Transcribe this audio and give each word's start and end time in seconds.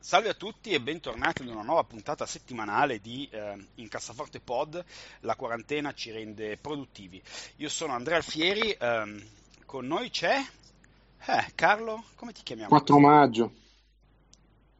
Salve 0.00 0.28
a 0.28 0.34
tutti 0.34 0.70
e 0.70 0.80
bentornati 0.80 1.42
ad 1.42 1.48
una 1.48 1.62
nuova 1.62 1.82
puntata 1.82 2.24
settimanale 2.24 3.00
di 3.00 3.28
eh, 3.30 3.56
Incassaforte 3.74 4.40
Pod. 4.40 4.82
La 5.20 5.34
quarantena 5.34 5.92
ci 5.92 6.12
rende 6.12 6.56
produttivi. 6.56 7.20
Io 7.56 7.68
sono 7.68 7.94
Andrea 7.94 8.16
Alfieri, 8.16 8.70
ehm, 8.78 9.22
con 9.66 9.86
noi 9.86 10.08
c'è 10.10 10.38
eh, 11.26 11.52
Carlo, 11.54 12.04
come 12.14 12.32
ti 12.32 12.42
chiamiamo? 12.42 12.70
4 12.70 12.98
maggio. 12.98 13.52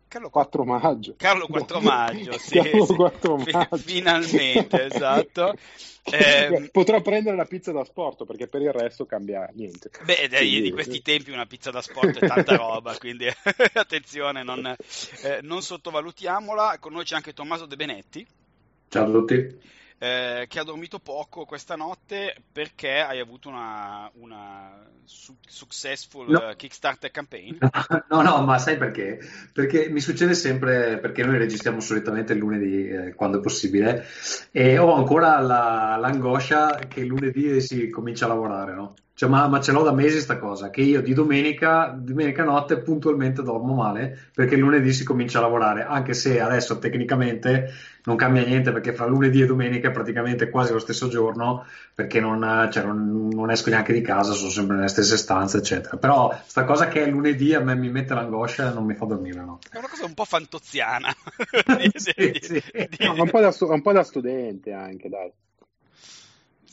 Carlo 0.09 0.31
4 0.31 0.65
maggio. 0.65 1.15
Carlo 1.17 1.47
4 1.47 1.81
maggio, 1.81 2.39
sì, 2.39 2.55
Carlo 2.59 2.87
sì. 2.87 2.95
4 2.95 3.37
maggio. 3.37 3.77
Finalmente, 3.77 4.85
esatto. 4.87 5.55
Eh, 6.11 6.71
Potrò 6.73 7.03
prendere 7.03 7.37
la 7.37 7.45
pizza 7.45 7.71
da 7.71 7.85
sport 7.85 8.25
perché 8.25 8.47
per 8.47 8.63
il 8.63 8.73
resto 8.73 9.05
cambia 9.05 9.47
niente. 9.53 9.91
Beh, 10.05 10.29
dai, 10.29 10.49
Quindi- 10.49 10.63
di 10.63 10.71
questi 10.71 11.03
tempi 11.03 11.31
una 11.33 11.45
pizza 11.45 11.71
da 11.71 11.83
sport 11.83 12.19
è 12.19 12.27
tanta 12.27 12.57
roba, 12.57 12.97
quindi 12.97 13.27
attenzione, 13.75 14.43
non, 14.43 14.65
eh, 14.67 15.41
non 15.43 15.61
sottovalutiamola. 15.61 16.79
Con 16.81 16.95
noi 16.95 17.05
c'è 17.05 17.15
anche 17.15 17.35
Tommaso 17.35 17.67
De 17.67 17.77
Benetti. 17.77 18.27
Ciao 18.89 19.05
a 19.05 19.11
tutti. 19.11 19.61
Eh, 19.99 20.47
che 20.49 20.59
ha 20.59 20.65
dormito 20.65 20.99
poco 21.01 21.45
questa 21.45 21.75
notte 21.77 22.37
perché 22.53 23.01
hai 23.01 23.19
avuto 23.21 23.49
una, 23.49 24.11
una 24.15 24.87
su- 25.05 25.37
successful 25.41 26.29
No. 26.29 26.55
Kickstarter 26.57 27.11
campaign. 27.11 27.57
No, 28.09 28.23
no, 28.23 28.43
ma 28.45 28.59
sai 28.59 28.77
perché? 28.77 29.19
Perché 29.53 29.89
mi 29.91 30.01
succede 30.01 30.35
sempre, 30.35 30.99
perché 30.99 31.25
noi 31.25 31.39
registriamo 31.39 31.81
solitamente 31.81 32.33
il 32.33 32.39
lunedì 32.39 32.89
eh, 32.89 33.15
quando 33.15 33.39
è 33.39 33.41
possibile 33.43 34.05
e 34.51 34.79
ho 34.79 34.95
ancora 34.95 35.39
la- 35.41 35.97
l'angoscia 35.99 36.77
che 36.89 37.05
lunedì 37.05 37.61
si 37.61 37.91
comincia 37.91 38.25
a 38.27 38.29
lavorare, 38.29 38.75
no? 38.75 38.95
Cioè, 39.19 39.29
ma, 39.29 39.49
ma 39.49 39.61
ce 39.61 39.73
l'ho 39.73 39.83
da 39.83 39.91
mesi 39.91 40.21
sta 40.21 40.39
cosa, 40.39 40.71
che 40.71 40.81
io 40.81 41.03
di 41.03 41.13
domenica, 41.13 41.93
domenica 41.93 42.45
notte 42.45 42.79
puntualmente 42.79 43.43
dormo 43.43 43.75
male 43.75 44.17
perché 44.33 44.55
lunedì 44.55 44.93
si 44.93 45.03
comincia 45.03 45.39
a 45.39 45.41
lavorare, 45.41 45.83
anche 45.83 46.15
se 46.15 46.39
adesso 46.41 46.79
tecnicamente 46.79 47.69
non 48.05 48.15
cambia 48.15 48.45
niente 48.45 48.71
perché 48.71 48.93
fra 48.93 49.07
lunedì 49.07 49.43
e 49.43 49.47
domenica 49.47 49.89
è 49.89 49.91
praticamente 49.91 50.51
quasi 50.51 50.73
lo 50.73 50.79
stesso 50.79 51.09
giorno 51.09 51.67
perché 51.93 52.21
non, 52.21 52.69
cioè, 52.71 52.85
non- 52.85 53.27
non 53.33 53.51
esco 53.51 53.71
neanche 53.71 53.93
di 53.93 54.03
casa, 54.03 54.35
sono 54.35 54.51
sempre 54.51 54.77
nelle 54.77 54.87
stesse 54.87 55.17
stanze, 55.17 55.59
eccetera. 55.59 55.97
Però 55.97 56.33
sta 56.47 56.63
cosa 56.63 56.87
che 56.87 57.03
è 57.03 57.11
lunedì 57.11 57.55
a 57.55 57.61
me 57.61 57.75
mi 57.75 57.91
mette 57.91 58.15
l'angoscia 58.15 58.71
e 58.71 58.73
non 58.73 58.85
mi 58.85 58.95
fa 58.95 59.05
dormire, 59.05 59.41
no? 59.41 59.59
È 59.69 59.79
una 59.79 59.89
cosa 59.89 60.05
un 60.05 60.15
po' 60.15 60.27
fantoziana. 60.27 61.09
Sì, 61.97 62.39
sì. 62.41 62.63
No, 63.01 63.15
un, 63.21 63.31
po 63.31 63.41
da, 63.41 63.53
un 63.59 63.83
po' 63.83 63.93
da 63.93 64.05
studente 64.05 64.73
anche, 64.73 65.09
dai. 65.09 65.33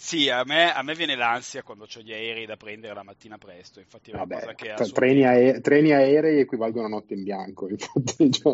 Sì, 0.10 0.30
a 0.30 0.44
me, 0.46 0.72
a 0.72 0.84
me 0.84 0.94
viene 0.94 1.16
l'ansia 1.16 1.64
quando 1.64 1.86
ho 1.86 2.00
gli 2.02 2.14
aerei 2.14 2.46
da 2.46 2.56
prendere 2.56 2.94
la 2.94 3.04
mattina 3.04 3.38
presto, 3.40 3.80
infatti 3.80 4.12
è 4.12 4.14
una 4.14 4.26
Vabbè, 4.26 4.28
cosa 4.28 4.54
che 4.54 4.72
tra- 4.72 4.84
ha 4.84 4.84
suo 4.84 5.00
treni, 5.00 5.24
tempo. 5.24 5.26
ae- 5.26 5.60
treni 5.62 5.92
aerei 5.92 6.40
equivalgono 6.40 6.86
a 6.86 6.90
notte 6.90 7.14
in 7.16 7.24
bianco, 7.24 7.68
infatti, 7.70 8.32
cioè, 8.32 8.54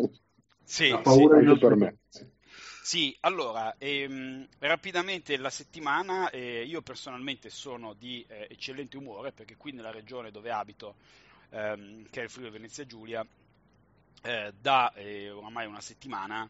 Sì, 0.64 0.88
La 0.88 1.00
sì. 1.04 1.24
paura 1.24 1.38
di 1.38 1.44
anche 1.44 1.56
non 1.56 1.58
per 1.58 1.76
me. 1.76 1.98
Sì, 2.84 3.16
allora, 3.20 3.76
ehm, 3.78 4.46
rapidamente 4.58 5.36
la 5.36 5.50
settimana, 5.50 6.28
eh, 6.30 6.64
io 6.64 6.82
personalmente 6.82 7.48
sono 7.48 7.92
di 7.94 8.24
eh, 8.28 8.48
eccellente 8.50 8.96
umore 8.96 9.30
perché 9.32 9.56
qui 9.56 9.70
nella 9.72 9.92
regione 9.92 10.30
dove 10.32 10.50
abito, 10.50 10.96
ehm, 11.50 12.08
che 12.10 12.20
è 12.20 12.24
il 12.24 12.30
Friuli 12.30 12.50
Venezia 12.50 12.84
Giulia, 12.84 13.24
eh, 14.22 14.52
da 14.60 14.92
eh, 14.94 15.30
oramai 15.30 15.66
una 15.66 15.80
settimana 15.80 16.48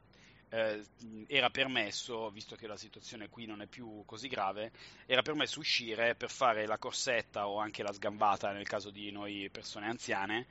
eh, 0.53 0.83
era 1.27 1.51
permesso, 1.51 2.31
visto 2.31 2.57
che 2.57 2.67
la 2.67 2.77
situazione 2.77 3.29
qui 3.29 3.47
non 3.47 3.63
è 3.63 3.67
più 3.67 4.03
così 4.07 4.29
grave, 4.29 4.71
era 5.07 5.23
permesso 5.23 5.59
uscire 5.59 6.15
per 6.15 6.31
fare 6.31 6.67
la 6.67 6.79
corsetta 6.79 7.49
o 7.49 7.59
anche 7.59 7.83
la 7.83 7.93
sgambata 7.93 8.53
nel 8.53 8.67
caso 8.67 8.91
di 8.91 9.11
noi 9.11 9.49
persone 9.51 9.87
anziane 9.87 10.47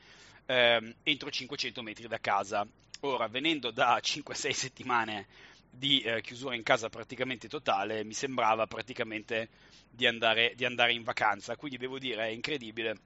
ehm, 0.46 0.94
entro 1.04 1.30
500 1.30 1.82
metri 1.82 2.08
da 2.08 2.20
casa. 2.20 2.68
Ora, 3.02 3.28
venendo 3.28 3.72
da 3.72 4.00
5-6 4.02 4.50
settimane 4.52 5.28
di 5.70 6.02
eh, 6.02 6.22
chiusura 6.22 6.56
in 6.56 6.64
casa 6.64 6.90
praticamente 6.90 7.48
totale, 7.48 8.04
mi 8.04 8.14
sembrava 8.14 8.68
praticamente 8.68 9.50
di 9.90 10.06
andare, 10.06 10.54
di 10.56 10.66
andare 10.66 10.94
in 10.94 11.04
vacanza. 11.04 11.56
Quindi 11.56 11.78
devo 11.78 11.98
dire, 11.98 12.26
è 12.26 12.30
incredibile. 12.30 12.98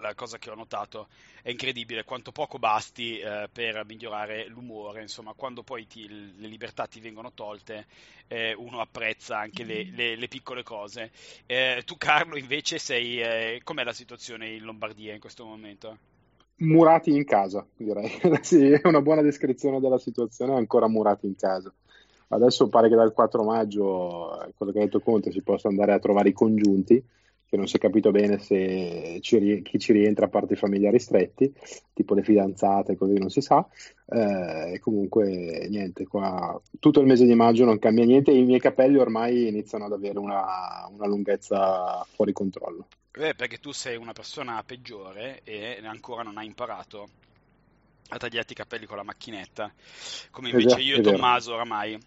La 0.00 0.14
cosa 0.14 0.36
che 0.38 0.50
ho 0.50 0.54
notato 0.56 1.08
è 1.42 1.50
incredibile 1.50 2.02
quanto 2.04 2.32
poco 2.32 2.58
basti 2.58 3.18
eh, 3.18 3.48
per 3.52 3.84
migliorare 3.86 4.46
l'umore, 4.48 5.00
insomma, 5.02 5.32
quando 5.34 5.62
poi 5.62 5.86
ti- 5.86 6.08
le 6.08 6.48
libertà 6.48 6.86
ti 6.86 6.98
vengono 7.00 7.32
tolte, 7.32 7.86
eh, 8.26 8.52
uno 8.54 8.80
apprezza 8.80 9.38
anche 9.38 9.62
le, 9.64 9.88
le- 9.92 10.16
le 10.16 10.28
piccole 10.28 10.64
cose. 10.64 11.12
Eh, 11.46 11.82
tu, 11.86 11.96
Carlo, 11.96 12.36
invece, 12.36 12.78
sei. 12.78 13.20
eh, 13.20 13.60
com'è 13.62 13.84
la 13.84 13.92
situazione 13.92 14.54
in 14.54 14.64
Lombardia 14.64 15.14
in 15.14 15.20
questo 15.20 15.44
momento? 15.44 15.98
Murati 16.58 17.10
in 17.14 17.24
casa, 17.24 17.66
direi. 17.76 18.08
Sì, 18.42 18.70
è 18.70 18.80
una 18.86 19.02
buona 19.02 19.20
descrizione 19.22 19.80
della 19.80 19.98
situazione, 19.98 20.54
ancora 20.54 20.88
murati 20.88 21.26
in 21.26 21.36
casa. 21.36 21.72
Adesso 22.28 22.68
pare 22.68 22.88
che 22.88 22.94
dal 22.94 23.12
4 23.12 23.44
maggio, 23.44 24.42
eh, 24.42 24.52
quello 24.56 24.72
che 24.72 24.78
ha 24.78 24.82
detto 24.84 25.00
Conte, 25.00 25.30
si 25.30 25.42
possa 25.42 25.68
andare 25.68 25.92
a 25.92 25.98
trovare 25.98 26.30
i 26.30 26.32
congiunti, 26.32 27.02
che 27.48 27.56
non 27.56 27.66
si 27.66 27.76
è 27.76 27.78
capito 27.78 28.10
bene 28.10 28.38
se 28.38 29.18
ci 29.20 29.62
chi 29.62 29.78
ci 29.78 29.92
rientra 29.92 30.26
a 30.26 30.28
parte 30.28 30.54
i 30.54 30.56
familiari 30.56 30.98
stretti, 30.98 31.52
tipo 31.92 32.14
le 32.14 32.22
fidanzate, 32.22 32.96
così 32.96 33.14
non 33.14 33.30
si 33.30 33.40
sa. 33.40 33.66
Eh, 34.08 34.74
e 34.74 34.78
comunque 34.80 35.66
niente, 35.68 36.06
qua 36.06 36.60
tutto 36.78 37.00
il 37.00 37.06
mese 37.06 37.24
di 37.24 37.34
maggio 37.34 37.64
non 37.64 37.78
cambia 37.78 38.04
niente 38.04 38.30
e 38.30 38.38
i 38.38 38.44
miei 38.44 38.60
capelli 38.60 38.98
ormai 38.98 39.48
iniziano 39.48 39.84
ad 39.86 39.92
avere 39.92 40.18
una, 40.18 40.88
una 40.90 41.06
lunghezza 41.06 42.04
fuori 42.14 42.32
controllo. 42.32 42.88
Eh, 43.12 43.34
perché 43.34 43.58
tu 43.58 43.72
sei 43.72 43.96
una 43.96 44.12
persona 44.12 44.62
peggiore 44.64 45.40
e 45.44 45.80
ancora 45.84 46.22
non 46.22 46.36
hai 46.36 46.46
imparato 46.46 47.08
a 48.08 48.18
tagliarti 48.18 48.52
i 48.52 48.56
capelli 48.56 48.86
con 48.86 48.96
la 48.96 49.02
macchinetta, 49.02 49.72
come 50.30 50.50
invece 50.50 50.66
Esatto, 50.66 50.82
io 50.82 50.96
e. 50.98 51.02
Tommaso 51.02 51.54
oramai 51.54 51.98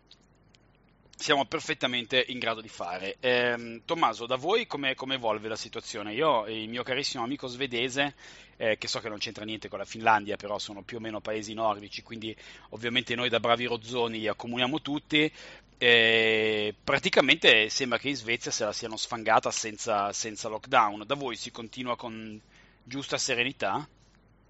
siamo 1.20 1.44
perfettamente 1.46 2.24
in 2.30 2.40
grado 2.40 2.62
di 2.62 2.70
fare. 2.70 3.18
Ehm, 3.20 3.82
Tommaso, 3.84 4.26
da 4.26 4.38
voi 4.38 4.66
come, 4.68 4.96
come 4.96 5.16
evolve 5.16 5.50
la 5.50 5.58
situazione? 5.58 6.14
Io 6.14 6.46
il 6.48 6.70
mio 6.70 6.82
carissimo 6.82 7.24
amico 7.26 7.48
svedese, 7.48 8.16
eh, 8.56 8.78
che 8.78 8.88
so 8.88 9.00
che 9.00 9.10
non 9.10 9.18
c'entra 9.18 9.44
niente 9.44 9.68
con 9.68 9.80
la 9.80 9.86
Finlandia, 9.86 10.38
però 10.38 10.58
sono 10.60 10.82
più 10.82 10.96
o 10.98 11.00
meno 11.02 11.20
paesi 11.20 11.54
nordici, 11.54 12.04
quindi 12.04 12.34
ovviamente 12.70 13.16
noi 13.16 13.28
da 13.28 13.42
bravi 13.42 13.66
rozzoni 13.66 14.20
li 14.20 14.28
accomuniamo 14.28 14.82
tutti. 14.82 15.30
eh, 15.78 16.74
praticamente 16.84 17.70
sembra 17.70 17.98
che 17.98 18.10
in 18.10 18.16
Svezia 18.16 18.52
se 18.52 18.64
la 18.66 18.74
siano 18.74 18.96
sfangata 18.98 19.52
senza, 19.52 20.12
senza 20.14 20.48
lockdown. 20.50 21.06
Da 21.06 21.16
voi 21.16 21.36
si 21.36 21.52
continua 21.52 21.96
con 21.98 22.40
giusta 22.84 23.18
serenità? 23.18 23.88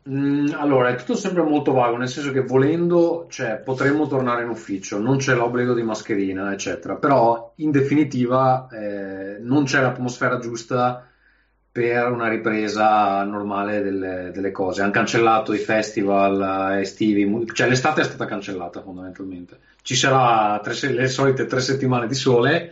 Mm, 0.10 0.54
allora, 0.54 0.90
è 0.90 0.96
tutto 0.96 1.16
sempre 1.16 1.44
molto 1.44 1.72
vago, 1.72 1.96
nel 1.98 2.08
senso 2.10 2.32
che 2.32 2.42
volendo, 2.42 3.28
cioè, 3.30 3.58
potremmo 3.58 4.08
tornare 4.08 4.44
in 4.44 4.50
ufficio, 4.50 4.98
non 5.00 5.18
c'è 5.18 5.36
l'obbligo 5.36 5.74
di 5.76 5.84
mascherina, 5.84 6.52
eccetera, 6.52 6.96
però 6.96 7.54
in 7.58 7.70
definitiva 7.70 8.68
eh, 8.72 9.38
non 9.40 9.66
c'è 9.66 9.82
l'atmosfera 9.82 10.40
giusta 10.40 11.06
per 11.72 12.10
una 12.12 12.28
ripresa 12.28 13.24
normale 13.24 13.82
delle, 13.84 14.32
delle 14.34 14.52
cose. 14.52 14.82
Hanno 14.82 14.92
cancellato 14.92 15.54
i 15.54 15.60
festival 15.60 16.72
eh, 16.74 16.82
estivi, 16.82 17.46
cioè 17.54 17.68
l'estate 17.70 18.02
è 18.02 18.04
stata 18.04 18.26
cancellata 18.26 18.82
fondamentalmente. 18.82 19.60
Ci 19.84 19.96
se- 19.96 20.92
le 20.92 21.08
solite 21.08 21.46
tre 21.46 21.60
settimane 21.60 22.08
di 22.08 22.16
sole, 22.16 22.72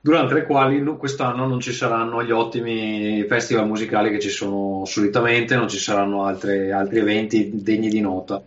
durante 0.00 0.34
le 0.34 0.44
quali 0.44 0.80
no- 0.80 0.96
quest'anno 0.96 1.46
non 1.46 1.60
ci 1.60 1.72
saranno 1.72 2.22
gli 2.22 2.30
ottimi 2.30 3.24
festival 3.28 3.66
musicali 3.66 4.10
che 4.10 4.20
ci 4.20 4.30
sono 4.30 4.84
solitamente, 4.84 5.56
non 5.56 5.68
ci 5.68 5.78
saranno 5.78 6.24
altre- 6.24 6.72
altri 6.72 6.98
eventi 6.98 7.50
degni 7.62 7.88
di 7.88 8.00
nota. 8.00 8.42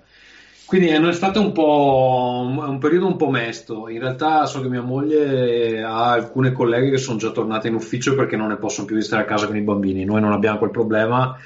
Quindi 0.66 0.88
è 0.88 1.12
stato 1.12 1.42
un 1.42 1.52
po' 1.52 2.46
un 2.48 2.78
periodo 2.78 3.06
un 3.06 3.18
po' 3.18 3.30
mesto. 3.30 3.90
In 3.90 4.00
realtà 4.00 4.46
so 4.46 4.62
che 4.62 4.70
mia 4.70 4.82
moglie 4.82 5.84
ha 5.84 6.12
alcune 6.12 6.54
colleghe 6.54 6.90
che 6.90 6.98
sono 6.98 7.18
già 7.18 7.32
tornate 7.32 7.68
in 7.68 7.74
ufficio 7.74 8.16
perché 8.16 8.38
non 8.38 8.48
ne 8.48 8.56
possono 8.56 8.88
più 8.88 8.96
di 8.96 9.02
stare 9.02 9.24
a 9.24 9.26
casa 9.26 9.48
con 9.48 9.58
i 9.58 9.62
bambini. 9.62 10.06
Noi 10.06 10.22
non 10.22 10.32
abbiamo 10.32 10.60
quel 10.60 10.72
problema 10.72 11.38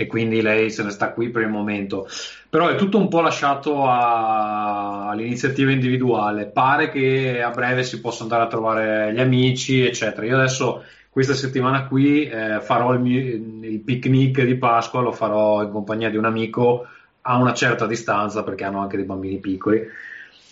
e 0.00 0.06
quindi 0.06 0.40
lei 0.40 0.70
se 0.70 0.82
ne 0.82 0.88
sta 0.90 1.12
qui 1.12 1.28
per 1.28 1.42
il 1.42 1.50
momento. 1.50 2.08
Però 2.48 2.68
è 2.68 2.74
tutto 2.74 2.96
un 2.96 3.08
po' 3.08 3.20
lasciato 3.20 3.86
a- 3.86 5.08
all'iniziativa 5.10 5.70
individuale. 5.70 6.46
Pare 6.46 6.88
che 6.88 7.42
a 7.42 7.50
breve 7.50 7.82
si 7.82 8.00
possa 8.00 8.22
andare 8.22 8.44
a 8.44 8.46
trovare 8.46 9.12
gli 9.12 9.20
amici, 9.20 9.84
eccetera. 9.84 10.24
Io 10.26 10.36
adesso 10.38 10.84
questa 11.10 11.34
settimana 11.34 11.86
qui 11.86 12.26
eh, 12.26 12.60
farò 12.62 12.94
il, 12.94 13.00
mio- 13.00 13.68
il 13.68 13.80
picnic 13.80 14.42
di 14.42 14.56
Pasqua, 14.56 15.02
lo 15.02 15.12
farò 15.12 15.62
in 15.62 15.70
compagnia 15.70 16.08
di 16.08 16.16
un 16.16 16.24
amico 16.24 16.86
a 17.22 17.36
una 17.36 17.52
certa 17.52 17.86
distanza 17.86 18.42
perché 18.42 18.64
hanno 18.64 18.80
anche 18.80 18.96
dei 18.96 19.04
bambini 19.04 19.38
piccoli. 19.38 19.82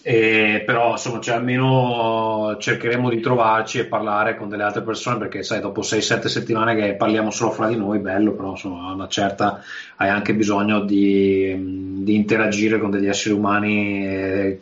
E, 0.03 0.63
però 0.65 0.93
insomma 0.93 1.21
cioè, 1.21 1.35
almeno 1.35 2.57
cercheremo 2.59 3.11
di 3.11 3.21
trovarci 3.21 3.81
e 3.81 3.87
parlare 3.87 4.37
con 4.37 4.49
delle 4.49 4.63
altre 4.63 4.83
persone 4.83 5.19
perché 5.19 5.43
sai 5.43 5.61
dopo 5.61 5.81
6-7 5.81 6.27
settimane 6.27 6.77
che 6.77 6.95
parliamo 6.95 7.31
solo 7.31 7.51
fra 7.51 7.67
di 7.67 7.77
noi 7.77 7.99
bello 7.99 8.33
però 8.33 8.51
insomma 8.51 8.93
una 8.93 9.09
certa 9.09 9.61
hai 9.97 10.09
anche 10.09 10.35
bisogno 10.35 10.81
di, 10.81 12.03
di 12.05 12.15
interagire 12.15 12.79
con 12.79 12.91
degli 12.91 13.09
esseri 13.09 13.35
umani 13.35 14.07
eh, 14.07 14.59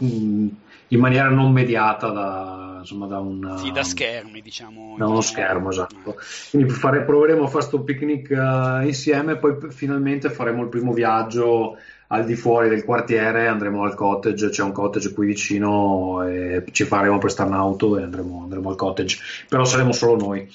in 0.88 1.00
maniera 1.00 1.28
non 1.28 1.52
mediata 1.52 2.08
da, 2.10 2.76
insomma, 2.80 3.06
da, 3.06 3.18
un, 3.18 3.56
sì, 3.58 3.72
da 3.72 3.82
schermi, 3.82 4.40
diciamo. 4.40 4.94
Da 4.96 5.06
uno 5.06 5.20
schermo, 5.20 5.70
esatto. 5.70 6.16
Quindi 6.50 6.70
fare, 6.70 7.02
proveremo 7.02 7.42
a 7.42 7.46
fare 7.46 7.66
questo 7.66 7.80
picnic 7.80 8.30
uh, 8.30 8.84
insieme, 8.84 9.36
poi 9.36 9.56
finalmente 9.70 10.30
faremo 10.30 10.62
il 10.62 10.68
primo 10.68 10.92
viaggio 10.92 11.76
al 12.08 12.24
di 12.24 12.34
fuori 12.34 12.68
del 12.68 12.84
quartiere, 12.84 13.48
andremo 13.48 13.84
al 13.84 13.94
cottage, 13.94 14.50
c'è 14.50 14.62
un 14.62 14.72
cottage 14.72 15.12
qui 15.12 15.26
vicino, 15.26 16.26
e 16.26 16.64
ci 16.72 16.84
faremo 16.84 17.18
prestare 17.18 17.48
un'auto 17.48 17.98
e 17.98 18.02
andremo, 18.02 18.42
andremo 18.42 18.70
al 18.70 18.76
cottage, 18.76 19.18
però 19.48 19.64
saremo 19.64 19.92
solo 19.92 20.16
noi. 20.16 20.48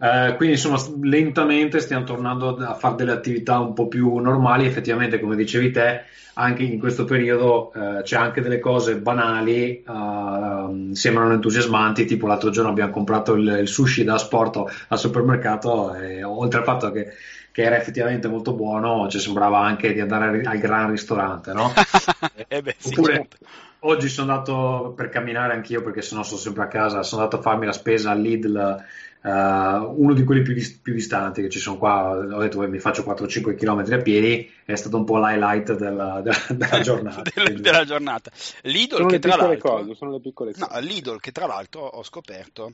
Uh, 0.00 0.36
quindi 0.36 0.54
insomma 0.54 0.80
lentamente 1.02 1.80
stiamo 1.80 2.04
tornando 2.04 2.54
a 2.58 2.74
fare 2.74 2.94
delle 2.94 3.10
attività 3.10 3.58
un 3.58 3.74
po' 3.74 3.88
più 3.88 4.14
normali 4.18 4.64
effettivamente 4.64 5.18
come 5.18 5.34
dicevi 5.34 5.72
te 5.72 6.04
anche 6.34 6.62
in 6.62 6.78
questo 6.78 7.04
periodo 7.04 7.72
uh, 7.74 8.02
c'è 8.02 8.16
anche 8.16 8.40
delle 8.40 8.60
cose 8.60 8.98
banali 8.98 9.82
uh, 9.84 10.92
sembrano 10.92 11.32
entusiasmanti 11.32 12.04
tipo 12.04 12.28
l'altro 12.28 12.50
giorno 12.50 12.70
abbiamo 12.70 12.92
comprato 12.92 13.34
il, 13.34 13.58
il 13.62 13.66
sushi 13.66 14.04
da 14.04 14.18
sport 14.18 14.86
al 14.86 14.98
supermercato 15.00 15.92
e 15.96 16.22
oltre 16.22 16.60
al 16.60 16.64
fatto 16.64 16.92
che, 16.92 17.08
che 17.50 17.62
era 17.62 17.76
effettivamente 17.76 18.28
molto 18.28 18.52
buono 18.52 19.08
ci 19.08 19.18
sembrava 19.18 19.58
anche 19.58 19.92
di 19.92 19.98
andare 19.98 20.40
al 20.44 20.58
gran 20.58 20.92
ristorante 20.92 21.52
no? 21.52 21.72
eh 22.46 22.62
beh, 22.62 22.76
sì, 22.78 22.90
oppure 22.90 23.14
certo. 23.14 23.36
oggi 23.80 24.08
sono 24.08 24.30
andato 24.30 24.92
per 24.96 25.08
camminare 25.08 25.54
anch'io 25.54 25.82
perché 25.82 26.02
sennò 26.02 26.22
sono 26.22 26.38
sempre 26.38 26.62
a 26.62 26.68
casa 26.68 27.02
sono 27.02 27.22
andato 27.22 27.40
a 27.40 27.42
farmi 27.42 27.66
la 27.66 27.72
spesa 27.72 28.12
al 28.12 28.20
Lidl 28.20 28.84
Uh, 29.20 30.00
uno 30.00 30.12
di 30.14 30.22
quelli 30.22 30.42
più, 30.42 30.54
più, 30.80 30.94
distanti 30.94 31.42
che 31.42 31.48
ci 31.48 31.58
sono 31.58 31.76
qua, 31.76 32.16
ho 32.16 32.40
detto 32.40 32.60
mi 32.68 32.78
faccio 32.78 33.02
4-5 33.02 33.56
km 33.56 33.92
a 33.92 33.98
piedi, 33.98 34.48
è 34.64 34.76
stato 34.76 34.96
un 34.96 35.04
po' 35.04 35.18
l'highlight 35.18 35.76
della, 35.76 36.20
della, 36.22 36.46
della 36.50 36.80
giornata. 36.80 37.22
della, 37.34 37.58
della, 37.58 37.84
giornata. 37.84 38.30
Lidl 38.62 38.96
sono 38.96 39.08
che 39.08 39.18
tra 39.18 39.36
l'altro, 39.36 39.70
cose, 39.70 39.94
sono 39.96 40.12
le 40.12 40.20
piccole 40.20 40.52
cose. 40.52 40.66
No, 40.70 40.78
Lidl 40.80 41.18
che 41.18 41.32
tra 41.32 41.46
l'altro 41.46 41.80
ho 41.80 42.02
scoperto, 42.04 42.72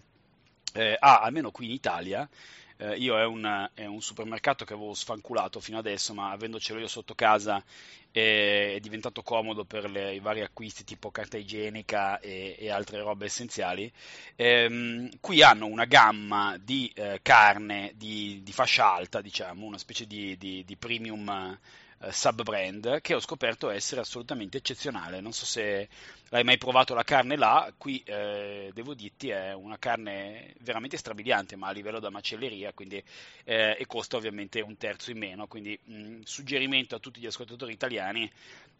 eh, 0.75 0.97
ha 0.99 1.21
almeno 1.21 1.51
qui 1.51 1.65
in 1.65 1.73
Italia, 1.73 2.29
eh, 2.77 2.97
io 2.97 3.19
è 3.19 3.25
un, 3.25 3.69
è 3.75 3.87
un, 3.87 4.03
supermercato 4.03 4.65
che 4.65 4.73
avevo 4.73 4.95
sfanculato 4.95 5.61
fino 5.61 5.79
adesso, 5.79 6.15
ma 6.15 6.31
avendocelo 6.31 6.81
io 6.81 6.89
sotto 6.89 7.15
casa 7.15 7.63
è 8.11 8.79
diventato 8.81 9.23
comodo 9.23 9.65
per 9.65 9.91
le, 9.91 10.15
i 10.15 10.21
vari 10.21 10.41
acquisti 10.41 10.85
tipo 10.85 11.11
carta 11.11 11.37
igienica 11.37 12.21
e, 12.21 12.55
e 12.59 12.71
altre 12.71 13.01
robe 13.01 13.25
essenziali. 13.25 13.91
Ehm, 14.37 15.09
qui 15.21 15.43
hanno 15.43 15.67
una 15.67 15.85
gamma 15.85 16.57
di 16.63 16.91
eh, 16.95 17.19
carne 17.23 17.93
di, 17.97 18.41
di, 18.45 18.53
fascia 18.53 18.93
alta, 18.93 19.21
diciamo, 19.21 19.67
una 19.67 19.79
specie 19.79 20.07
di, 20.07 20.37
di, 20.39 20.65
di 20.65 20.77
premium 20.77 21.59
eh, 21.99 22.13
sub 22.13 22.43
brand 22.43 23.01
che 23.01 23.15
ho 23.15 23.21
scoperto 23.21 23.71
essere 23.71 24.01
assolutamente 24.01 24.59
eccezionale. 24.59 25.21
Non 25.21 25.33
so 25.33 25.45
se 25.45 25.89
l'hai 26.31 26.45
mai 26.45 26.59
provato 26.59 26.95
la 26.95 27.05
carne 27.05 27.37
là, 27.37 27.73
qui 27.77 28.03
eh, 28.05 28.71
devo 28.75 28.95
dirti 28.95 29.29
è 29.29 29.53
una 29.53 29.79
carne 29.79 30.55
veramente 30.61 30.97
strabiliante, 30.97 31.57
ma 31.57 31.69
a 31.69 31.73
livello 31.73 32.01
da 32.01 32.11
macelleria, 32.11 32.73
quindi, 32.73 33.03
eh, 33.45 33.77
e 33.79 33.87
costa 33.87 34.17
ovviamente 34.17 34.61
un 34.61 34.77
terzo 34.77 35.11
in 35.11 35.19
meno, 35.19 35.47
quindi 35.47 35.79
mh, 35.83 36.21
suggerimento 36.25 36.95
a 36.95 36.99
tutti 36.99 37.21
gli 37.21 37.27
ascoltatori 37.27 37.73
italiani, 37.73 38.31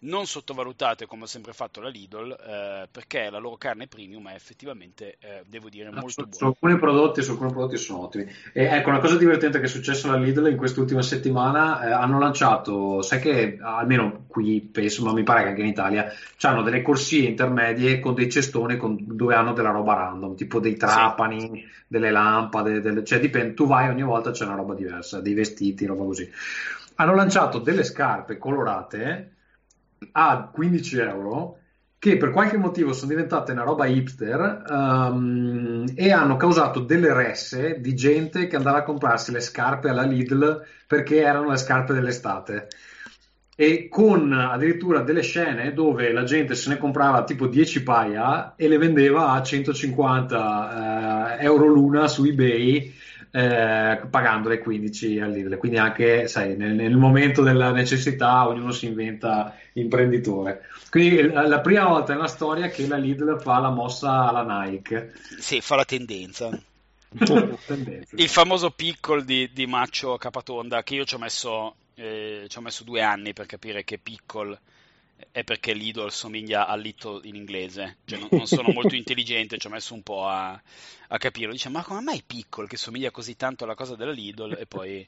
non 0.01 0.27
sottovalutate 0.27 1.07
come 1.07 1.23
ho 1.23 1.27
sempre 1.27 1.53
fatto 1.53 1.81
la 1.81 1.89
Lidl, 1.89 2.31
eh, 2.33 2.89
perché 2.91 3.31
la 3.31 3.39
loro 3.39 3.57
carne 3.57 3.87
premium 3.87 4.29
è 4.29 4.35
effettivamente, 4.35 5.17
eh, 5.21 5.43
devo 5.47 5.69
dire, 5.69 5.91
molto 5.91 6.09
su, 6.09 6.21
buona. 6.23 6.37
Su 6.37 6.45
alcuni, 6.45 6.79
prodotti, 6.79 7.23
su 7.23 7.31
alcuni 7.31 7.53
prodotti 7.53 7.77
sono 7.77 8.03
ottimi. 8.03 8.31
E 8.53 8.65
ecco, 8.65 8.91
una 8.91 8.99
cosa 8.99 9.17
divertente 9.17 9.59
che 9.61 9.65
è 9.65 9.69
successa 9.69 10.09
alla 10.09 10.19
Lidl 10.19 10.49
in 10.49 10.57
quest'ultima 10.57 11.03
settimana, 11.03 11.87
eh, 11.87 11.93
hanno 11.93 12.19
lanciato, 12.19 13.01
sai 13.03 13.21
che 13.21 13.59
almeno 13.61 14.25
qui 14.27 14.61
penso, 14.61 15.05
ma 15.05 15.13
mi 15.13 15.23
pare 15.23 15.43
che 15.43 15.49
anche 15.51 15.63
in 15.63 15.69
Italia, 15.69 16.13
hanno 16.41 16.63
delle 16.63 16.83
corsie 16.83 17.34
intermedie 17.35 18.01
con 18.01 18.15
dei 18.15 18.31
cestoni 18.31 18.77
con, 18.77 18.97
dove 19.01 19.35
hanno 19.35 19.53
della 19.53 19.71
roba 19.71 19.95
random, 19.95 20.35
tipo 20.35 20.61
dei 20.61 20.77
trapani, 20.77 21.41
sì. 21.41 21.65
delle 21.87 22.11
lampade, 22.11 22.81
delle, 22.81 23.05
cioè 23.05 23.21
dipende, 23.21 23.55
tu 23.55 23.67
vai 23.67 23.89
ogni 23.89 24.03
volta 24.03 24.31
c'è 24.31 24.45
una 24.45 24.55
roba 24.55 24.75
diversa, 24.75 25.21
dei 25.21 25.35
vestiti, 25.35 25.87
roba 25.87 26.05
così. 26.05 26.31
Hanno 26.97 27.15
lanciato 27.15 27.59
delle 27.59 27.85
scarpe 27.85 28.39
colorate 28.39 29.33
a 30.13 30.49
15 30.53 30.99
euro 30.99 31.59
che 31.99 32.19
per 32.19 32.31
qualche 32.31 32.59
motivo 32.59 32.93
sono 32.93 33.13
diventate 33.13 33.53
una 33.53 33.63
roba 33.63 33.87
hipster 33.87 34.65
um, 34.69 35.87
e 35.95 36.13
hanno 36.13 36.37
causato 36.37 36.81
delle 36.81 37.15
resse 37.15 37.81
di 37.81 37.95
gente 37.95 38.47
che 38.47 38.57
andava 38.57 38.79
a 38.79 38.83
comprarsi 38.83 39.33
le 39.33 39.41
scarpe 39.41 39.89
alla 39.89 40.03
Lidl 40.03 40.63
perché 40.87 41.23
erano 41.23 41.49
le 41.49 41.57
scarpe 41.57 41.95
dell'estate 41.95 42.69
e 43.57 43.89
con 43.89 44.33
addirittura 44.33 45.01
delle 45.01 45.23
scene 45.23 45.73
dove 45.73 46.13
la 46.13 46.25
gente 46.25 46.55
se 46.55 46.71
ne 46.71 46.79
comprava 46.79 47.23
tipo 47.25 47.47
10 47.47 47.83
paia 47.83 48.55
e 48.57 48.67
le 48.67 48.79
vendeva 48.79 49.31
a 49.31 49.43
150 49.43 51.39
eh, 51.39 51.45
euro 51.45 51.67
l'una 51.67 52.09
su 52.09 52.25
eBay 52.25 52.93
eh, 53.37 54.01
pagandole 54.09 54.61
15 54.61 55.19
all'Idle. 55.19 55.57
Quindi 55.57 55.79
anche, 55.79 56.29
sai, 56.29 56.57
nel, 56.57 56.73
nel, 56.73 56.97
momento 56.97 57.43
della 57.43 57.73
necessità 57.73 58.47
ognuno 58.47 58.71
si 58.71 58.87
inventa 58.87 59.57
imprenditore. 59.73 60.63
Quindi 60.89 61.33
la, 61.33 61.47
la, 61.49 61.61
prima 61.61 61.89
volta 61.89 62.13
nella 62.13 62.29
storia 62.29 62.69
che 62.69 62.87
la 62.87 62.97
Lidl 62.97 63.41
fa 63.41 63.59
la 63.59 63.71
mossa 63.71 64.29
alla 64.29 64.65
Nike. 64.65 65.15
Sì, 65.39 65.61
fa 65.61 65.75
la 65.75 65.85
tendenza. 65.85 66.49
Il 68.15 68.29
famoso 68.29 68.71
piccolo 68.71 69.21
di, 69.21 69.51
di 69.53 69.67
Maccio 69.67 70.17
Capatonda 70.17 70.85
che 70.85 70.95
io 70.95 71.05
ci 71.05 71.17
ho 71.17 71.19
messo 71.19 71.75
eh, 71.95 72.47
ci 72.49 72.59
ho 72.59 72.61
messo 72.61 72.85
due 72.85 73.03
anni 73.03 73.33
per 73.33 73.47
capire 73.47 73.85
che 73.85 73.99
pickle 73.99 74.59
è 75.31 75.45
perché 75.45 75.73
Lidl 75.73 76.11
somiglia 76.11 76.67
a 76.67 76.75
Little 76.77 77.21
in 77.25 77.35
inglese, 77.35 77.99
cioè 78.05 78.19
non, 78.19 78.29
non 78.31 78.47
sono 78.47 78.73
molto 78.73 78.95
intelligente, 78.97 79.59
ci 79.59 79.67
ho 79.67 79.71
messo 79.71 79.95
un 79.95 80.03
po' 80.03 80.27
a, 80.27 80.61
a 81.09 81.19
capirlo. 81.19 81.53
Dice, 81.53 81.69
ma 81.69 81.83
come 81.83 82.01
mai 82.01 82.23
piccolo 82.25 82.67
che 82.67 82.77
somiglia 82.77 83.11
così 83.11 83.37
tanto 83.37 83.65
alla 83.65 83.75
cosa 83.75 83.95
della 83.95 84.11
Lidl? 84.11 84.57
E 84.59 84.67
poi 84.67 85.07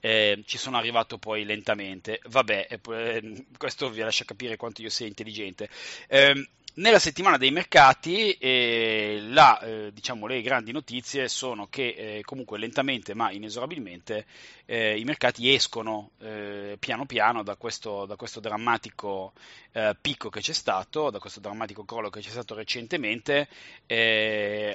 eh, 0.00 0.42
ci 0.46 0.58
sono 0.58 0.76
arrivato 0.76 1.18
poi 1.18 1.44
lentamente. 1.44 2.20
Vabbè, 2.28 2.78
poi, 2.80 3.46
questo 3.56 3.90
vi 3.90 4.00
lascia 4.00 4.24
capire 4.24 4.56
quanto 4.56 4.82
io 4.82 4.90
sia 4.90 5.06
intelligente. 5.06 5.68
Eh, 6.08 6.48
nella 6.78 6.98
settimana 6.98 7.36
dei 7.38 7.50
mercati 7.50 8.32
eh, 8.32 9.18
la, 9.28 9.58
eh, 9.60 9.90
diciamo, 9.92 10.26
le 10.26 10.40
grandi 10.42 10.70
notizie 10.70 11.28
sono 11.28 11.66
che 11.68 11.88
eh, 11.88 12.22
comunque 12.22 12.58
lentamente 12.58 13.14
ma 13.14 13.32
inesorabilmente 13.32 14.26
eh, 14.64 14.96
i 14.98 15.04
mercati 15.04 15.52
escono 15.52 16.10
eh, 16.20 16.76
piano 16.78 17.04
piano 17.04 17.42
da 17.42 17.56
questo, 17.56 18.06
da 18.06 18.14
questo 18.16 18.38
drammatico 18.38 19.32
eh, 19.72 19.96
picco 20.00 20.28
che 20.28 20.40
c'è 20.40 20.52
stato, 20.52 21.10
da 21.10 21.18
questo 21.18 21.40
drammatico 21.40 21.84
crollo 21.84 22.10
che 22.10 22.20
c'è 22.20 22.30
stato 22.30 22.54
recentemente. 22.54 23.48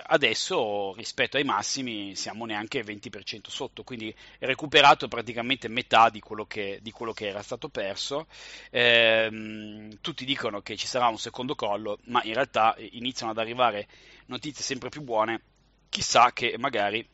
adesso 0.06 0.94
rispetto 0.96 1.38
ai 1.38 1.44
massimi 1.44 2.16
siamo 2.16 2.46
neanche 2.46 2.84
20% 2.84 3.50
sotto, 3.50 3.84
quindi 3.84 4.13
è 4.39 4.46
recuperato 4.46 5.08
praticamente 5.08 5.68
metà 5.68 6.10
di 6.10 6.20
quello 6.20 6.46
che, 6.46 6.80
di 6.82 6.92
quello 6.92 7.13
che 7.13 7.27
era 7.27 7.42
stato 7.42 7.70
perso. 7.70 8.27
Ehm, 8.72 10.00
tutti 10.01 10.25
dicono 10.25 10.62
che 10.62 10.75
ci 10.75 10.88
sarà 10.88 11.08
un 11.08 11.18
secondo 11.18 11.56
crollo 11.56 11.93
ma 12.06 12.22
in 12.24 12.34
realtà 12.34 12.76
iniziano 12.92 13.32
ad 13.32 13.38
arrivare 13.38 13.88
notizie 14.28 14.64
sempre 14.64 14.90
più 14.90 15.02
buone, 15.02 15.42
chissà 15.90 16.32
che 16.34 16.56
magari 16.58 17.06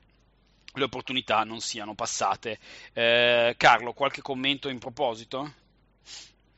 le 0.74 0.84
opportunità 0.84 1.44
non 1.44 1.60
siano 1.60 1.96
passate. 1.96 2.58
Eh, 2.94 3.56
Carlo, 3.58 3.94
qualche 3.94 4.22
commento 4.22 4.70
in 4.70 4.80
proposito? 4.80 5.54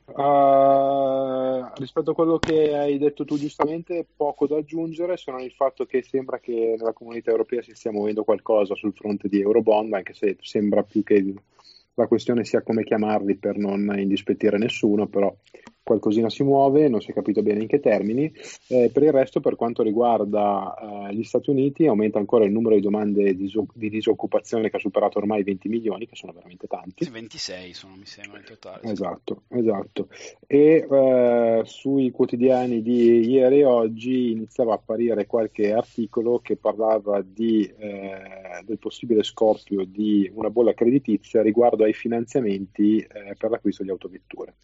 Uh, 0.04 1.64
rispetto 1.76 2.10
a 2.10 2.14
quello 2.14 2.38
che 2.38 2.76
hai 2.76 2.98
detto 2.98 3.24
tu 3.24 3.38
giustamente, 3.38 4.04
poco 4.14 4.46
da 4.46 4.56
aggiungere, 4.56 5.16
se 5.16 5.30
non 5.30 5.40
il 5.40 5.52
fatto 5.52 5.86
che 5.86 6.02
sembra 6.02 6.38
che 6.38 6.74
nella 6.76 6.92
comunità 6.92 7.30
europea 7.30 7.62
si 7.62 7.74
stia 7.74 7.92
muovendo 7.92 8.24
qualcosa 8.24 8.74
sul 8.74 8.92
fronte 8.92 9.28
di 9.28 9.40
Eurobond, 9.40 9.92
anche 9.94 10.12
se 10.12 10.36
sembra 10.40 10.82
più 10.82 11.02
che 11.02 11.34
la 11.94 12.06
questione 12.06 12.44
sia 12.44 12.62
come 12.62 12.84
chiamarli 12.84 13.36
per 13.36 13.56
non 13.56 13.94
indispettire 13.96 14.58
nessuno, 14.58 15.06
però 15.06 15.34
qualcosina 15.82 16.30
si 16.30 16.42
muove, 16.42 16.88
non 16.88 17.00
si 17.00 17.10
è 17.10 17.14
capito 17.14 17.42
bene 17.42 17.62
in 17.62 17.66
che 17.66 17.80
termini. 17.80 18.32
Eh, 18.68 18.90
per 18.92 19.02
il 19.02 19.12
resto, 19.12 19.40
per 19.40 19.56
quanto 19.56 19.82
riguarda 19.82 20.74
eh, 21.08 21.14
gli 21.14 21.24
Stati 21.24 21.50
Uniti, 21.50 21.86
aumenta 21.86 22.18
ancora 22.18 22.44
il 22.44 22.52
numero 22.52 22.74
di 22.74 22.80
domande 22.80 23.34
di, 23.34 23.52
di, 23.74 23.90
disoccupazione 23.90 24.70
che 24.70 24.76
ha 24.76 24.80
superato 24.80 25.18
ormai 25.18 25.40
i 25.40 25.44
20 25.44 25.68
milioni, 25.68 26.06
che 26.06 26.16
sono 26.16 26.32
veramente 26.32 26.66
tanti. 26.66 27.08
26 27.08 27.72
sono, 27.74 27.96
mi 27.96 28.06
sembra, 28.06 28.38
in 28.38 28.44
totale. 28.44 28.90
Esatto, 28.90 29.42
esatto. 29.48 30.08
E 30.46 30.86
eh, 30.90 31.62
sui 31.64 32.10
quotidiani 32.10 32.82
di 32.82 33.28
ieri 33.28 33.60
e 33.60 33.64
oggi 33.64 34.30
iniziava 34.30 34.72
a 34.72 34.76
apparire 34.76 35.26
qualche 35.26 35.72
articolo 35.72 36.38
che 36.38 36.56
parlava 36.56 37.22
di, 37.22 37.64
eh, 37.78 38.62
del 38.64 38.78
possibile 38.78 39.22
scoppio 39.22 39.84
di 39.84 40.30
una 40.34 40.50
bolla 40.50 40.74
creditizia 40.74 41.42
riguardo 41.42 41.84
ai 41.84 41.92
finanziamenti 41.92 42.98
eh, 42.98 43.34
per 43.36 43.50
l'acquisto 43.50 43.82
di 43.82 43.90
autovetture 43.90 44.54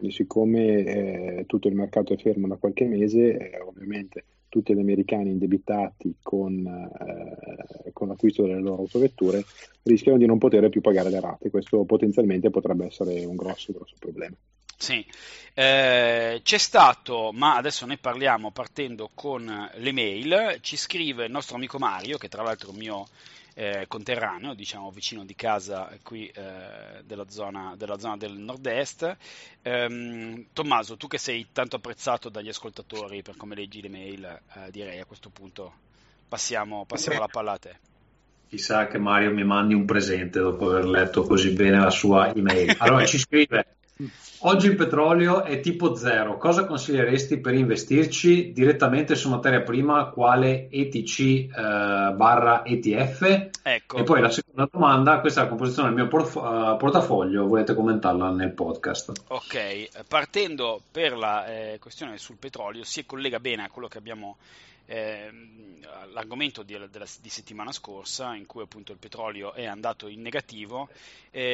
Quindi 0.00 0.16
siccome 0.16 0.78
eh, 0.78 1.44
tutto 1.46 1.68
il 1.68 1.74
mercato 1.74 2.14
è 2.14 2.16
fermo 2.16 2.48
da 2.48 2.56
qualche 2.56 2.86
mese, 2.86 3.36
eh, 3.36 3.60
ovviamente 3.60 4.24
tutti 4.48 4.74
gli 4.74 4.80
americani 4.80 5.28
indebitati 5.28 6.16
con, 6.22 6.66
eh, 6.66 7.92
con, 7.92 8.08
l'acquisto 8.08 8.46
delle 8.46 8.62
loro 8.62 8.80
autovetture 8.80 9.44
rischiano 9.82 10.16
di 10.16 10.24
non 10.24 10.38
poter 10.38 10.70
più 10.70 10.80
pagare 10.80 11.10
le 11.10 11.20
rate. 11.20 11.50
Questo 11.50 11.84
potenzialmente 11.84 12.48
potrebbe 12.48 12.86
essere 12.86 13.26
un 13.26 13.36
grosso, 13.36 13.74
grosso 13.74 13.94
problema. 13.98 14.34
Sì, 14.74 15.04
eh, 15.52 16.40
c'è 16.42 16.58
stato, 16.58 17.30
ma 17.34 17.56
adesso 17.56 17.84
ne 17.84 17.98
parliamo 17.98 18.52
partendo 18.52 19.10
con 19.12 19.70
le 19.74 19.92
mail, 19.92 20.60
ci 20.62 20.78
scrive 20.78 21.26
il 21.26 21.30
nostro 21.30 21.56
amico 21.56 21.76
Mario, 21.76 22.16
che 22.16 22.28
tra 22.28 22.42
l'altro 22.42 22.70
è 22.70 22.72
un 22.72 22.78
mio 22.78 23.06
eh, 23.54 23.84
conterraneo, 23.88 24.54
diciamo 24.54 24.90
vicino 24.90 25.24
di 25.24 25.34
casa 25.34 25.90
qui 26.02 26.26
eh, 26.28 27.02
della, 27.04 27.28
zona, 27.28 27.74
della, 27.76 27.98
zona, 27.98 28.16
del 28.16 28.32
nord-est. 28.32 29.16
Ehm, 29.62 30.46
Tommaso, 30.52 30.96
tu 30.96 31.06
che 31.06 31.18
sei 31.18 31.48
tanto 31.52 31.76
apprezzato 31.76 32.28
dagli 32.28 32.48
ascoltatori 32.48 33.22
per 33.22 33.36
come 33.36 33.54
leggi 33.54 33.80
le 33.80 33.88
mail, 33.88 34.24
eh, 34.24 34.70
direi 34.70 35.00
a 35.00 35.04
questo 35.04 35.30
punto 35.30 35.72
passiamo, 36.28 36.84
passiamo 36.86 37.18
la 37.18 37.28
palla 37.28 37.52
a 37.52 37.58
te. 37.58 37.76
Chissà 38.48 38.88
che 38.88 38.98
Mario 38.98 39.32
mi 39.32 39.44
mandi 39.44 39.74
un 39.74 39.84
presente 39.84 40.40
dopo 40.40 40.70
aver 40.70 40.84
letto 40.86 41.22
così 41.22 41.52
bene 41.52 41.78
la 41.78 41.90
sua 41.90 42.34
email. 42.34 42.74
Allora 42.78 43.04
ci 43.06 43.18
scrive 43.18 43.76
Oggi 44.42 44.68
il 44.68 44.76
petrolio 44.76 45.42
è 45.44 45.60
tipo 45.60 45.94
zero, 45.94 46.38
cosa 46.38 46.64
consiglieresti 46.64 47.40
per 47.40 47.52
investirci 47.52 48.52
direttamente 48.52 49.14
su 49.14 49.28
materia 49.28 49.60
prima 49.60 50.06
quale 50.06 50.68
ETC 50.70 51.18
eh, 51.20 51.48
barra 52.14 52.64
ETF? 52.64 53.48
Ecco. 53.62 53.98
E 53.98 54.02
poi 54.02 54.22
la 54.22 54.30
seconda 54.30 54.66
domanda, 54.70 55.20
questa 55.20 55.40
è 55.40 55.42
la 55.42 55.48
composizione 55.50 55.88
del 55.88 55.98
mio 55.98 56.08
porf- 56.08 56.36
uh, 56.36 56.76
portafoglio, 56.78 57.46
volete 57.46 57.74
commentarla 57.74 58.30
nel 58.30 58.52
podcast? 58.52 59.12
Ok, 59.28 60.06
partendo 60.08 60.80
per 60.90 61.18
la 61.18 61.46
eh, 61.46 61.78
questione 61.78 62.16
sul 62.16 62.36
petrolio, 62.36 62.82
si 62.82 63.04
collega 63.04 63.40
bene 63.40 63.64
a 63.64 63.68
quello 63.68 63.88
che 63.88 63.98
abbiamo 63.98 64.38
eh, 64.38 64.79
l'argomento 66.12 66.62
di, 66.62 66.76
della, 66.90 67.06
di, 67.20 67.28
settimana 67.28 67.70
scorsa 67.72 68.34
in 68.34 68.46
cui 68.46 68.62
appunto 68.62 68.92
il 68.92 68.98
petrolio 68.98 69.52
è 69.52 69.64
andato 69.64 70.08
in 70.08 70.20
negativo. 70.20 70.88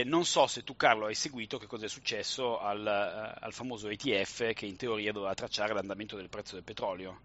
Non 0.05 0.25
so 0.25 0.47
se 0.47 0.65
tu 0.65 0.75
Carlo 0.77 1.07
hai 1.07 1.15
seguito 1.15 1.59
che 1.59 1.67
cosa 1.67 1.85
è 1.85 1.89
successo 1.89 2.59
al, 2.59 2.87
eh, 2.87 3.39
al 3.45 3.53
famoso 3.53 3.89
ETF 3.89 4.53
che 4.53 4.67
in 4.67 4.77
teoria 4.77 5.13
doveva 5.13 5.35
tracciare 5.35 5.75
l'andamento 5.75 6.17
del 6.17 6.29
prezzo 6.29 6.55
del 6.55 6.65
petrolio. 6.65 7.19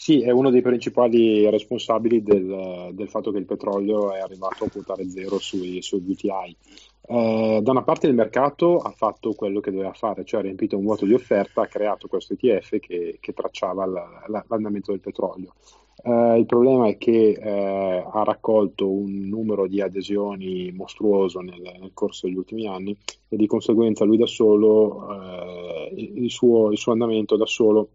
Sì, 0.00 0.22
è 0.22 0.30
uno 0.30 0.50
dei 0.50 0.62
principali 0.62 1.50
responsabili 1.50 2.22
del, 2.22 2.90
del, 2.92 3.08
fatto 3.08 3.32
che 3.32 3.38
il 3.38 3.46
petrolio 3.46 4.14
è 4.14 4.20
arrivato 4.20 4.62
a 4.64 4.70
quotare 4.70 5.08
zero 5.10 5.40
sui, 5.40 5.82
sui 5.82 5.98
VTI. 5.98 6.56
Eh, 7.10 7.60
da 7.62 7.70
una 7.70 7.82
parte 7.82 8.06
il 8.06 8.14
mercato 8.14 8.76
ha 8.78 8.90
fatto 8.90 9.32
quello 9.32 9.60
che 9.60 9.70
doveva 9.70 9.94
fare, 9.94 10.26
cioè 10.26 10.40
ha 10.40 10.42
riempito 10.42 10.76
un 10.76 10.84
vuoto 10.84 11.06
di 11.06 11.14
offerta, 11.14 11.62
ha 11.62 11.66
creato 11.66 12.06
questo 12.06 12.34
ETF 12.34 12.78
che, 12.78 13.16
che 13.18 13.32
tracciava 13.32 13.86
la, 13.86 14.24
la, 14.26 14.44
l'andamento 14.46 14.90
del 14.90 15.00
petrolio. 15.00 15.54
Eh, 16.02 16.38
il 16.38 16.44
problema 16.44 16.86
è 16.88 16.98
che 16.98 17.30
eh, 17.30 18.04
ha 18.12 18.22
raccolto 18.24 18.90
un 18.90 19.26
numero 19.26 19.66
di 19.66 19.80
adesioni 19.80 20.70
mostruoso 20.70 21.40
nel, 21.40 21.60
nel, 21.60 21.90
corso 21.94 22.26
degli 22.26 22.36
ultimi 22.36 22.66
anni 22.66 22.96
e 23.26 23.36
di 23.36 23.46
conseguenza 23.46 24.04
lui 24.04 24.18
da 24.18 24.26
solo, 24.26 25.08
eh, 25.10 25.92
il 25.96 26.30
suo, 26.30 26.70
il 26.70 26.78
suo 26.78 26.92
andamento 26.92 27.36
da 27.36 27.46
solo 27.46 27.88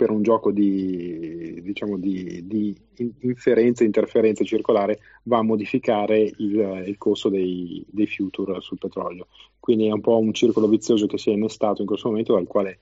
per 0.00 0.08
un 0.08 0.22
gioco 0.22 0.50
di, 0.50 1.60
diciamo 1.60 1.98
di, 1.98 2.46
di 2.46 2.74
inferenza 3.20 3.84
interferenza 3.84 4.42
circolare 4.44 4.98
va 5.24 5.36
a 5.36 5.42
modificare 5.42 6.20
il, 6.20 6.84
il 6.86 6.96
costo 6.96 7.28
dei, 7.28 7.84
dei, 7.86 8.06
future 8.06 8.62
sul 8.62 8.78
petrolio. 8.78 9.26
Quindi 9.58 9.88
è 9.88 9.90
un 9.90 10.00
po' 10.00 10.16
un 10.16 10.32
circolo 10.32 10.68
vizioso 10.68 11.06
che 11.06 11.18
si 11.18 11.28
è 11.28 11.34
innestato 11.34 11.82
in 11.82 11.86
questo 11.86 12.08
momento 12.08 12.32
dal 12.32 12.46
quale 12.46 12.78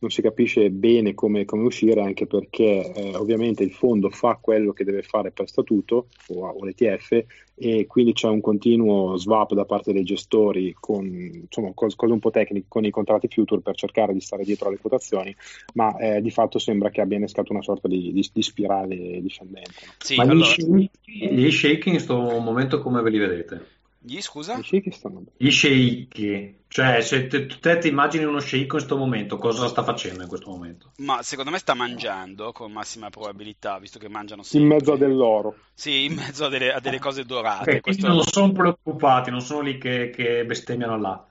non 0.00 0.10
si 0.10 0.22
capisce 0.22 0.70
bene 0.70 1.14
come, 1.14 1.44
come 1.44 1.64
uscire, 1.64 2.02
anche 2.02 2.26
perché 2.26 2.92
eh, 2.92 3.16
ovviamente 3.16 3.62
il 3.62 3.72
fondo 3.72 4.10
fa 4.10 4.38
quello 4.40 4.72
che 4.72 4.84
deve 4.84 5.02
fare 5.02 5.30
per 5.30 5.48
statuto 5.48 6.08
o, 6.28 6.46
o 6.46 6.64
l'ETF 6.64 7.24
e 7.62 7.86
quindi 7.86 8.14
c'è 8.14 8.26
un 8.26 8.40
continuo 8.40 9.18
swap 9.18 9.52
da 9.52 9.66
parte 9.66 9.92
dei 9.92 10.02
gestori 10.02 10.74
con 10.80 11.04
insomma, 11.06 11.72
cose, 11.74 11.94
cose 11.94 12.12
un 12.14 12.18
po' 12.18 12.30
tecniche 12.30 12.64
con 12.68 12.86
i 12.86 12.90
contratti 12.90 13.28
future 13.28 13.60
per 13.60 13.76
cercare 13.76 14.14
di 14.14 14.20
stare 14.20 14.44
dietro 14.44 14.68
alle 14.68 14.78
quotazioni, 14.78 15.34
ma 15.74 15.94
eh, 15.98 16.22
di 16.22 16.30
fatto 16.30 16.58
sembra 16.58 16.88
che 16.88 17.02
abbia 17.02 17.18
innescato 17.18 17.52
una 17.52 17.62
sorta 17.62 17.86
di, 17.86 18.12
di, 18.12 18.26
di 18.32 18.42
spirale 18.42 19.20
discendente. 19.20 19.72
Sì, 19.98 20.16
ma 20.16 20.22
allora... 20.22 20.48
gli 20.56 21.50
shake 21.50 21.88
in 21.88 21.96
questo 21.96 22.16
momento 22.16 22.80
come 22.80 23.02
ve 23.02 23.10
li 23.10 23.18
vedete? 23.18 23.78
Gli 24.02 24.20
scusa? 24.22 24.56
Gli 24.56 24.62
sceicchi 24.62 24.90
stanno 24.92 25.24
Gli 25.36 25.50
sceicchi. 25.50 26.58
Cioè, 26.68 27.02
se 27.02 27.26
te, 27.26 27.46
te, 27.46 27.78
ti 27.78 27.88
immagini 27.88 28.24
uno 28.24 28.40
sceicco 28.40 28.62
in 28.62 28.68
questo 28.68 28.96
momento, 28.96 29.36
cosa 29.36 29.68
sta 29.68 29.82
facendo 29.82 30.22
in 30.22 30.28
questo 30.28 30.48
momento? 30.48 30.92
Ma 30.98 31.22
secondo 31.22 31.50
me 31.50 31.58
sta 31.58 31.74
mangiando 31.74 32.52
con 32.52 32.72
massima 32.72 33.10
probabilità, 33.10 33.78
visto 33.78 33.98
che 33.98 34.08
mangiano 34.08 34.42
sempre. 34.42 34.68
In 34.68 34.74
mezzo 34.74 34.92
a 34.92 34.96
dell'oro. 34.96 35.56
Sì, 35.74 36.04
in 36.04 36.14
mezzo 36.14 36.46
a 36.46 36.48
delle, 36.48 36.72
a 36.72 36.80
delle 36.80 36.98
cose 36.98 37.24
dorate. 37.24 37.70
Okay, 37.70 37.80
questo... 37.80 38.06
Non 38.06 38.22
sono 38.22 38.52
preoccupati, 38.52 39.30
non 39.30 39.42
sono 39.42 39.60
lì 39.60 39.76
che, 39.76 40.10
che 40.10 40.46
bestemmiano 40.46 40.98
là. 40.98 41.26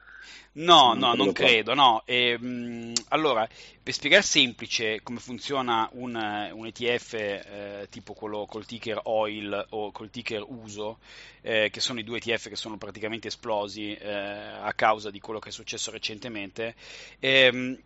No, 0.53 0.93
no, 0.93 1.13
non 1.13 1.31
credo, 1.31 1.73
no. 1.73 2.03
E, 2.05 2.31
ehm, 2.31 2.45
mh, 2.45 2.93
allora, 3.09 3.47
per 3.81 3.93
spiegare 3.93 4.23
semplice 4.23 5.01
come 5.03 5.19
funziona 5.19 5.89
un, 5.93 6.15
un 6.15 6.65
ETF 6.65 7.13
eh, 7.13 7.87
tipo 7.89 8.13
quello 8.13 8.45
col 8.45 8.65
ticker 8.65 8.99
OIL 9.03 9.67
o 9.69 9.91
col 9.91 10.09
ticker 10.09 10.43
USO, 10.47 10.99
eh, 11.41 11.69
che 11.71 11.79
sono 11.79 11.99
i 11.99 12.03
due 12.03 12.17
ETF 12.17 12.49
che 12.49 12.55
sono 12.55 12.77
praticamente 12.77 13.27
esplosi 13.27 13.93
eh, 13.93 14.09
a 14.09 14.73
causa 14.73 15.09
di 15.09 15.19
quello 15.19 15.39
che 15.39 15.49
è 15.49 15.51
successo 15.51 15.91
recentemente, 15.91 16.75
ehm, 17.19 17.77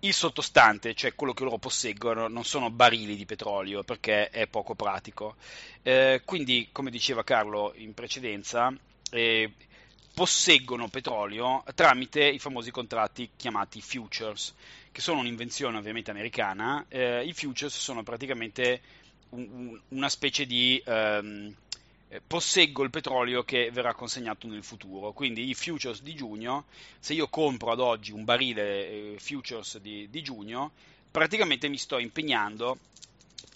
il 0.00 0.12
sottostante, 0.12 0.94
cioè 0.94 1.14
quello 1.14 1.32
che 1.32 1.44
loro 1.44 1.58
posseggono, 1.58 2.28
non 2.28 2.44
sono 2.44 2.70
barili 2.70 3.16
di 3.16 3.24
petrolio 3.24 3.82
perché 3.82 4.28
è 4.30 4.46
poco 4.46 4.74
pratico. 4.74 5.36
Eh, 5.82 6.22
quindi, 6.24 6.68
come 6.70 6.90
diceva 6.90 7.24
Carlo 7.24 7.72
in 7.76 7.94
precedenza, 7.94 8.72
eh, 9.10 9.52
posseggono 10.16 10.88
petrolio 10.88 11.62
tramite 11.74 12.24
i 12.26 12.38
famosi 12.38 12.70
contratti 12.70 13.32
chiamati 13.36 13.82
futures, 13.82 14.54
che 14.90 15.02
sono 15.02 15.20
un'invenzione 15.20 15.76
ovviamente 15.76 16.10
americana. 16.10 16.86
Eh, 16.88 17.22
I 17.26 17.34
futures 17.34 17.76
sono 17.76 18.02
praticamente 18.02 18.80
un, 19.30 19.46
un, 19.52 19.80
una 19.88 20.08
specie 20.08 20.46
di 20.46 20.82
ehm, 20.82 21.54
eh, 22.08 22.22
posseggo 22.26 22.82
il 22.82 22.88
petrolio 22.88 23.44
che 23.44 23.70
verrà 23.70 23.92
consegnato 23.92 24.46
nel 24.46 24.64
futuro. 24.64 25.12
Quindi 25.12 25.50
i 25.50 25.54
futures 25.54 26.00
di 26.00 26.14
giugno, 26.14 26.64
se 26.98 27.12
io 27.12 27.28
compro 27.28 27.72
ad 27.72 27.80
oggi 27.80 28.12
un 28.12 28.24
barile 28.24 28.88
eh, 28.88 29.16
futures 29.18 29.76
di, 29.80 30.08
di, 30.08 30.22
giugno, 30.22 30.70
praticamente 31.10 31.68
mi 31.68 31.76
sto 31.76 31.98
impegnando 31.98 32.78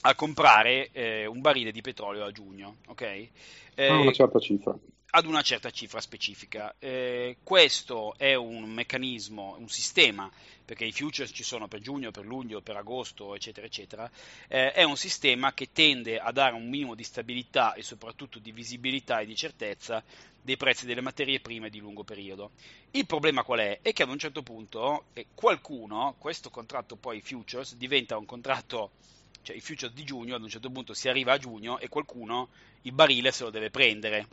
a 0.02 0.14
comprare 0.14 0.90
eh, 0.92 1.24
un 1.24 1.40
barile 1.40 1.72
di 1.72 1.80
petrolio 1.80 2.22
a 2.22 2.30
giugno. 2.30 2.76
Ok? 2.88 3.28
Eh, 3.76 3.88
una 3.88 4.12
certa 4.12 4.38
cifra 4.38 4.76
ad 5.10 5.26
una 5.26 5.42
certa 5.42 5.70
cifra 5.70 6.00
specifica. 6.00 6.74
Eh, 6.78 7.38
questo 7.42 8.14
è 8.16 8.34
un 8.34 8.70
meccanismo, 8.70 9.56
un 9.58 9.68
sistema, 9.68 10.30
perché 10.64 10.84
i 10.84 10.92
futures 10.92 11.30
ci 11.32 11.42
sono 11.42 11.66
per 11.66 11.80
giugno, 11.80 12.10
per 12.10 12.24
luglio, 12.24 12.60
per 12.60 12.76
agosto, 12.76 13.34
eccetera, 13.34 13.66
eccetera, 13.66 14.10
eh, 14.46 14.72
è 14.72 14.84
un 14.84 14.96
sistema 14.96 15.52
che 15.52 15.70
tende 15.72 16.18
a 16.18 16.30
dare 16.30 16.54
un 16.54 16.68
minimo 16.68 16.94
di 16.94 17.02
stabilità 17.02 17.74
e 17.74 17.82
soprattutto 17.82 18.38
di 18.38 18.52
visibilità 18.52 19.20
e 19.20 19.26
di 19.26 19.34
certezza 19.34 20.02
dei 20.42 20.56
prezzi 20.56 20.86
delle 20.86 21.00
materie 21.00 21.40
prime 21.40 21.70
di 21.70 21.80
lungo 21.80 22.04
periodo. 22.04 22.52
Il 22.92 23.06
problema 23.06 23.42
qual 23.42 23.60
è? 23.60 23.80
È 23.82 23.92
che 23.92 24.04
ad 24.04 24.10
un 24.10 24.18
certo 24.18 24.42
punto 24.42 25.06
eh, 25.12 25.26
qualcuno, 25.34 26.14
questo 26.18 26.50
contratto 26.50 26.96
poi 26.96 27.20
futures, 27.20 27.74
diventa 27.74 28.16
un 28.16 28.26
contratto 28.26 28.92
cioè 29.42 29.56
i 29.56 29.60
futures 29.60 29.94
di 29.94 30.04
giugno, 30.04 30.36
ad 30.36 30.42
un 30.42 30.50
certo 30.50 30.70
punto 30.70 30.92
si 30.92 31.08
arriva 31.08 31.32
a 31.32 31.38
giugno 31.38 31.78
e 31.78 31.88
qualcuno 31.88 32.50
il 32.82 32.92
barile 32.92 33.32
se 33.32 33.42
lo 33.44 33.50
deve 33.50 33.70
prendere 33.70 34.28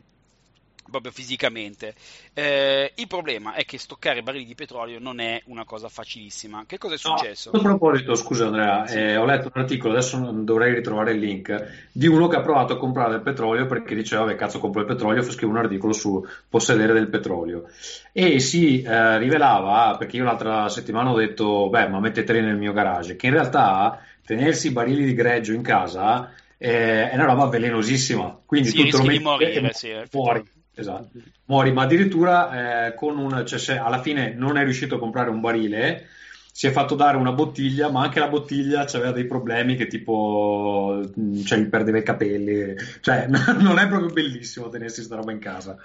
proprio 0.90 1.12
fisicamente. 1.12 1.94
Eh, 2.34 2.92
il 2.94 3.06
problema 3.06 3.54
è 3.54 3.64
che 3.64 3.78
stoccare 3.78 4.22
barili 4.22 4.44
di 4.44 4.54
petrolio 4.54 4.98
non 4.98 5.20
è 5.20 5.40
una 5.46 5.64
cosa 5.64 5.88
facilissima. 5.88 6.64
Che 6.66 6.78
cosa 6.78 6.94
è 6.94 6.98
successo? 6.98 7.50
No, 7.52 7.58
a 7.58 7.62
proposito, 7.62 8.14
scusa 8.14 8.46
Andrea, 8.46 8.86
sì. 8.86 8.98
eh, 8.98 9.16
ho 9.16 9.24
letto 9.24 9.50
un 9.52 9.60
articolo, 9.60 9.92
adesso 9.92 10.18
dovrei 10.18 10.74
ritrovare 10.74 11.12
il 11.12 11.18
link, 11.18 11.88
di 11.92 12.06
uno 12.06 12.28
che 12.28 12.36
ha 12.36 12.42
provato 12.42 12.74
a 12.74 12.78
comprare 12.78 13.12
del 13.12 13.22
petrolio 13.22 13.66
perché 13.66 13.94
diceva, 13.94 14.24
vabbè 14.24 14.36
cazzo 14.36 14.58
compro 14.58 14.80
il 14.80 14.86
petrolio, 14.86 15.22
scrive 15.22 15.52
un 15.52 15.58
articolo 15.58 15.92
su 15.92 16.24
possedere 16.48 16.92
del 16.92 17.08
petrolio. 17.08 17.64
E 18.12 18.40
si 18.40 18.82
eh, 18.82 19.18
rivelava, 19.18 19.96
perché 19.96 20.16
io 20.16 20.24
l'altra 20.24 20.68
settimana 20.68 21.10
ho 21.10 21.16
detto, 21.16 21.68
beh 21.68 21.88
ma 21.88 22.00
metteteli 22.00 22.40
nel 22.40 22.56
mio 22.56 22.72
garage, 22.72 23.16
che 23.16 23.26
in 23.26 23.32
realtà 23.32 24.00
tenersi 24.24 24.68
i 24.68 24.72
barili 24.72 25.04
di 25.04 25.14
greggio 25.14 25.52
in 25.52 25.62
casa 25.62 26.32
eh, 26.58 27.10
è 27.10 27.14
una 27.14 27.24
roba 27.24 27.46
velenosissima. 27.46 28.38
Quindi 28.44 28.68
sì, 28.68 28.76
tu 28.76 28.88
te 28.88 28.96
lo 28.98 29.04
metti 29.04 29.22
morire, 29.22 29.72
sì, 29.72 29.90
fuori 30.08 30.56
esatto. 30.80 31.10
Muori, 31.46 31.72
ma 31.72 31.82
addirittura 31.82 32.86
eh, 32.86 32.94
con 32.94 33.18
un, 33.18 33.44
cioè, 33.46 33.58
se 33.58 33.76
alla 33.76 34.00
fine 34.00 34.32
non 34.34 34.56
è 34.56 34.64
riuscito 34.64 34.96
a 34.96 34.98
comprare 34.98 35.30
un 35.30 35.40
barile, 35.40 36.08
si 36.52 36.66
è 36.66 36.70
fatto 36.72 36.96
dare 36.96 37.16
una 37.16 37.32
bottiglia, 37.32 37.88
ma 37.88 38.02
anche 38.02 38.18
la 38.18 38.26
bottiglia 38.26 38.80
aveva 38.80 39.12
dei 39.12 39.26
problemi 39.26 39.76
che 39.76 39.86
tipo, 39.86 41.00
cioè, 41.44 41.58
gli 41.58 41.66
perdeva 41.66 41.98
i 41.98 42.02
capelli, 42.02 42.74
cioè 43.00 43.26
non 43.58 43.78
è 43.78 43.86
proprio 43.86 44.10
bellissimo 44.10 44.68
tenersi 44.68 45.02
sta 45.02 45.14
roba 45.14 45.30
in 45.30 45.38
casa. 45.38 45.76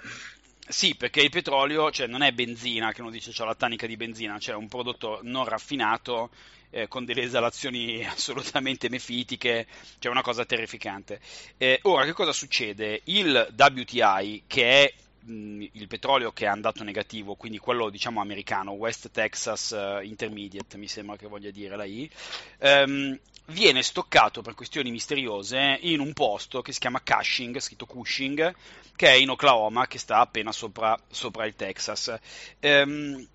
sì, 0.66 0.96
perché 0.96 1.20
il 1.20 1.30
petrolio 1.30 1.90
cioè, 1.92 2.08
non 2.08 2.22
è 2.22 2.32
benzina, 2.32 2.92
che 2.92 3.02
uno 3.02 3.10
dice 3.10 3.30
c'è 3.30 3.44
la 3.44 3.54
tanica 3.54 3.86
di 3.86 3.96
benzina, 3.96 4.38
cioè 4.38 4.56
un 4.56 4.66
prodotto 4.66 5.20
non 5.22 5.44
raffinato 5.44 6.30
eh, 6.74 6.88
con 6.88 7.04
delle 7.04 7.22
esalazioni 7.22 8.04
assolutamente 8.04 8.88
mefitiche, 8.88 9.66
cioè 9.98 10.10
una 10.10 10.22
cosa 10.22 10.44
terrificante. 10.44 11.20
Eh, 11.56 11.78
ora, 11.82 12.04
che 12.04 12.12
cosa 12.12 12.32
succede? 12.32 13.00
Il 13.04 13.54
WTI, 13.56 14.42
che 14.46 14.82
è 14.82 14.94
il 15.26 15.86
petrolio 15.88 16.32
che 16.32 16.44
è 16.44 16.48
andato 16.48 16.84
negativo, 16.84 17.34
quindi 17.34 17.56
quello 17.56 17.88
diciamo 17.88 18.20
americano, 18.20 18.72
West 18.72 19.10
Texas 19.10 19.70
uh, 19.70 20.04
Intermediate, 20.04 20.76
mi 20.76 20.86
sembra 20.86 21.16
che 21.16 21.26
voglia 21.26 21.50
dire 21.50 21.76
la 21.76 21.84
I, 21.84 22.10
um, 22.58 23.18
viene 23.46 23.82
stoccato 23.82 24.42
per 24.42 24.52
questioni 24.52 24.90
misteriose 24.90 25.78
in 25.80 26.00
un 26.00 26.12
posto 26.12 26.60
che 26.60 26.72
si 26.72 26.78
chiama 26.78 27.00
Cushing, 27.00 27.58
scritto 27.58 27.86
Cushing, 27.86 28.54
che 28.94 29.06
è 29.06 29.12
in 29.12 29.30
Oklahoma, 29.30 29.86
che 29.86 29.96
sta 29.96 30.18
appena 30.18 30.52
sopra, 30.52 30.98
sopra 31.08 31.46
il 31.46 31.54
Texas. 31.54 32.14
Um, 32.60 33.26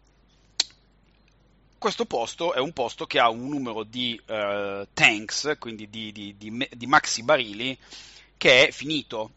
questo 1.79 2.05
posto 2.05 2.53
è 2.53 2.59
un 2.59 2.73
posto 2.73 3.07
che 3.07 3.17
ha 3.17 3.29
un 3.29 3.47
numero 3.47 3.83
di 3.83 4.19
uh, 4.27 4.85
tanks, 4.93 5.55
quindi 5.57 5.89
di, 5.89 6.11
di, 6.11 6.35
di, 6.37 6.67
di 6.71 6.85
maxi 6.85 7.23
barili, 7.23 7.75
che 8.37 8.67
è 8.67 8.71
finito 8.71 9.31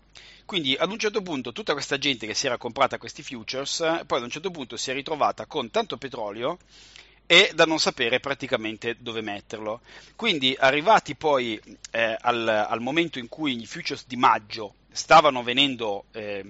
quindi 0.53 0.77
ad 0.79 0.91
un 0.91 0.99
certo 0.99 1.23
punto 1.23 1.51
tutta 1.53 1.73
questa 1.73 1.97
gente 1.97 2.27
che 2.27 2.35
si 2.35 2.45
era 2.45 2.59
comprata 2.59 2.99
questi 2.99 3.23
futures, 3.23 3.79
poi 4.07 4.19
ad 4.19 4.25
un 4.25 4.29
certo 4.29 4.51
punto 4.51 4.77
si 4.77 4.91
è 4.91 4.93
ritrovata 4.93 5.47
con 5.47 5.71
tanto 5.71 5.97
petrolio 5.97 6.59
e 7.25 7.53
da 7.55 7.65
non 7.65 7.79
sapere 7.79 8.21
praticamente 8.21 8.97
dove 8.99 9.23
metterlo. 9.23 9.81
Quindi 10.15 10.55
arrivati 10.59 11.15
poi 11.15 11.59
eh, 11.91 12.17
al, 12.21 12.47
al, 12.47 12.81
momento 12.81 13.19
in 13.19 13.29
cui 13.29 13.63
i 13.63 13.67
futures 13.67 14.05
di 14.07 14.17
maggio 14.17 14.75
stavano 14.91 15.43
venendo 15.43 16.05
eh, 16.13 16.45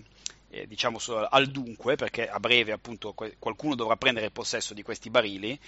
eh, 0.52 0.66
diciamo 0.66 0.98
al 1.30 1.46
dunque, 1.46 1.96
perché 1.96 2.28
a 2.28 2.38
breve 2.38 2.72
appunto 2.72 3.14
qualcuno 3.38 3.74
dovrà 3.74 3.96
prendere 3.96 4.30
possesso 4.30 4.74
di 4.74 4.82
questi 4.82 5.08
barili, 5.08 5.58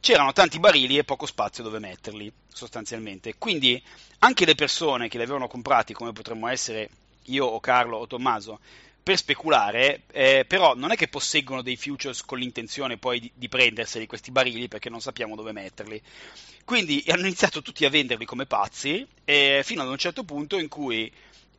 c'erano 0.00 0.32
tanti 0.32 0.58
barili 0.58 0.98
e 0.98 1.04
poco 1.04 1.24
spazio 1.24 1.62
dove 1.62 1.78
metterli 1.78 2.30
sostanzialmente. 2.48 3.36
Quindi 3.38 3.80
anche 4.18 4.44
le 4.44 4.56
persone 4.56 5.08
che 5.08 5.16
li 5.16 5.22
avevano 5.22 5.46
comprati, 5.46 5.94
come 5.94 6.12
potremmo 6.12 6.48
essere 6.48 6.90
io 7.26 7.46
o 7.46 7.60
Carlo 7.60 7.98
o 7.98 8.06
Tommaso, 8.06 8.58
per 9.04 9.16
speculare, 9.18 10.02
eh, 10.12 10.44
però 10.48 10.74
non 10.74 10.90
è 10.90 10.96
che 10.96 11.08
posseggono 11.08 11.62
dei 11.62 11.76
futures 11.76 12.24
con 12.24 12.38
l'intenzione 12.38 12.96
poi 12.96 13.20
di, 13.20 13.30
di 13.34 13.48
prenderseli 13.48 14.06
questi 14.06 14.30
barili 14.30 14.66
perché 14.66 14.88
non 14.88 15.00
sappiamo 15.00 15.36
dove 15.36 15.52
metterli. 15.52 16.00
Quindi 16.64 17.04
hanno 17.08 17.26
iniziato 17.26 17.60
tutti 17.60 17.84
a 17.84 17.90
venderli 17.90 18.24
come 18.24 18.46
pazzi, 18.46 19.06
eh, 19.24 19.60
fino 19.62 19.82
ad 19.82 19.88
un 19.88 19.98
certo 19.98 20.24
punto 20.24 20.58
in 20.58 20.68
cui 20.68 21.12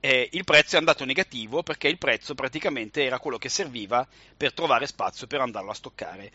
eh, 0.06 0.30
il 0.34 0.44
prezzo 0.44 0.76
è 0.76 0.78
andato 0.78 1.04
negativo 1.04 1.64
perché 1.64 1.88
il 1.88 1.98
prezzo 1.98 2.36
praticamente 2.36 3.04
era 3.04 3.18
quello 3.18 3.40
che 3.40 3.50
serviva 3.50 4.08
per 4.38 4.54
trovare 4.54 4.86
spazio 4.86 5.26
per 5.26 5.42
andarlo 5.42 5.72
a 5.72 5.74
stoccare. 5.74 6.32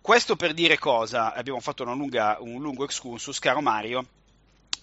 Questo 0.00 0.36
per 0.36 0.54
dire 0.54 0.78
cosa? 0.78 1.34
Abbiamo 1.34 1.58
fatto 1.58 1.82
lunga, 1.82 2.36
un 2.38 2.62
lungo 2.62 2.84
excursus, 2.84 3.40
caro 3.40 3.60
Mario, 3.60 4.06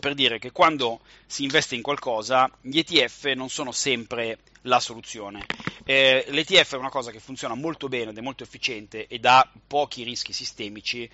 per 0.01 0.13
dire 0.15 0.38
che 0.38 0.51
quando 0.51 1.00
si 1.25 1.44
investe 1.44 1.75
in 1.75 1.82
qualcosa, 1.82 2.51
gli 2.60 2.77
ETF 2.77 3.27
non 3.36 3.50
sono 3.50 3.72
sempre 3.72 4.39
la 4.63 4.82
soluzione. 4.82 5.46
Eh, 5.86 6.25
L'ETF 6.27 6.74
è 6.74 6.77
una 6.77 6.89
cosa 6.89 7.12
che 7.12 7.20
funziona 7.22 7.56
molto 7.56 7.88
bene 7.88 8.10
ed 8.10 8.18
è 8.18 8.22
molto 8.22 8.44
efficiente 8.44 9.08
ed 9.08 9.25
ha 9.25 9.50
pochi 9.65 10.04
rischi 10.04 10.34
sistemici 10.34 11.10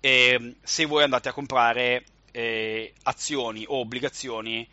eh, 0.00 0.56
se 0.62 0.84
voi 0.84 1.04
andate 1.04 1.30
a 1.30 1.32
comprare 1.32 2.04
eh, 2.32 2.92
azioni 3.04 3.64
o 3.66 3.78
obbligazioni 3.78 4.68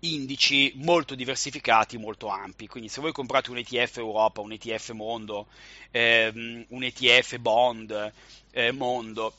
indici 0.00 0.72
molto 0.76 1.14
diversificati, 1.14 1.98
molto 1.98 2.28
ampi. 2.28 2.66
Quindi 2.66 2.88
se 2.88 3.00
voi 3.00 3.12
comprate 3.12 3.50
un 3.50 3.58
ETF 3.58 3.98
Europa, 3.98 4.40
un 4.40 4.52
ETF 4.52 4.90
Mondo, 4.90 5.46
ehm, 5.90 6.66
un 6.68 6.82
ETF 6.82 7.38
Bond, 7.38 8.12
eh, 8.52 8.72
Mondo, 8.72 9.34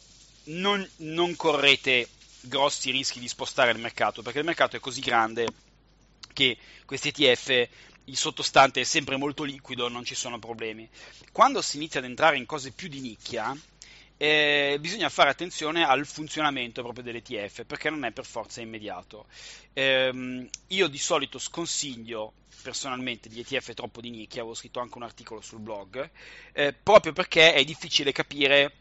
non, 0.45 0.87
non 0.97 1.35
correte 1.35 2.07
grossi 2.41 2.91
rischi 2.91 3.19
di 3.19 3.27
spostare 3.27 3.71
il 3.71 3.79
mercato, 3.79 4.21
perché 4.21 4.39
il 4.39 4.45
mercato 4.45 4.75
è 4.75 4.79
così 4.79 5.01
grande 5.01 5.47
che 6.33 6.57
questi 6.85 7.09
ETF 7.09 7.67
il 8.05 8.17
sottostante 8.17 8.81
è 8.81 8.83
sempre 8.83 9.17
molto 9.17 9.43
liquido, 9.43 9.87
non 9.87 10.03
ci 10.03 10.15
sono 10.15 10.39
problemi. 10.39 10.89
Quando 11.31 11.61
si 11.61 11.77
inizia 11.77 11.99
ad 11.99 12.05
entrare 12.05 12.37
in 12.37 12.45
cose 12.45 12.71
più 12.71 12.87
di 12.87 12.99
nicchia, 13.01 13.55
eh, 14.21 14.75
bisogna 14.81 15.07
fare 15.07 15.29
attenzione 15.29 15.85
al 15.85 16.05
funzionamento 16.05 16.81
proprio 16.81 17.05
dell'ETF, 17.05 17.63
perché 17.63 17.89
non 17.89 18.03
è 18.03 18.11
per 18.11 18.25
forza 18.25 18.59
immediato. 18.59 19.27
Eh, 19.71 20.49
io 20.67 20.87
di 20.89 20.97
solito 20.97 21.39
sconsiglio 21.39 22.33
personalmente 22.61 23.29
gli 23.29 23.39
ETF 23.39 23.73
troppo 23.73 24.01
di 24.01 24.09
nicchia, 24.09 24.41
avevo 24.41 24.55
scritto 24.55 24.81
anche 24.81 24.97
un 24.97 25.03
articolo 25.03 25.39
sul 25.39 25.59
blog, 25.59 26.09
eh, 26.51 26.73
proprio 26.73 27.13
perché 27.13 27.53
è 27.53 27.63
difficile 27.63 28.11
capire 28.11 28.73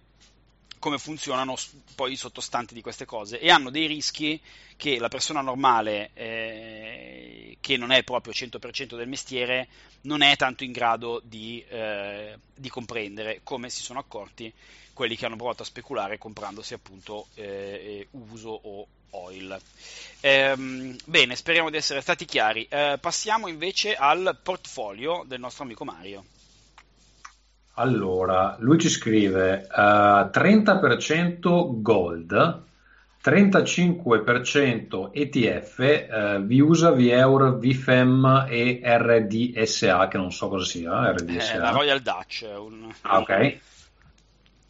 come 0.79 0.99
funzionano 0.99 1.57
poi 1.95 2.13
i 2.13 2.17
sottostanti 2.17 2.75
di 2.75 2.81
queste 2.81 3.05
cose 3.05 3.39
e 3.41 3.51
hanno 3.51 3.71
dei 3.71 3.87
rischi 3.87 4.41
che 4.77 4.99
la 4.99 5.09
persona 5.09 5.41
normale 5.41 6.11
eh, 6.15 7.57
che 7.61 7.77
non 7.77 7.91
è 7.91 8.03
proprio 8.05 8.33
100% 8.33 8.97
del 8.97 9.09
mestiere 9.09 9.69
non 10.03 10.23
è 10.23 10.37
tanto 10.37 10.65
in 10.65 10.73
grado 10.73 11.21
di, 11.25 11.65
eh, 11.69 12.39
di, 12.55 12.69
comprendere 12.69 13.41
come 13.43 13.71
si 13.71 13.83
sono 13.83 13.99
accorti 13.99 14.53
quelli 14.93 15.17
che 15.17 15.27
hanno 15.27 15.37
provato 15.37 15.63
a 15.63 15.67
speculare 15.67 16.19
comprandosi 16.19 16.75
appunto 16.75 17.29
eh, 17.35 18.07
uso 18.13 18.51
o 18.51 18.87
oil. 19.11 19.61
Ehm, 20.21 20.97
bene, 21.05 21.37
speriamo 21.37 21.71
di 21.71 21.77
essere 21.77 22.01
stati 22.01 22.25
chiari. 22.25 22.67
Eh, 22.69 22.99
passiamo 23.01 23.49
invece 23.49 23.95
al 23.95 24.39
portfolio 24.43 25.25
del 25.27 25.41
nostro 25.41 25.65
amico 25.65 25.85
Mario. 25.85 26.25
Allora, 27.79 28.57
lui 28.59 28.77
ci 28.77 28.89
scrive 28.89 29.69
uh, 29.71 29.81
eh, 29.81 30.31
30% 30.33 31.81
gold, 31.81 32.63
35% 33.23 35.11
ETF, 35.13 35.79
uh, 35.79 36.45
Viusa, 36.45 36.91
Vieur, 36.91 37.57
Vifem 37.59 38.47
e 38.49 38.81
RDSA, 38.83 40.09
che 40.09 40.17
non 40.17 40.33
so 40.33 40.49
cosa 40.49 40.65
sia. 40.65 41.13
RDSA. 41.13 41.55
Eh, 41.55 41.59
la 41.59 41.71
Royal 41.71 42.01
Dutch. 42.01 42.49
Un... 42.59 42.93
Ah, 43.03 43.19
ok. 43.19 43.59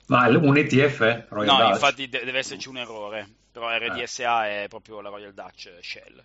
Ma 0.08 0.28
un 0.28 0.56
ETF? 0.58 1.28
Royal 1.30 1.56
no, 1.56 1.62
Dutch? 1.62 1.72
infatti 1.72 2.08
deve 2.10 2.38
esserci 2.38 2.68
un 2.68 2.76
errore, 2.76 3.26
però 3.50 3.74
RDSA 3.74 4.48
eh. 4.48 4.64
è 4.64 4.68
proprio 4.68 5.00
la 5.00 5.08
Royal 5.08 5.32
Dutch 5.32 5.70
Shell. 5.80 6.22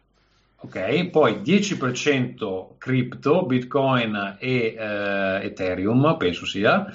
Ok, 0.63 1.09
poi 1.09 1.41
10% 1.41 2.77
cripto, 2.77 3.45
Bitcoin 3.45 4.37
e 4.39 4.75
uh, 4.77 5.43
Ethereum, 5.43 6.15
penso 6.17 6.45
sia, 6.45 6.87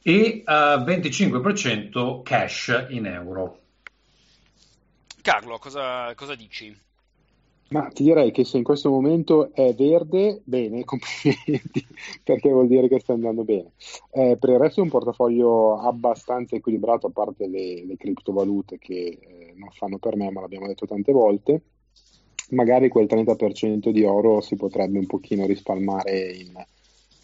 e 0.00 0.14
eh, 0.16 0.44
25% 0.44 2.22
cash 2.22 2.86
in 2.90 3.06
euro. 3.06 3.58
Carlo, 5.20 5.58
cosa, 5.58 6.14
cosa, 6.14 6.36
dici? 6.36 6.72
Ma 7.70 7.88
ti 7.88 8.04
direi 8.04 8.30
che 8.30 8.44
se 8.44 8.58
in 8.58 8.62
questo 8.62 8.88
momento 8.88 9.52
è 9.52 9.74
verde, 9.74 10.40
bene, 10.44 10.84
complimenti, 10.86 11.84
perché 12.22 12.50
vuol 12.50 12.68
dire 12.68 12.86
che 12.86 13.00
sta 13.00 13.14
andando 13.14 13.42
bene. 13.42 13.72
Eh, 14.12 14.36
per 14.38 14.50
il 14.50 14.58
resto 14.58 14.78
è 14.78 14.84
un 14.84 14.90
portafoglio 14.90 15.80
abbastanza 15.80 16.54
equilibrato, 16.54 17.08
a 17.08 17.10
parte 17.10 17.48
le, 17.48 17.84
le 17.84 17.96
criptovalute 17.96 18.78
che 18.78 19.18
eh, 19.20 19.54
non 19.56 19.70
fanno 19.70 19.98
per 19.98 20.14
me, 20.14 20.30
ma 20.30 20.40
l'abbiamo 20.40 20.68
detto 20.68 20.86
tante 20.86 21.10
volte 21.10 21.62
magari 22.50 22.88
quel 22.88 23.06
30% 23.06 23.90
di 23.90 24.04
oro 24.04 24.40
si 24.40 24.56
potrebbe 24.56 24.98
un 24.98 25.06
pochino 25.06 25.46
risparmare 25.46 26.32
in 26.32 26.52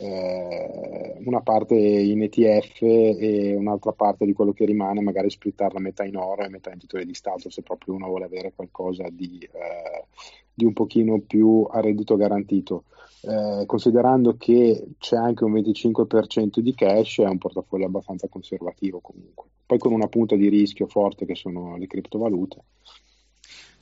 eh, 0.01 1.17
una 1.25 1.41
parte 1.41 1.75
in 1.75 2.23
ETF 2.23 2.81
e 2.81 3.55
un'altra 3.55 3.93
parte 3.93 4.25
di 4.25 4.33
quello 4.33 4.53
che 4.53 4.65
rimane 4.65 5.03
magari 5.03 5.29
splittarla 5.29 5.79
metà 5.79 6.05
in 6.05 6.17
oro 6.17 6.43
e 6.43 6.49
metà 6.49 6.73
in 6.73 6.79
titoli 6.79 7.05
di 7.05 7.13
Stato 7.13 7.51
se 7.51 7.63
proprio 7.63 7.95
uno 7.95 8.07
vuole 8.07 8.25
avere 8.25 8.53
qualcosa 8.55 9.05
di, 9.11 9.39
eh, 9.41 10.07
di 10.55 10.65
un 10.65 10.73
pochino 10.73 11.21
più 11.21 11.67
a 11.71 11.81
reddito 11.81 12.17
garantito. 12.17 12.85
Eh, 13.23 13.67
considerando 13.67 14.37
che 14.39 14.93
c'è 14.99 15.17
anche 15.17 15.45
un 15.45 15.53
25% 15.53 16.61
di 16.61 16.75
cash, 16.75 17.19
è 17.19 17.29
un 17.29 17.37
portafoglio 17.37 17.85
abbastanza 17.85 18.29
conservativo 18.29 19.01
comunque. 19.01 19.49
Poi 19.67 19.79
con 19.79 19.93
una 19.93 20.09
punta 20.09 20.35
di 20.35 20.49
rischio 20.49 20.87
forte 20.87 21.27
che 21.27 21.35
sono 21.35 21.77
le 21.77 21.87
criptovalute. 21.87 22.63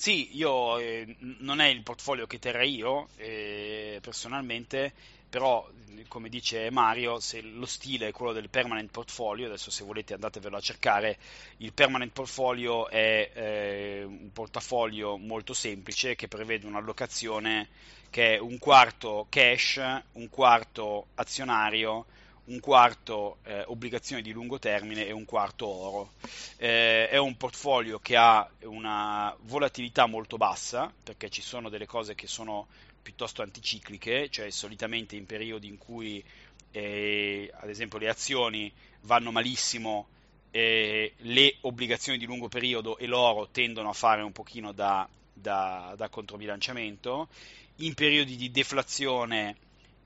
Sì, 0.00 0.36
io 0.36 0.78
eh, 0.78 1.16
non 1.40 1.58
è 1.60 1.66
il 1.66 1.82
portfolio 1.82 2.28
che 2.28 2.38
terrei 2.38 2.76
io 2.76 3.08
eh, 3.16 3.98
personalmente, 4.00 4.92
però 5.28 5.68
come 6.06 6.28
dice 6.28 6.70
Mario, 6.70 7.18
se 7.18 7.40
lo 7.40 7.66
stile 7.66 8.06
è 8.06 8.12
quello 8.12 8.32
del 8.32 8.48
permanent 8.48 8.92
portfolio, 8.92 9.46
adesso 9.46 9.72
se 9.72 9.82
volete 9.82 10.14
andatevelo 10.14 10.56
a 10.56 10.60
cercare, 10.60 11.18
il 11.56 11.72
permanent 11.72 12.12
portfolio 12.12 12.88
è 12.88 13.30
eh, 13.34 14.04
un 14.04 14.30
portafoglio 14.32 15.16
molto 15.18 15.52
semplice 15.52 16.14
che 16.14 16.28
prevede 16.28 16.68
un'allocazione 16.68 17.68
che 18.08 18.36
è 18.36 18.38
un 18.38 18.56
quarto 18.58 19.26
cash, 19.28 19.80
un 20.12 20.28
quarto 20.30 21.08
azionario, 21.16 22.06
un 22.48 22.60
quarto 22.60 23.38
eh, 23.44 23.64
obbligazioni 23.66 24.22
di 24.22 24.32
lungo 24.32 24.58
termine 24.58 25.06
e 25.06 25.12
un 25.12 25.24
quarto 25.24 25.66
oro. 25.66 26.12
Eh, 26.56 27.08
è 27.08 27.16
un 27.16 27.36
portfolio 27.36 27.98
che 27.98 28.16
ha 28.16 28.48
una 28.62 29.34
volatilità 29.42 30.06
molto 30.06 30.36
bassa 30.36 30.92
perché 31.02 31.28
ci 31.28 31.42
sono 31.42 31.68
delle 31.68 31.86
cose 31.86 32.14
che 32.14 32.26
sono 32.26 32.66
piuttosto 33.02 33.42
anticicliche, 33.42 34.28
cioè 34.28 34.50
solitamente 34.50 35.16
in 35.16 35.26
periodi 35.26 35.66
in 35.68 35.78
cui 35.78 36.22
eh, 36.70 37.50
ad 37.54 37.68
esempio 37.68 37.98
le 37.98 38.08
azioni 38.08 38.72
vanno 39.02 39.30
malissimo, 39.30 40.08
le 40.50 41.56
obbligazioni 41.60 42.18
di 42.18 42.24
lungo 42.24 42.48
periodo 42.48 42.98
e 42.98 43.06
l'oro 43.06 43.48
tendono 43.52 43.90
a 43.90 43.92
fare 43.92 44.22
un 44.22 44.32
pochino 44.32 44.72
da, 44.72 45.08
da, 45.32 45.94
da 45.96 46.08
controbilanciamento, 46.08 47.28
in 47.76 47.94
periodi 47.94 48.34
di 48.34 48.50
deflazione 48.50 49.56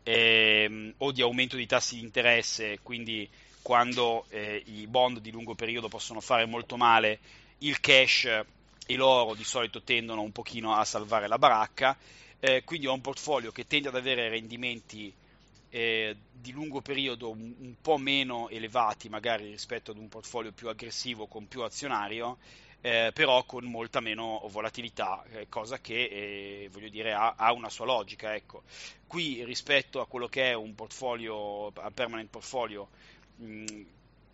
eh, 0.02 0.94
o 0.98 1.12
di 1.12 1.22
aumento 1.22 1.56
di 1.56 1.66
tassi 1.66 1.96
di 1.96 2.02
interesse, 2.02 2.78
quindi 2.82 3.28
quando 3.62 4.26
eh, 4.28 4.62
i 4.66 4.86
bond 4.86 5.20
di 5.20 5.30
lungo 5.30 5.54
periodo 5.54 5.88
possono 5.88 6.20
fare 6.20 6.46
molto 6.46 6.76
male, 6.76 7.20
il 7.58 7.78
cash 7.80 8.24
e 8.24 8.96
l'oro 8.96 9.34
di 9.34 9.44
solito 9.44 9.82
tendono 9.82 10.22
un 10.22 10.32
pochino 10.32 10.74
a 10.74 10.84
salvare 10.84 11.28
la 11.28 11.38
baracca, 11.38 11.96
eh, 12.40 12.64
quindi 12.64 12.86
ho 12.86 12.92
un 12.92 13.00
portfolio 13.00 13.52
che 13.52 13.66
tende 13.66 13.88
ad 13.88 13.94
avere 13.94 14.28
rendimenti 14.28 15.12
eh, 15.70 16.16
di 16.30 16.50
lungo 16.50 16.80
periodo 16.80 17.30
un, 17.30 17.54
un, 17.58 17.74
po' 17.80 17.96
meno 17.96 18.48
elevati 18.50 19.08
magari 19.08 19.48
rispetto 19.48 19.92
ad 19.92 19.96
un 19.96 20.08
portfolio 20.08 20.52
più 20.52 20.68
aggressivo 20.68 21.26
con 21.26 21.46
più 21.48 21.62
azionario, 21.62 22.38
eh, 22.82 23.12
però 23.14 23.44
con 23.44 23.64
molta 23.64 24.00
meno 24.00 24.42
volatilità, 24.50 25.24
eh, 25.30 25.48
cosa 25.48 25.80
che 25.80 26.68
eh, 26.70 26.90
dire 26.90 27.12
ha, 27.12 27.34
ha, 27.36 27.52
una 27.52 27.70
sua 27.70 27.86
logica. 27.86 28.34
Ecco. 28.34 28.64
Qui 29.06 29.44
rispetto 29.44 30.00
a 30.00 30.06
quello 30.06 30.26
che 30.26 30.50
è 30.50 30.54
un 30.54 30.74
portfolio, 30.74 31.68
a 31.68 31.90
permanent 31.92 32.28
portfolio, 32.28 32.88
mh, 33.36 33.82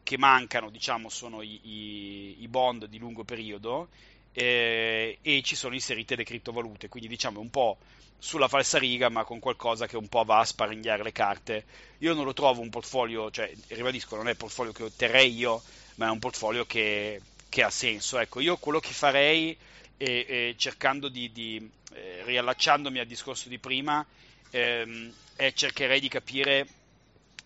che 0.02 0.16
mancano 0.16 0.70
diciamo, 0.70 1.10
sono 1.10 1.42
i, 1.42 1.60
i, 1.62 2.36
i 2.42 2.48
bond 2.48 2.86
di 2.86 2.98
lungo 2.98 3.24
periodo 3.24 3.88
eh, 4.32 5.18
e 5.20 5.42
ci 5.42 5.54
sono 5.54 5.74
inserite 5.74 6.16
le 6.16 6.24
criptovalute, 6.24 6.88
quindi 6.88 7.08
diciamo 7.08 7.40
un 7.40 7.50
po' 7.50 7.76
sulla 8.18 8.48
falsariga, 8.48 9.10
ma 9.10 9.24
con 9.24 9.38
qualcosa 9.40 9.86
che 9.86 9.98
un 9.98 10.08
po' 10.08 10.24
va 10.24 10.38
a 10.38 10.44
sparigliare 10.44 11.02
le 11.02 11.12
carte. 11.12 11.64
Io 11.98 12.14
non 12.14 12.24
lo 12.24 12.32
trovo 12.32 12.62
un 12.62 12.70
portfolio, 12.70 13.30
cioè, 13.30 13.52
ribadisco, 13.68 14.16
non 14.16 14.28
è 14.28 14.30
il 14.30 14.36
portfolio 14.36 14.72
che 14.72 14.84
otterrei 14.84 15.34
io, 15.36 15.62
ma 15.96 16.06
è 16.06 16.10
un 16.10 16.18
portfolio 16.18 16.64
che, 16.64 17.20
che 17.48 17.62
ha 17.62 17.70
senso. 17.70 18.18
Ecco, 18.18 18.40
io 18.40 18.56
quello 18.56 18.80
che 18.80 18.92
farei, 18.92 19.56
è, 19.96 20.24
è 20.26 20.54
cercando 20.56 21.08
di, 21.08 21.30
di 21.32 21.70
eh, 21.92 22.22
riallacciandomi 22.24 22.98
al 22.98 23.06
discorso 23.06 23.48
di 23.48 23.58
prima, 23.58 24.04
ehm, 24.50 25.12
è 25.36 25.52
cercherei 25.52 26.00
di 26.00 26.08
capire 26.08 26.66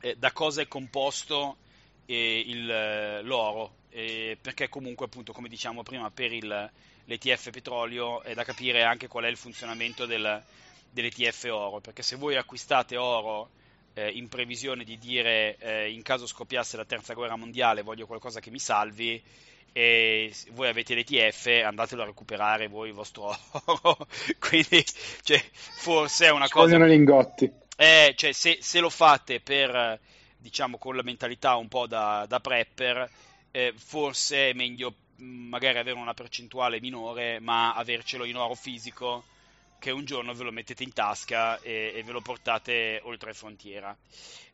eh, 0.00 0.16
da 0.16 0.32
cosa 0.32 0.62
è 0.62 0.68
composto 0.68 1.56
eh, 2.06 2.44
il, 2.46 3.20
l'oro, 3.24 3.80
perché 3.92 4.70
comunque, 4.70 5.04
appunto, 5.04 5.32
come 5.32 5.48
diciamo 5.48 5.82
prima, 5.82 6.10
per 6.10 6.32
il, 6.32 6.70
l'ETF 7.04 7.50
petrolio 7.50 8.22
è 8.22 8.32
da 8.34 8.44
capire 8.44 8.84
anche 8.84 9.08
qual 9.08 9.24
è 9.24 9.28
il 9.28 9.36
funzionamento 9.36 10.06
del, 10.06 10.42
dell'ETF 10.90 11.44
oro, 11.50 11.80
perché 11.80 12.02
se 12.02 12.16
voi 12.16 12.36
acquistate 12.36 12.96
oro 12.96 13.50
eh, 13.94 14.10
in 14.10 14.28
previsione 14.28 14.84
di 14.84 14.98
dire 14.98 15.56
eh, 15.58 15.90
in 15.90 16.02
caso 16.02 16.26
scoppiasse 16.26 16.76
la 16.76 16.84
terza 16.84 17.14
guerra 17.14 17.36
mondiale 17.36 17.82
voglio 17.82 18.06
qualcosa 18.06 18.40
che 18.40 18.50
mi 18.50 18.58
salvi 18.58 19.22
e 19.72 20.32
voi 20.50 20.68
avete 20.68 20.94
l'ETF 20.94 21.62
andatelo 21.64 22.02
a 22.02 22.06
recuperare 22.06 22.68
voi 22.68 22.88
il 22.88 22.94
vostro 22.94 23.37
oro. 23.64 24.06
Quindi 24.38 24.85
cioè, 25.22 25.42
forse 25.52 26.26
è 26.26 26.30
una 26.30 26.46
Ci 26.46 26.52
cosa 26.52 26.66
vogliono 26.66 26.87
lingotti. 26.87 27.50
Eh, 27.76 28.12
cioè, 28.16 28.32
se, 28.32 28.58
se, 28.61 28.80
lo 28.80 28.90
fate 28.90 29.40
per 29.40 29.98
diciamo 30.37 30.76
con 30.76 30.96
la 30.96 31.02
mentalità 31.02 31.56
un 31.56 31.68
po' 31.68 31.87
da, 31.87 32.26
da 32.28 32.40
prepper 32.40 33.08
eh, 33.50 33.72
forse 33.76 34.50
è 34.50 34.52
meglio 34.52 34.94
magari 35.16 35.78
avere 35.78 35.96
una 35.96 36.14
percentuale 36.14 36.80
minore 36.80 37.38
ma 37.38 37.74
avercelo 37.74 38.24
in 38.24 38.37
oro 38.37 38.54
fisico 38.54 39.24
che 39.83 39.90
un 39.90 40.05
giorno 40.05 40.33
ve 40.33 40.45
lo 40.45 40.53
mettete 40.53 40.85
in 40.85 40.92
tasca 40.92 41.61
e, 41.61 41.92
e 41.92 42.05
ve 42.05 42.12
lo 42.12 42.21
portate 42.21 43.01
oltre 43.03 43.35
frontiera. 43.35 43.97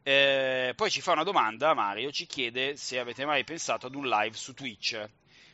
Eh, 0.03 0.73
poi 0.75 0.88
ci 0.88 1.03
fa 1.03 1.12
una 1.12 1.23
domanda, 1.23 1.75
Mario, 1.75 2.11
ci 2.11 2.25
chiede 2.25 2.79
se 2.79 2.99
avete 2.99 3.27
mai 3.27 3.45
pensato 3.45 3.88
ad 3.88 3.95
un 3.95 4.09
live 4.09 4.35
su 4.35 4.55
Twitch. 4.55 4.99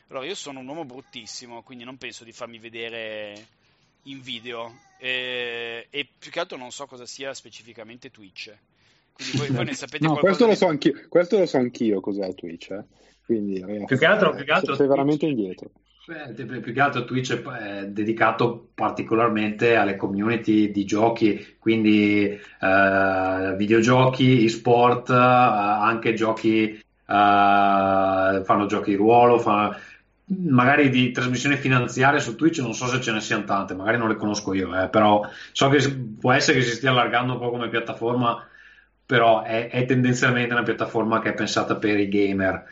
Allora, 0.07 0.25
io 0.25 0.35
sono 0.35 0.61
un 0.61 0.67
uomo 0.69 0.85
bruttissimo, 0.85 1.61
quindi 1.61 1.83
non 1.83 1.97
penso 1.97 2.23
di 2.23 2.31
farmi 2.31 2.57
vedere 2.57 3.47
in 4.03 4.21
video 4.21 4.73
eh, 4.97 5.87
e 5.89 6.07
più 6.17 6.31
che 6.31 6.39
altro 6.39 6.57
non 6.57 6.71
so 6.71 6.85
cosa 6.85 7.05
sia 7.05 7.33
specificamente 7.33 8.11
Twitch. 8.11 8.55
Quindi 9.11 9.37
voi, 9.37 9.49
voi 9.49 9.65
ne 9.65 9.73
sapete 9.75 10.05
no, 10.07 10.15
questo 10.15 10.45
lo, 10.45 10.55
so 10.55 10.67
anch'io, 10.67 11.05
questo 11.09 11.37
lo 11.37 11.45
so 11.45 11.57
anch'io 11.57 11.99
cos'è 11.99 12.33
Twitch. 12.33 12.69
Eh? 12.69 12.85
Quindi, 13.25 13.59
ragazzi, 13.59 13.85
più 13.87 13.97
che 13.97 14.05
altro, 14.05 14.33
più 14.35 14.45
che 14.45 14.51
altro 14.51 14.75
sei 14.75 14.87
veramente 14.87 15.25
indietro. 15.25 15.69
Beh, 16.07 16.59
più 16.59 16.71
che 16.71 16.81
altro 16.81 17.03
Twitch 17.03 17.33
è 17.41 17.87
dedicato 17.87 18.69
particolarmente 18.75 19.75
alle 19.75 19.95
community 19.95 20.69
di 20.69 20.85
giochi, 20.85 21.55
quindi 21.57 22.29
eh, 22.29 23.55
videogiochi, 23.57 24.45
e-sport, 24.45 25.09
eh, 25.09 25.13
anche 25.15 26.13
giochi, 26.13 26.69
eh, 26.73 26.81
fanno 27.07 28.65
giochi 28.67 28.91
di 28.91 28.95
ruolo, 28.97 29.39
fanno, 29.39 29.75
magari 30.25 30.89
di 30.89 31.09
trasmissioni 31.09 31.55
finanziarie 31.55 32.19
su 32.19 32.35
Twitch 32.35 32.59
non 32.59 32.75
so 32.75 32.85
se 32.85 33.01
ce 33.01 33.11
ne 33.11 33.19
siano 33.19 33.43
tante, 33.43 33.73
magari 33.73 33.97
non 33.97 34.09
le 34.09 34.15
conosco 34.15 34.53
io, 34.53 34.79
eh, 34.79 34.89
però 34.89 35.27
so 35.53 35.69
che 35.69 35.89
può 36.19 36.31
essere 36.33 36.59
che 36.59 36.65
si 36.65 36.75
stia 36.75 36.91
allargando 36.91 37.33
un 37.33 37.39
po' 37.39 37.49
come 37.49 37.69
piattaforma 37.69 38.47
però 39.05 39.43
è, 39.43 39.69
è, 39.69 39.85
tendenzialmente 39.85 40.53
una 40.53 40.63
piattaforma 40.63 41.19
che 41.19 41.29
è 41.29 41.33
pensata 41.33 41.75
per 41.75 41.99
i 41.99 42.07
gamer. 42.07 42.65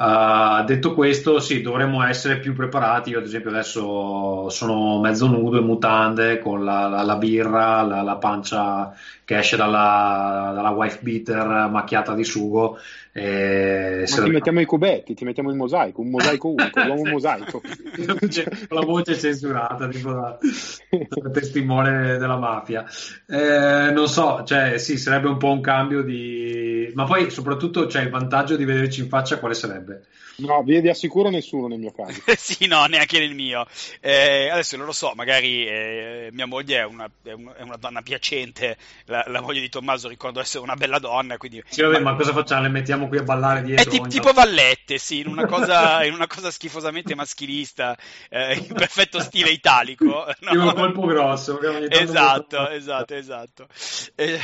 Uh, 0.00 0.64
detto 0.64 0.94
questo, 0.94 1.40
sì, 1.40 1.60
dovremmo 1.60 2.02
essere 2.02 2.38
più 2.38 2.54
preparati. 2.54 3.10
Io, 3.10 3.18
ad 3.18 3.24
esempio, 3.24 3.50
adesso 3.50 4.48
sono 4.48 4.98
mezzo 4.98 5.26
nudo 5.26 5.58
in 5.58 5.66
mutande 5.66 6.38
con 6.38 6.64
la, 6.64 6.88
la, 6.88 7.02
la 7.02 7.16
birra, 7.16 7.82
la, 7.82 8.00
la, 8.00 8.16
pancia 8.16 8.94
che 9.26 9.36
esce 9.36 9.56
dalla, 9.56 10.52
dalla 10.54 10.70
wife 10.70 11.00
beater 11.02 11.68
macchiata 11.68 12.14
di 12.14 12.24
sugo 12.24 12.78
eh, 13.12 14.06
Ma 14.08 14.22
ti 14.22 14.30
mettiamo 14.30 14.60
i 14.60 14.64
cubetti, 14.64 15.14
ti 15.14 15.24
mettiamo 15.24 15.50
il 15.50 15.56
mosaico, 15.56 16.00
un 16.00 16.10
mosaico 16.10 16.48
unico, 16.48 16.80
l'uomo 16.84 17.10
mosaico. 17.10 17.60
Con 17.60 18.78
la 18.78 18.84
voce 18.84 19.18
censurata, 19.18 19.88
tipo 19.88 20.12
da, 20.12 20.38
da 20.88 21.30
testimone 21.30 22.18
della 22.18 22.36
mafia. 22.36 22.84
Eh, 23.26 23.90
non 23.90 24.06
so, 24.06 24.44
cioè 24.44 24.78
sì, 24.78 24.96
sarebbe 24.96 25.28
un 25.28 25.38
po' 25.38 25.50
un 25.50 25.60
cambio 25.60 26.02
di... 26.02 26.90
Ma 26.94 27.04
poi 27.04 27.30
soprattutto 27.30 27.86
c'è 27.86 27.90
cioè, 27.90 28.02
il 28.02 28.10
vantaggio 28.10 28.56
di 28.56 28.64
vederci 28.64 29.00
in 29.00 29.08
faccia 29.08 29.38
quale 29.38 29.54
sarebbe? 29.54 29.89
No, 30.40 30.62
vi 30.62 30.88
assicuro 30.88 31.28
nessuno 31.28 31.66
nel 31.66 31.78
mio 31.78 31.92
caso. 31.92 32.22
sì, 32.36 32.66
no, 32.66 32.84
neanche 32.86 33.18
nel 33.18 33.34
mio. 33.34 33.66
Eh, 34.00 34.48
adesso 34.48 34.76
non 34.76 34.86
lo 34.86 34.92
so, 34.92 35.12
magari 35.14 35.66
eh, 35.66 36.28
mia 36.32 36.46
moglie 36.46 36.78
è 36.78 36.84
una, 36.84 37.10
è, 37.22 37.32
una, 37.32 37.76
donna 37.78 38.02
piacente, 38.02 38.76
la, 39.06 39.24
la, 39.26 39.40
moglie 39.40 39.60
di 39.60 39.68
Tommaso 39.68 40.08
ricordo 40.08 40.40
essere 40.40 40.62
una 40.62 40.76
bella 40.76 40.98
donna, 40.98 41.36
quindi... 41.36 41.62
Sì, 41.68 41.82
vabbè, 41.82 41.98
ma, 42.00 42.12
ma 42.12 42.16
cosa 42.16 42.32
facciamo? 42.32 42.62
Le 42.62 42.68
mettiamo 42.68 43.08
qui 43.08 43.18
a 43.18 43.22
ballare 43.22 43.62
dietro? 43.62 43.90
È 43.90 43.98
t- 43.98 44.08
tipo 44.08 44.32
Vallette, 44.32 44.98
sì, 44.98 45.20
in 45.20 45.28
una 45.28 45.46
cosa, 45.46 46.04
in 46.04 46.14
una 46.14 46.26
cosa 46.26 46.50
schifosamente 46.50 47.14
maschilista, 47.14 47.96
eh, 48.28 48.54
in 48.54 48.72
perfetto 48.72 49.20
stile 49.20 49.50
italico. 49.50 50.26
No? 50.40 50.64
un 50.64 50.74
colpo 50.74 51.06
grosso. 51.06 51.60
Esatto, 51.60 52.68
esatto, 52.68 53.14
esatto. 53.14 53.66
Eh, 54.14 54.40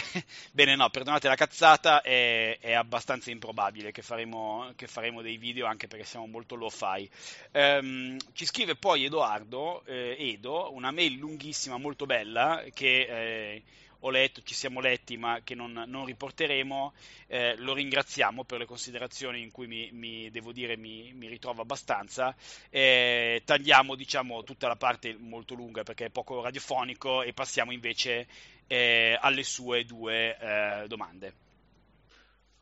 bene, 0.52 0.76
no, 0.76 0.88
perdonate 0.90 1.28
la 1.28 1.34
cazzata, 1.34 2.02
è, 2.02 2.58
è 2.60 2.72
abbastanza 2.72 3.30
improbabile 3.30 3.92
che 3.92 4.02
faremo, 4.02 4.72
che 4.76 4.86
faremo 4.86 5.22
dei 5.22 5.35
video 5.38 5.66
anche 5.66 5.86
perché 5.86 6.04
siamo 6.04 6.26
molto 6.26 6.54
low-fi. 6.54 7.08
Um, 7.52 8.16
ci 8.32 8.44
scrive 8.46 8.76
poi 8.76 9.04
Edoardo, 9.04 9.84
eh, 9.84 10.16
Edo, 10.18 10.72
una 10.72 10.90
mail 10.90 11.14
lunghissima, 11.14 11.78
molto 11.78 12.06
bella, 12.06 12.64
che 12.72 13.06
eh, 13.08 13.62
ho 14.00 14.10
letto, 14.10 14.42
ci 14.42 14.54
siamo 14.54 14.80
letti, 14.80 15.16
ma 15.16 15.40
che 15.42 15.54
non, 15.54 15.84
non 15.86 16.04
riporteremo. 16.04 16.92
Eh, 17.26 17.56
lo 17.58 17.74
ringraziamo 17.74 18.44
per 18.44 18.58
le 18.58 18.66
considerazioni 18.66 19.42
in 19.42 19.50
cui 19.50 19.66
mi, 19.66 19.90
mi 19.92 20.30
devo 20.30 20.52
dire 20.52 20.76
mi, 20.76 21.12
mi 21.14 21.28
ritrovo 21.28 21.62
abbastanza. 21.62 22.34
Eh, 22.70 23.42
tagliamo 23.44 23.94
diciamo, 23.94 24.44
tutta 24.44 24.68
la 24.68 24.76
parte 24.76 25.16
molto 25.18 25.54
lunga 25.54 25.82
perché 25.82 26.06
è 26.06 26.10
poco 26.10 26.42
radiofonico 26.42 27.22
e 27.22 27.32
passiamo 27.32 27.72
invece 27.72 28.26
eh, 28.66 29.16
alle 29.20 29.42
sue 29.42 29.84
due 29.84 30.36
eh, 30.38 30.86
domande. 30.86 31.45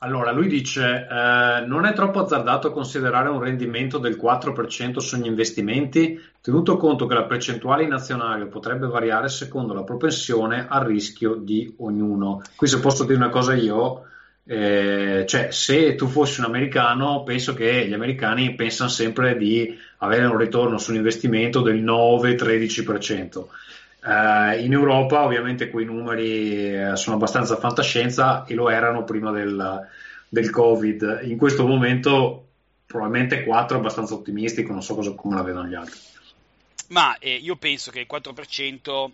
Allora, 0.04 0.32
lui 0.32 0.48
dice, 0.48 1.06
eh, 1.10 1.64
non 1.66 1.86
è 1.86 1.94
troppo 1.94 2.20
azzardato 2.20 2.72
considerare 2.72 3.30
un 3.30 3.40
rendimento 3.40 3.96
del 3.96 4.18
4% 4.22 4.98
sugli 4.98 5.24
investimenti, 5.24 6.20
tenuto 6.42 6.76
conto 6.76 7.06
che 7.06 7.14
la 7.14 7.24
percentuale 7.24 7.84
in 7.84 7.92
azionario 7.94 8.48
potrebbe 8.48 8.86
variare 8.86 9.30
secondo 9.30 9.72
la 9.72 9.82
propensione 9.82 10.66
al 10.68 10.84
rischio 10.84 11.36
di 11.36 11.74
ognuno. 11.78 12.42
Qui 12.54 12.68
se 12.68 12.80
posso 12.80 13.04
dire 13.04 13.16
una 13.16 13.30
cosa 13.30 13.54
io, 13.54 14.02
eh, 14.44 15.24
cioè 15.26 15.50
se 15.50 15.94
tu 15.94 16.06
fossi 16.06 16.40
un 16.40 16.46
americano, 16.46 17.22
penso 17.22 17.54
che 17.54 17.86
gli 17.88 17.94
americani 17.94 18.54
pensano 18.54 18.90
sempre 18.90 19.38
di 19.38 19.74
avere 19.98 20.26
un 20.26 20.36
ritorno 20.36 20.76
sull'investimento 20.76 21.62
del 21.62 21.82
9-13%. 21.82 23.46
Uh, 24.04 24.60
in 24.60 24.72
Europa 24.72 25.24
ovviamente 25.24 25.70
quei 25.70 25.86
numeri 25.86 26.76
uh, 26.76 26.94
sono 26.94 27.16
abbastanza 27.16 27.56
fantascienza 27.56 28.44
e 28.44 28.52
lo 28.52 28.68
erano 28.68 29.04
prima 29.04 29.30
del, 29.30 29.88
del 30.28 30.50
Covid. 30.50 31.20
In 31.22 31.38
questo 31.38 31.66
momento 31.66 32.48
probabilmente 32.84 33.44
4 33.44 33.78
abbastanza 33.78 34.12
ottimistico, 34.12 34.72
non 34.72 34.82
so 34.82 34.94
cosa, 34.94 35.12
come 35.12 35.36
la 35.36 35.42
vedono 35.42 35.66
gli 35.66 35.74
altri. 35.74 35.98
Ma 36.88 37.16
eh, 37.18 37.34
io 37.34 37.56
penso 37.56 37.90
che 37.90 38.00
il 38.00 38.06
4% 38.10 39.10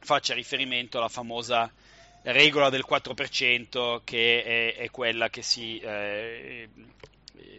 faccia 0.00 0.34
riferimento 0.34 0.98
alla 0.98 1.08
famosa 1.08 1.70
regola 2.22 2.68
del 2.68 2.84
4% 2.88 4.00
che 4.04 4.44
è, 4.44 4.76
è 4.76 4.90
quella 4.90 5.30
che 5.30 5.42
si 5.42 5.78
eh, 5.78 6.68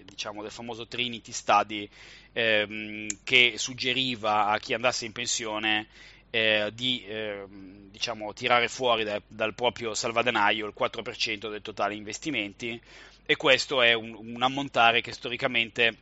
diciamo 0.05 0.41
del 0.41 0.51
famoso 0.51 0.87
Trinity 0.87 1.31
Study 1.31 1.89
ehm, 2.31 3.07
che 3.23 3.55
suggeriva 3.57 4.47
a 4.47 4.59
chi 4.59 4.73
andasse 4.73 5.05
in 5.05 5.11
pensione 5.11 5.87
eh, 6.35 6.71
di 6.73 7.05
eh, 7.05 7.45
diciamo, 7.91 8.33
tirare 8.33 8.67
fuori 8.67 9.03
da, 9.03 9.21
dal 9.27 9.53
proprio 9.53 9.93
salvadanaio 9.93 10.65
il 10.65 10.73
4% 10.75 11.47
del 11.47 11.61
totale 11.61 11.93
investimenti. 11.93 12.81
E 13.23 13.35
questo 13.35 13.83
è 13.83 13.93
un, 13.93 14.15
un 14.15 14.41
ammontare 14.41 15.01
che 15.01 15.11
storicamente 15.11 15.95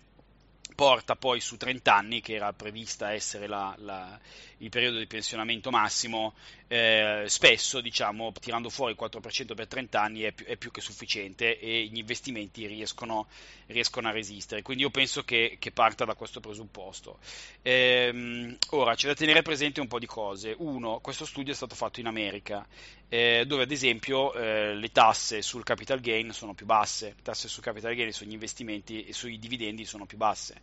porta 0.74 1.18
poi 1.18 1.42
su 1.42 1.58
30 1.58 1.94
anni, 1.94 2.22
che 2.22 2.36
era 2.36 2.54
prevista 2.54 3.12
essere 3.12 3.46
la, 3.46 3.76
la, 3.80 4.18
il 4.60 4.70
periodo 4.70 5.00
di 5.00 5.06
pensionamento 5.06 5.70
massimo, 5.70 6.34
eh, 6.72 7.26
spesso 7.28 7.82
diciamo, 7.82 8.32
tirando 8.40 8.70
fuori 8.70 8.94
il 8.94 8.98
4% 8.98 9.56
per 9.56 9.68
30 9.68 10.02
anni 10.02 10.22
è 10.22 10.32
più, 10.32 10.46
è 10.46 10.56
più 10.56 10.72
che 10.72 10.80
sufficiente 10.80 11.60
e 11.60 11.84
gli 11.92 11.98
investimenti 11.98 12.66
riescono, 12.66 13.28
riescono, 13.66 14.08
a 14.08 14.12
resistere. 14.12 14.62
Quindi 14.62 14.84
io 14.84 14.90
penso 14.90 15.26
che, 15.26 15.58
che 15.60 15.72
parta 15.72 16.06
da 16.06 16.16
questo 16.16 16.40
presupposto. 16.40 17.20
Ehm, 17.62 18.56
ora 18.70 18.96
c'è 18.96 19.08
da 19.08 19.16
tenere 19.16 19.42
presente 19.42 19.82
un 19.82 19.88
po' 19.88 20.00
di 20.00 20.06
cose. 20.06 20.56
Uno, 20.60 21.00
questo 21.02 21.26
studio 21.26 21.52
è 21.52 21.56
stato 21.58 21.76
fatto 21.76 22.00
in 22.00 22.08
America, 22.08 22.66
eh, 23.10 23.44
dove 23.46 23.64
ad 23.64 23.72
esempio 23.72 24.34
eh, 24.34 24.74
le 24.74 24.92
tasse 24.94 25.42
sul 25.42 25.66
capital 25.66 26.00
gain 26.00 26.32
sono 26.32 26.54
più 26.54 26.66
basse, 26.66 27.08
le 27.18 27.22
tasse 27.22 27.50
sul 27.50 27.64
capital 27.64 27.94
gain 27.96 28.14
sugli 28.14 28.32
investimenti 28.32 29.04
e 29.04 29.12
sui 29.12 29.38
dividendi 29.40 29.84
sono 29.84 30.06
più 30.06 30.16
basse. 30.16 30.62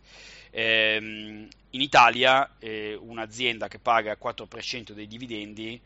Ehm, 0.49 1.47
in 1.69 1.81
Italia 1.81 2.55
eh, 2.57 2.97
un'azienda 2.99 3.67
che 3.67 3.77
paga 3.77 4.09
il 4.09 4.17
4% 4.19 4.93
dei 4.93 5.05
dividendi 5.05 5.79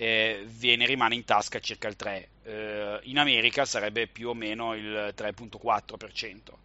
eh, 0.00 0.44
viene, 0.46 0.86
rimane 0.86 1.16
in 1.16 1.24
tasca 1.24 1.58
circa 1.58 1.88
il 1.88 1.96
3%, 1.98 2.26
eh, 2.44 3.00
in 3.02 3.18
America 3.18 3.64
sarebbe 3.64 4.06
più 4.06 4.28
o 4.28 4.34
meno 4.34 4.74
il 4.74 5.12
3.4%, 5.14 6.56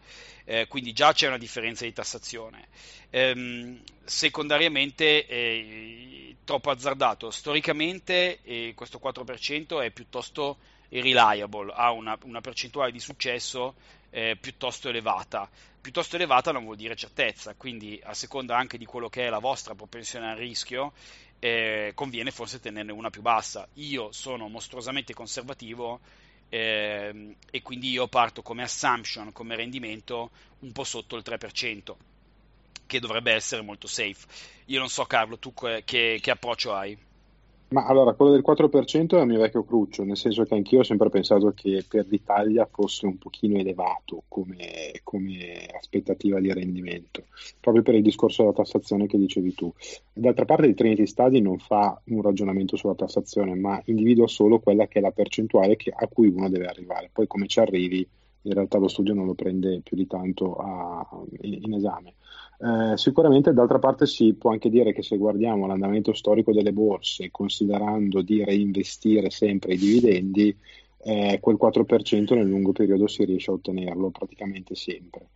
eh, 0.44 0.66
quindi 0.68 0.92
già 0.92 1.12
c'è 1.12 1.26
una 1.26 1.36
differenza 1.36 1.84
di 1.84 1.92
tassazione. 1.92 2.68
Ehm, 3.10 3.82
secondariamente 4.04 5.26
eh, 5.26 6.36
troppo 6.44 6.70
azzardato, 6.70 7.32
storicamente 7.32 8.38
eh, 8.42 8.72
questo 8.76 9.00
4% 9.02 9.82
è 9.82 9.90
piuttosto 9.90 10.58
reliable, 10.90 11.72
ha 11.74 11.90
una, 11.90 12.16
una 12.22 12.40
percentuale 12.40 12.92
di 12.92 13.00
successo 13.00 13.74
eh, 14.10 14.36
piuttosto 14.40 14.88
elevata. 14.88 15.50
Piuttosto 15.80 16.16
elevata 16.16 16.52
non 16.52 16.64
vuol 16.64 16.76
dire 16.76 16.94
certezza, 16.94 17.54
quindi 17.56 18.00
a 18.02 18.14
seconda 18.14 18.56
anche 18.56 18.78
di 18.78 18.86
quello 18.86 19.10
che 19.10 19.26
è 19.26 19.28
la 19.28 19.40
vostra 19.40 19.74
propensione 19.74 20.30
al 20.30 20.36
rischio, 20.36 20.92
eh, 21.38 21.92
conviene 21.94 22.30
forse 22.30 22.60
tenerne 22.60 22.92
una 22.92 23.10
più 23.10 23.22
bassa. 23.22 23.68
Io 23.74 24.12
sono 24.12 24.48
mostruosamente 24.48 25.14
conservativo 25.14 26.00
eh, 26.48 27.36
e 27.50 27.62
quindi 27.62 27.90
io 27.90 28.08
parto 28.08 28.42
come 28.42 28.62
assumption, 28.62 29.32
come 29.32 29.56
rendimento 29.56 30.30
un 30.60 30.72
po' 30.72 30.84
sotto 30.84 31.16
il 31.16 31.22
3%, 31.24 31.96
che 32.86 33.00
dovrebbe 33.00 33.32
essere 33.32 33.62
molto 33.62 33.86
safe. 33.86 34.26
Io 34.66 34.78
non 34.78 34.88
so 34.88 35.04
Carlo, 35.04 35.38
tu 35.38 35.52
che, 35.52 35.82
che 35.84 36.30
approccio 36.30 36.74
hai? 36.74 36.96
Ma 37.74 37.86
allora, 37.86 38.12
quello 38.12 38.30
del 38.30 38.44
4% 38.46 39.16
è 39.16 39.20
il 39.20 39.26
mio 39.26 39.40
vecchio 39.40 39.64
cruccio, 39.64 40.04
nel 40.04 40.16
senso 40.16 40.44
che 40.44 40.54
anch'io 40.54 40.78
ho 40.78 40.84
sempre 40.84 41.10
pensato 41.10 41.52
che 41.56 41.84
per 41.88 42.06
l'Italia 42.06 42.68
fosse 42.70 43.04
un 43.04 43.18
pochino 43.18 43.58
elevato 43.58 44.22
come, 44.28 44.92
come 45.02 45.66
aspettativa 45.76 46.38
di 46.38 46.52
rendimento, 46.52 47.24
proprio 47.58 47.82
per 47.82 47.96
il 47.96 48.02
discorso 48.02 48.42
della 48.42 48.54
tassazione 48.54 49.08
che 49.08 49.18
dicevi 49.18 49.54
tu. 49.54 49.72
D'altra 50.12 50.44
parte 50.44 50.66
il 50.66 50.76
Trinity 50.76 51.04
Study 51.04 51.40
non 51.40 51.58
fa 51.58 52.00
un 52.04 52.22
ragionamento 52.22 52.76
sulla 52.76 52.94
tassazione, 52.94 53.56
ma 53.56 53.82
individua 53.86 54.28
solo 54.28 54.60
quella 54.60 54.86
che 54.86 55.00
è 55.00 55.02
la 55.02 55.10
percentuale 55.10 55.74
che, 55.74 55.90
a 55.92 56.06
cui 56.06 56.28
uno 56.28 56.48
deve 56.48 56.66
arrivare. 56.66 57.10
Poi 57.12 57.26
come 57.26 57.48
ci 57.48 57.58
arrivi, 57.58 58.06
in 58.42 58.52
realtà 58.52 58.78
lo 58.78 58.86
studio 58.86 59.14
non 59.14 59.26
lo 59.26 59.34
prende 59.34 59.80
più 59.82 59.96
di 59.96 60.06
tanto 60.06 60.54
a, 60.54 61.04
in, 61.40 61.58
in 61.60 61.74
esame. 61.74 62.14
Eh, 62.58 62.96
sicuramente 62.96 63.52
d'altra 63.52 63.78
parte 63.78 64.06
si 64.06 64.34
può 64.34 64.50
anche 64.50 64.70
dire 64.70 64.92
che 64.92 65.02
se 65.02 65.16
guardiamo 65.16 65.66
l'andamento 65.66 66.12
storico 66.12 66.52
delle 66.52 66.72
borse, 66.72 67.30
considerando 67.30 68.22
di 68.22 68.44
reinvestire 68.44 69.30
sempre 69.30 69.74
i 69.74 69.78
dividendi, 69.78 70.56
eh, 71.02 71.38
quel 71.40 71.58
4% 71.60 72.34
nel 72.34 72.46
lungo 72.46 72.72
periodo 72.72 73.06
si 73.06 73.24
riesce 73.24 73.50
a 73.50 73.54
ottenerlo 73.54 74.10
praticamente 74.10 74.74
sempre, 74.74 75.28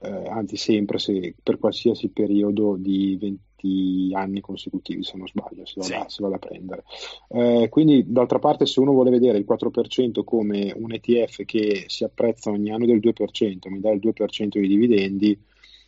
eh, 0.00 0.28
anzi 0.28 0.56
sempre 0.56 0.98
se, 0.98 1.34
per 1.40 1.58
qualsiasi 1.58 2.08
periodo 2.08 2.76
di 2.76 3.16
20 3.20 4.10
anni 4.14 4.40
consecutivi, 4.40 5.04
se 5.04 5.16
non 5.16 5.28
sbaglio, 5.28 5.64
si 5.64 5.78
va, 5.78 6.04
sì. 6.08 6.24
a 6.24 6.38
prendere. 6.38 6.82
Eh, 7.28 7.68
quindi 7.70 8.04
d'altra 8.08 8.40
parte 8.40 8.66
se 8.66 8.80
uno 8.80 8.90
vuole 8.90 9.10
vedere 9.10 9.38
il 9.38 9.46
4% 9.48 10.24
come 10.24 10.74
un 10.76 10.92
ETF 10.92 11.44
che 11.44 11.84
si 11.86 12.02
apprezza 12.02 12.50
ogni 12.50 12.72
anno 12.72 12.86
del 12.86 12.98
2%, 12.98 13.68
mi 13.68 13.78
dà 13.78 13.92
il 13.92 14.00
2% 14.02 14.58
di 14.58 14.66
dividendi, 14.66 15.38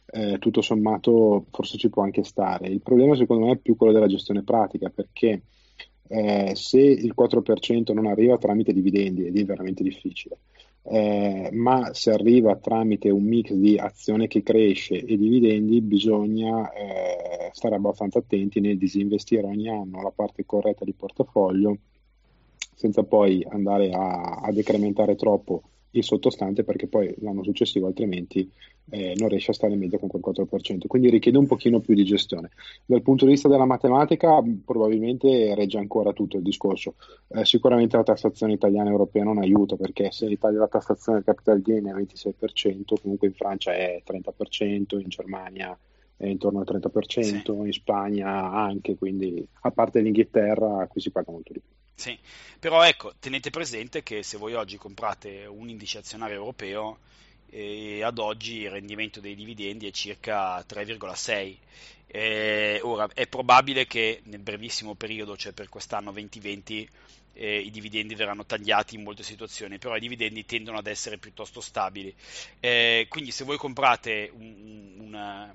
eh, 0.07 0.39
tutto 0.39 0.61
sommato 0.61 1.47
forse 1.51 1.79
ci 1.79 1.89
può 1.89 2.03
anche 2.03 2.25
stare. 2.25 2.69
Il 2.69 2.81
problema 2.81 3.17
secondo 3.17 3.47
me 3.47 3.53
è 3.53 3.57
più 3.57 3.77
quello 3.77 3.93
della 3.93 4.07
gestione 4.07 4.43
pratica 4.43 4.91
perché 4.91 5.43
eh, 6.07 6.53
se 6.55 6.81
il 6.81 7.15
4% 7.17 7.93
non 7.93 8.07
arriva 8.07 8.39
tramite 8.39 8.73
dividendi 8.73 9.27
ed 9.27 9.39
è 9.39 9.45
veramente 9.45 9.83
difficile, 9.83 10.39
eh, 10.83 11.49
ma 11.53 11.95
se 11.95 12.11
arriva 12.11 12.57
tramite 12.57 13.09
un 13.11 13.25
mix 13.25 13.53
di 13.53 13.79
azione 13.79 14.27
che 14.27 14.43
cresce 14.43 15.03
e 15.03 15.17
dividendi, 15.17 15.81
bisogna 15.81 16.71
eh, 16.73 17.51
stare 17.53 17.77
abbastanza 17.77 18.19
attenti 18.19 18.61
nel 18.61 18.77
disinvestire 18.77 19.47
ogni 19.47 19.69
anno 19.69 20.03
la 20.03 20.13
parte 20.15 20.45
corretta 20.45 20.85
di 20.85 20.93
portafoglio 20.93 21.79
senza 22.75 23.03
poi 23.05 23.45
andare 23.49 23.91
a, 23.91 24.41
a 24.43 24.53
decrementare 24.53 25.15
troppo 25.15 25.63
il 25.95 26.05
sottostante 26.05 26.65
perché 26.65 26.87
poi 26.87 27.15
l'anno 27.19 27.43
successivo 27.43 27.87
altrimenti 27.87 28.51
eh, 28.91 29.15
non 29.17 29.29
riesce 29.29 29.51
a 29.53 29.55
stare 29.55 29.73
in 29.73 29.79
media 29.79 29.99
con 29.99 30.09
quel 30.09 30.23
4%, 30.25 30.87
quindi 30.87 31.11
richiede 31.11 31.39
un 31.39 31.47
pochino 31.47 31.81
più 31.81 31.95
di 31.95 32.05
gestione. 32.05 32.51
Dal 32.85 33.03
punto 33.03 33.25
di 33.25 33.33
vista 33.33 33.49
della 33.49 33.65
matematica 33.65 34.43
probabilmente 34.65 35.55
regge 35.55 35.79
ancora 35.79 36.13
tutto 36.13 36.37
il 36.37 36.43
discorso, 36.43 36.95
eh, 37.29 37.45
sicuramente 37.45 37.97
la 37.97 38.03
tassazione 38.03 38.53
italiana 38.53 38.89
e 38.89 38.93
europea 38.93 39.25
non 39.25 39.39
aiuta 39.39 39.77
perché 39.77 40.11
se 40.11 40.27
in 40.27 40.33
Italia 40.33 40.59
la 40.59 40.69
tassazione 40.69 41.19
del 41.19 41.27
capital 41.27 41.63
gain 41.63 41.87
è 41.87 41.93
26%, 41.93 42.95
comunque 43.01 43.29
in 43.29 43.35
Francia 43.35 43.73
è 43.73 44.03
30%, 44.05 45.01
in 45.01 45.09
Germania 45.09 45.79
è 46.17 46.27
intorno 46.27 46.61
al 46.61 46.67
30%, 46.69 47.23
sì. 47.23 47.43
in 47.47 47.73
Spagna 47.73 48.51
anche, 48.53 48.97
quindi 48.97 49.47
a 49.63 49.71
parte 49.71 50.01
l'Inghilterra 50.01 50.87
qui 50.89 51.01
si 51.01 51.11
paga 51.11 51.33
molto 51.33 51.53
di 51.53 51.61
più. 51.61 51.74
Sì, 51.97 52.19
però 52.59 52.83
ecco, 52.83 53.15
tenete 53.19 53.51
presente 53.51 54.03
che 54.03 54.23
se 54.23 54.37
voi 54.37 54.55
oggi 54.55 54.77
comprate 54.77 55.47
un 55.47 55.69
indice 55.69 55.99
azionario 55.99 56.37
europeo, 56.37 56.99
eh, 57.51 58.03
ad 58.03 58.19
oggi 58.19 58.61
il 58.63 58.71
rendimento 58.71 59.21
dei 59.21 59.35
dividendi 59.35 59.87
è 59.87 59.91
circa 59.93 60.63
3,6. 60.65 61.57
Eh, 62.07 62.81
ora, 62.83 63.09
è 63.15 63.27
probabile 63.27 63.87
che 63.87 64.21
nel 64.25 64.41
brevissimo 64.41 64.95
periodo, 64.95 65.37
cioè 65.37 65.53
per 65.53 65.69
quest'anno 65.69 66.13
2020, 66.13 66.89
eh, 67.35 67.59
i 67.59 67.71
dividendi 67.71 68.15
verranno 68.15 68.45
tagliati 68.45 68.97
in 68.97 69.03
molte 69.03 69.23
situazioni, 69.23 69.79
però 69.79 69.97
i 69.97 70.01
dividendi 70.01 70.45
tendono 70.45 70.79
ad 70.79 70.87
essere 70.87 71.19
piuttosto 71.19 71.61
stabili. 71.61 72.15
Eh, 72.61 73.07
quindi 73.09 73.31
se 73.31 73.45
voi 73.45 73.57
comprate 73.57 74.31
un, 74.35 74.95
una, 74.99 75.55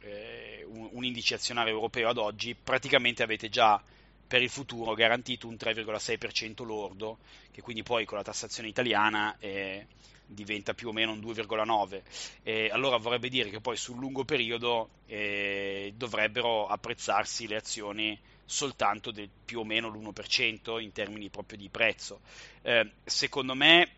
eh, 0.00 0.64
un, 0.68 0.88
un 0.92 1.04
indice 1.04 1.34
azionario 1.34 1.72
europeo 1.74 2.08
ad 2.10 2.18
oggi, 2.18 2.54
praticamente 2.54 3.22
avete 3.22 3.48
già 3.48 3.82
per 4.28 4.42
il 4.42 4.50
futuro 4.50 4.94
garantito 4.94 5.48
un 5.48 5.54
3,6% 5.54 6.64
lordo, 6.64 7.18
che 7.50 7.62
quindi 7.62 7.82
poi 7.82 8.04
con 8.04 8.18
la 8.18 8.22
tassazione 8.22 8.68
italiana 8.68 9.34
eh, 9.38 9.86
diventa 10.26 10.74
più 10.74 10.88
o 10.88 10.92
meno 10.92 11.12
un 11.12 11.20
2,9%. 11.20 12.02
Eh, 12.42 12.68
allora 12.70 12.98
vorrebbe 12.98 13.30
dire 13.30 13.48
che 13.48 13.60
poi 13.60 13.76
sul 13.76 13.98
lungo 13.98 14.24
periodo 14.24 14.90
eh, 15.06 15.92
dovrebbero 15.96 16.66
apprezzarsi 16.66 17.46
le 17.46 17.56
azioni 17.56 18.18
soltanto 18.44 19.10
del 19.10 19.28
più 19.44 19.60
o 19.60 19.64
meno 19.64 19.88
l'1% 19.88 20.80
in 20.80 20.92
termini 20.92 21.30
proprio 21.30 21.58
di 21.58 21.68
prezzo. 21.70 22.20
Eh, 22.62 22.90
secondo 23.04 23.54
me 23.54 23.90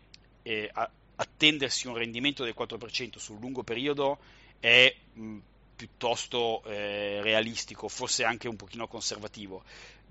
eh, 0.43 0.71
attendersi 1.15 1.87
un 1.87 1.95
rendimento 1.95 2.43
del 2.43 2.55
4% 2.57 3.17
sul 3.17 3.39
lungo 3.39 3.63
periodo 3.63 4.19
è 4.59 4.93
mh, 5.13 5.37
piuttosto 5.75 6.63
eh, 6.65 7.21
realistico, 7.21 7.87
forse 7.87 8.23
anche 8.23 8.47
un 8.47 8.55
pochino 8.55 8.87
conservativo. 8.87 9.63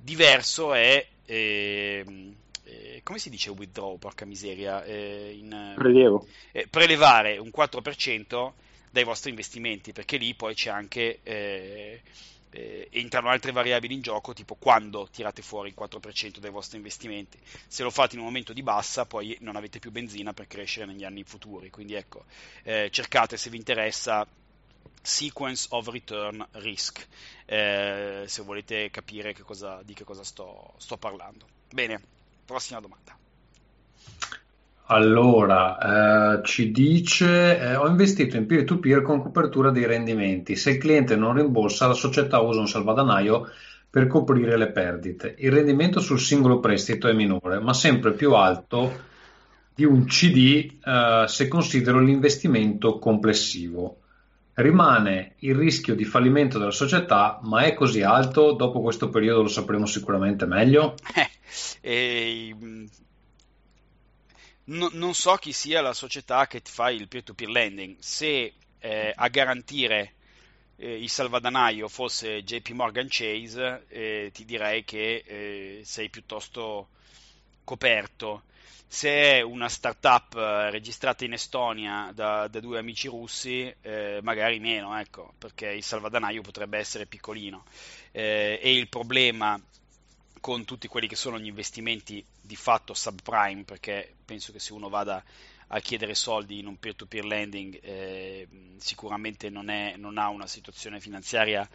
Diverso 0.03 0.73
è, 0.73 1.07
eh, 1.27 2.35
eh, 2.65 3.01
come 3.03 3.19
si 3.19 3.31
dice 3.31 3.51
withdraw, 3.51 3.99
porca 3.99 4.25
miseria? 4.25 4.83
Eh, 4.85 5.37
in, 5.39 5.75
Prelievo. 5.77 6.27
Eh, 6.53 6.67
prelevare 6.69 7.39
un 7.39 7.51
4% 7.55 8.53
dai 8.91 9.05
vostri 9.05 9.31
investimenti, 9.31 9.93
perché 9.93 10.17
lì 10.17 10.35
poi 10.35 10.55
c'è 10.55 10.71
anche 10.71 11.21
eh, 11.23 12.01
eh, 12.51 12.89
entrano 12.91 13.29
altre 13.29 13.53
variabili 13.53 13.95
in 13.95 14.01
gioco, 14.01 14.33
tipo 14.33 14.57
quando 14.57 15.09
tirate 15.11 15.43
fuori 15.43 15.69
il 15.69 15.75
4% 15.79 16.39
dei 16.39 16.51
vostri 16.51 16.77
investimenti. 16.77 17.39
Se 17.67 17.83
lo 17.83 17.91
fate 17.91 18.15
in 18.15 18.21
un 18.21 18.27
momento 18.27 18.53
di 18.53 18.63
bassa, 18.63 19.07
poi 19.07 19.37
non 19.41 19.57
avete 19.57 19.79
più 19.79 19.91
benzina 19.91 20.33
per 20.33 20.47
crescere 20.47 20.87
negli 20.87 21.05
anni 21.05 21.23
futuri. 21.23 21.71
Quindi 21.71 21.95
ecco, 21.95 22.25
eh, 22.65 22.89
cercate 22.91 23.37
se 23.37 23.51
vi 23.51 23.57
interessa 23.57 24.27
Sequence 25.03 25.67
of 25.71 25.89
Return 25.89 26.47
Risk, 26.53 27.07
eh, 27.47 28.25
se 28.27 28.43
volete 28.43 28.91
capire 28.91 29.33
che 29.33 29.43
cosa, 29.43 29.81
di 29.85 29.95
che 29.95 30.05
cosa 30.05 30.25
sto, 30.25 30.75
sto 30.77 30.97
parlando. 30.97 31.47
Bene, 31.73 32.01
prossima 32.45 32.81
domanda. 32.81 33.17
Allora, 34.93 36.39
eh, 36.39 36.45
ci 36.45 36.73
dice, 36.73 37.59
eh, 37.61 37.77
ho 37.77 37.87
investito 37.87 38.37
in 38.37 38.47
peer-to-peer 38.47 39.03
con 39.03 39.23
copertura 39.23 39.71
dei 39.71 39.87
rendimenti. 39.87 40.57
Se 40.57 40.71
il 40.71 40.79
cliente 40.79 41.15
non 41.15 41.35
rimborsa, 41.35 41.87
la 41.87 41.95
società 41.95 42.41
usa 42.41 42.59
un 42.59 42.67
salvadanaio 42.67 43.49
per 43.89 44.09
coprire 44.09 44.57
le 44.57 44.73
perdite. 44.73 45.37
Il 45.39 45.53
rendimento 45.53 46.01
sul 46.01 46.19
singolo 46.19 46.59
prestito 46.59 47.07
è 47.07 47.13
minore, 47.13 47.61
ma 47.61 47.73
sempre 47.73 48.13
più 48.13 48.35
alto 48.35 49.09
di 49.75 49.85
un 49.85 50.07
CD 50.07 50.79
eh, 50.85 51.25
se 51.29 51.47
considero 51.47 52.01
l'investimento 52.01 52.99
complessivo. 52.99 54.00
Rimane 54.61 55.35
il 55.41 55.55
rischio 55.55 55.95
di 55.95 56.05
fallimento 56.05 56.59
della 56.59 56.71
società, 56.71 57.39
ma 57.43 57.63
è 57.63 57.75
così 57.75 58.03
alto? 58.03 58.53
Dopo 58.53 58.81
questo 58.81 59.09
periodo 59.09 59.43
lo 59.43 59.49
sapremo 59.49 59.87
sicuramente 59.87 60.47
meglio. 60.47 60.95
Eh, 61.81 62.55
no, 64.65 64.91
non 64.93 65.15
so 65.15 65.35
chi 65.35 65.53
sia 65.53 65.81
la 65.81 65.93
società 65.93 66.47
che 66.47 66.63
ti 66.63 66.71
fa 66.71 66.91
il 66.91 67.09
peer-to-peer 67.09 67.51
lending. 67.51 67.97
Se 67.99 68.55
eh, 68.79 69.13
a 69.15 69.29
garantire 69.29 70.15
eh, 70.77 71.03
il 71.03 71.09
salvadanaio 71.09 71.89
fosse 71.89 72.43
JP 72.43 72.71
Morgan 72.71 73.07
Chase, 73.09 73.85
eh, 73.89 74.31
ti 74.33 74.45
direi 74.45 74.85
che 74.85 75.25
eh, 75.27 75.81
sei 75.85 76.09
piuttosto 76.09 76.89
coperto. 77.65 78.45
Se 78.87 79.09
è 79.09 79.41
una 79.41 79.69
startup 79.69 80.35
eh, 80.37 80.71
registrata 80.71 81.25
in 81.25 81.33
Estonia 81.33 82.11
da, 82.15 82.49
da 82.49 82.61
due 82.61 82.79
amici 82.79 83.09
russi, 83.09 83.73
eh, 83.83 84.21
magari 84.23 84.59
meno, 84.59 84.99
ecco, 84.99 85.35
perché 85.39 85.71
il 85.71 85.83
salvadanaio 85.83 86.43
potrebbe 86.43 86.79
essere 86.79 87.07
piccolino. 87.07 87.65
e 88.13 88.59
il 88.63 88.89
problema 88.89 89.61
con 90.41 90.65
tutti 90.65 90.89
quelli 90.89 91.07
che 91.07 91.17
sono 91.17 91.39
gli 91.39 91.47
investimenti 91.47 92.25
di 92.41 92.57
fatto 92.57 92.95
subprime, 92.95 93.65
perché 93.65 94.15
penso 94.25 94.53
che 94.53 94.59
se 94.59 94.73
uno 94.73 94.89
vada 94.89 95.23
a 95.73 95.81
chiedere 95.81 96.15
soldi 96.15 96.59
in 96.59 96.67
un 96.67 96.79
peer-to-peer 96.79 97.25
lending 97.25 97.79
eh, 97.83 98.49
sicuramente 98.79 99.51
non, 99.51 99.69
è, 99.69 99.95
non, 99.97 100.19
ha 100.19 100.29
una 100.29 100.47
situazione 100.47 100.99
finanziaria 100.99 101.69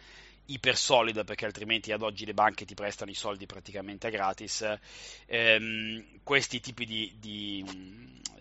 iper 0.46 0.76
solida 0.76 1.24
perché 1.24 1.44
altrimenti 1.44 1.92
ad 1.92 2.02
oggi 2.02 2.24
le 2.24 2.34
banche 2.34 2.64
ti 2.64 2.74
prestano 2.74 3.10
i 3.10 3.14
soldi 3.14 3.46
praticamente 3.46 4.10
gratis. 4.10 4.64
Eh, 5.26 6.04
questi 6.22 6.60
tipi 6.60 6.84
di, 6.84 7.14
di, 7.18 7.64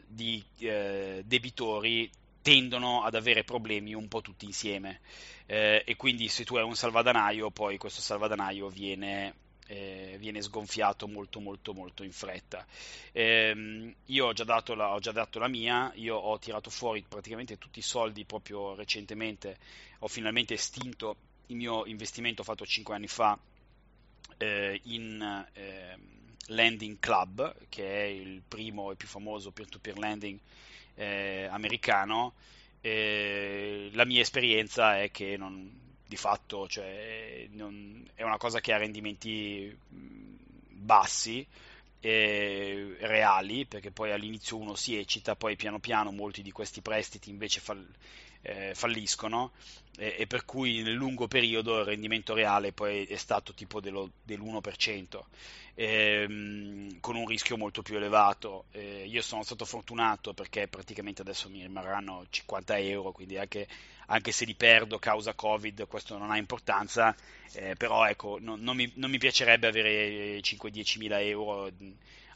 di 0.08 0.44
eh, 0.60 1.24
debitori 1.26 2.10
tendono 2.42 3.04
ad 3.04 3.16
avere 3.16 3.44
problemi 3.44 3.96
un 3.96 4.08
po' 4.08 4.22
tutti 4.22 4.46
insieme 4.46 5.00
eh, 5.48 5.82
e 5.84 5.96
quindi 5.96 6.28
se 6.28 6.46
tu 6.46 6.58
hai 6.58 6.64
un 6.64 6.76
salvadanaio 6.76 7.50
poi 7.50 7.78
questo 7.80 8.02
salvadanaio 8.02 8.70
viene 8.70 9.34
eh, 9.68 10.18
viene 10.20 10.42
sgonfiato 10.42 11.08
molto 11.08 11.40
molto 11.40 11.74
molto 11.74 12.04
in 12.04 12.12
fretta. 12.12 12.66
Eh, 13.12 13.96
io 14.06 14.26
ho 14.26 14.34
già, 14.34 14.44
la, 14.46 14.94
ho 14.94 15.00
già, 15.00 15.12
dato 15.12 15.40
la, 15.40 15.48
mia, 15.48 15.92
io 15.96 16.16
ho 16.16 16.38
tirato 16.38 16.70
fuori 16.70 17.04
praticamente 17.08 17.58
tutti 17.58 17.80
i 17.80 17.82
soldi 17.82 18.26
proprio 18.26 18.76
recentemente, 18.76 19.58
ho 20.00 20.08
finalmente 20.08 20.54
estinto 20.54 21.16
il 21.48 21.56
mio 21.56 21.86
investimento 21.86 22.44
fatto 22.44 22.66
5 22.66 22.96
anni 22.96 23.08
fa 23.08 23.38
eh, 24.38 24.80
in 24.84 25.48
ehm, 25.54 26.02
Landing 26.48 27.00
Club, 27.00 27.56
che 27.70 27.88
è 27.88 28.04
il 28.04 28.42
primo 28.48 28.92
e 28.92 28.96
più 28.96 29.08
famoso 29.08 29.52
peer-to-peer 29.52 29.98
lending 29.98 30.40
eh, 30.96 31.48
americano. 31.50 32.34
la 32.82 34.06
mia 34.06 34.22
esperienza 34.22 35.02
è 35.02 35.10
che 35.10 35.38
non, 35.38 35.86
di 36.06 36.18
fatto 36.18 36.68
cioè, 36.68 37.48
non, 37.52 38.08
è 38.14 38.24
una 38.24 38.38
cosa 38.38 38.60
che 38.60 38.74
ha 38.74 38.78
rendimenti 38.78 39.76
bassi 40.70 41.46
eh, 42.00 42.96
reali 43.00 43.66
perché 43.66 43.90
poi 43.90 44.12
all'inizio 44.12 44.58
uno 44.58 44.76
si 44.76 44.96
eccita 44.96 45.36
poi 45.36 45.56
piano 45.56 45.80
piano 45.80 46.12
molti 46.12 46.44
di 46.44 46.52
questi 46.52 46.82
prestiti 46.82 47.32
invece 47.32 47.60
fall, 47.60 47.84
eh, 48.42 48.74
falliscono 48.76 49.52
eh, 49.98 50.16
e 50.20 50.28
per 50.28 50.46
cui 50.46 50.82
nel 50.82 50.94
lungo 50.94 51.28
periodo 51.28 51.80
il 51.80 51.86
rendimento 51.86 52.34
reale 52.34 52.72
poi 52.72 53.06
è 53.06 53.16
stato 53.18 53.54
tipo 53.54 53.80
dello, 53.80 54.12
dell'1% 54.24 55.20
ehm, 55.76 57.00
con 57.00 57.16
un 57.16 57.28
rischio 57.28 57.58
molto 57.58 57.82
più 57.82 57.96
elevato. 57.98 58.66
Eh, 58.72 59.06
io 59.08 59.22
sono 59.22 59.44
stato 59.44 59.66
fortunato 59.66 60.34
perché 60.34 60.68
praticamente 60.68 61.22
adesso 61.22 61.50
mi 61.50 61.62
rimarranno 61.62 62.26
50 62.30 62.78
euro 62.80 63.12
quindi 63.12 63.38
anche 63.38 63.68
anche 64.08 64.32
se 64.32 64.46
li 64.46 64.54
perdo 64.54 65.00
causa 65.00 65.34
Covid, 65.34 65.88
questo 65.88 66.18
non 66.18 66.30
ha 66.32 66.38
importanza, 66.38 67.16
eh, 67.54 67.76
però 67.76 68.06
ecco, 68.06 68.38
non, 68.40 68.60
non, 68.62 68.76
mi, 68.76 68.92
non, 68.96 69.10
mi, 69.10 69.18
piacerebbe 69.18 69.68
avere 69.68 70.40
5-10 70.40 71.00
mila 71.00 71.20
euro 71.20 71.72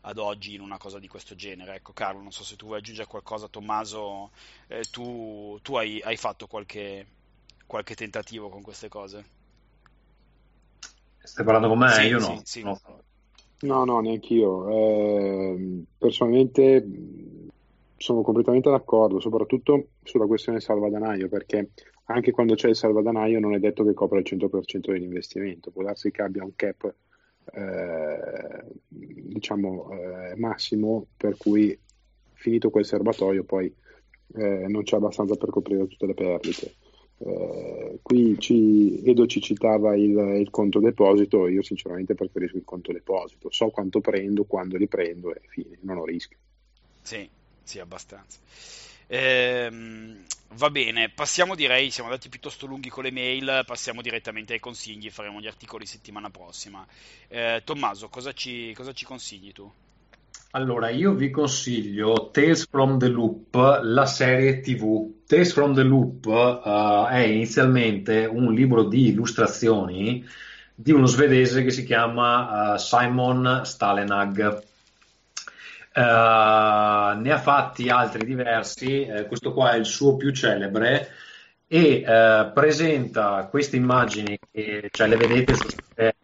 ad 0.02 0.18
oggi 0.18 0.54
in 0.56 0.62
una 0.62 0.78
cosa 0.78 1.00
di 1.00 1.08
questo 1.08 1.36
genere. 1.36 1.76
Ecco, 1.76 1.94
Carlo, 1.94 2.22
non 2.22 2.32
so 2.32 2.44
se 2.44 2.56
tu 2.56 2.66
vuoi 2.68 2.80
aggiungere 2.80 3.08
qualcosa, 3.08 3.48
Tommaso, 3.48 4.32
eh, 4.68 4.84
tu, 4.90 5.60
tu 5.62 5.76
hai, 5.76 6.02
hai, 6.02 6.18
fatto 6.18 6.48
qualche, 6.48 7.06
qualche, 7.70 7.94
tentativo 7.94 8.50
con 8.50 8.64
queste 8.64 8.90
cose? 8.90 9.26
Stai 11.20 11.46
parlando 11.46 11.68
con 11.68 11.78
me? 11.78 11.92
Sì, 11.92 12.02
Io 12.08 12.20
no. 12.20 12.26
Sì, 12.26 12.42
sì. 12.44 12.64
no. 12.64 12.80
No, 13.62 13.84
no, 13.86 14.00
neanche 14.00 14.34
io. 14.34 14.70
Eh, 14.70 15.84
personalmente 15.96 16.84
sono 17.96 18.22
completamente 18.22 18.72
d'accordo, 18.72 19.20
soprattutto 19.20 19.90
sulla 20.02 20.26
questione 20.26 20.60
salvadanaio, 20.60 21.30
perché 21.30 21.70
anche 22.06 22.32
quando 22.32 22.56
c'è 22.56 22.70
il 22.70 22.76
salvadanaio 22.76 23.40
non 23.40 23.54
è 23.54 23.60
detto 23.60 23.84
che 23.84 23.94
copra 23.94 24.18
il 24.18 24.26
100% 24.26 24.92
dell'investimento, 24.92 25.70
può 25.70 25.84
darsi 25.84 26.10
che 26.10 26.24
abbia 26.24 26.44
un 26.44 26.56
cap 26.56 26.92
eh, 27.54 28.64
diciamo 28.88 29.92
eh, 29.92 30.36
massimo 30.38 31.08
per 31.16 31.36
cui 31.38 31.78
finito 32.34 32.70
quel 32.70 32.86
serbatoio 32.86 33.44
poi 33.44 33.74
eh, 34.36 34.66
non 34.68 34.84
c'è 34.84 34.96
abbastanza 34.96 35.36
per 35.36 35.50
coprire 35.50 35.88
tutte 35.88 36.08
le 36.08 36.14
perdite. 36.14 36.74
Eh, 37.22 38.00
qui 38.02 38.38
ci, 38.40 39.02
Edo 39.04 39.26
ci 39.26 39.42
citava 39.42 39.96
il, 39.96 40.18
il, 40.40 40.50
conto 40.50 40.80
deposito, 40.80 41.48
io 41.48 41.62
sinceramente 41.62 42.16
preferisco 42.16 42.56
il 42.56 42.64
conto 42.64 42.94
deposito, 42.94 43.52
so 43.52 43.70
quanto 43.70 44.00
prendo, 44.00 44.46
quando 44.46 44.78
li 44.78 44.88
prendo 44.88 45.36
e 45.36 45.42
fine, 45.50 45.78
non 45.82 45.98
ho 45.98 46.06
rischio. 46.06 46.38
Sì, 47.02 47.28
sì, 47.64 47.80
abbastanza. 47.80 48.40
Ehm, 49.08 50.24
va 50.54 50.70
bene, 50.70 51.10
passiamo 51.10 51.56
direi, 51.56 51.92
siamo 51.92 52.10
andati 52.10 52.30
piuttosto 52.30 52.66
lunghi 52.66 52.90
con 52.90 53.04
le 53.04 53.12
mail, 53.12 53.64
passiamo 53.66 54.02
direttamente 54.02 54.54
ai 54.54 54.60
consigli, 54.60 55.10
faremo 55.10 55.42
gli 55.42 55.48
articoli 55.48 55.86
settimana 55.86 56.30
prossima. 56.30 56.88
Eh, 57.28 57.62
Tommaso, 57.66 58.08
cosa 58.08 58.32
ci, 58.32 58.72
cosa 58.74 58.94
ci 58.94 59.04
consigli 59.04 59.52
tu? 59.52 59.70
Allora, 60.52 60.90
io 60.90 61.14
vi 61.14 61.30
consiglio 61.30 62.32
Tales 62.32 62.66
from 62.68 62.98
the 62.98 63.08
Loop, 63.08 63.82
la 63.84 64.08
serie 64.08 64.62
TV. 64.62 65.24
Tales 65.28 65.54
from 65.54 65.76
the 65.76 65.84
Loop 65.84 66.26
uh, 66.26 67.06
è 67.08 67.20
inizialmente 67.20 68.26
un 68.26 68.52
libro 68.52 68.86
di 68.86 69.10
illustrazioni 69.10 70.28
di 70.74 70.92
uno 70.92 71.06
svedese 71.06 71.62
che 71.62 71.70
si 71.70 71.84
chiama 71.84 72.74
uh, 72.74 72.78
Simon 72.78 73.62
Stalenag. 73.64 74.64
Uh, 75.94 77.20
ne 77.20 77.32
ha 77.32 77.40
fatti 77.40 77.90
altri 77.90 78.26
diversi, 78.26 79.08
questo 79.28 79.54
qua 79.54 79.74
è 79.74 79.78
il 79.78 79.86
suo 79.86 80.18
più 80.18 80.32
celebre 80.32 81.10
e 81.68 82.04
presenta 82.56 83.48
queste 83.52 83.76
immagini 83.76 84.40
che 84.52 84.90
cioè, 84.92 85.08
le 85.08 85.16
vedete 85.16 85.54
è 85.94 86.16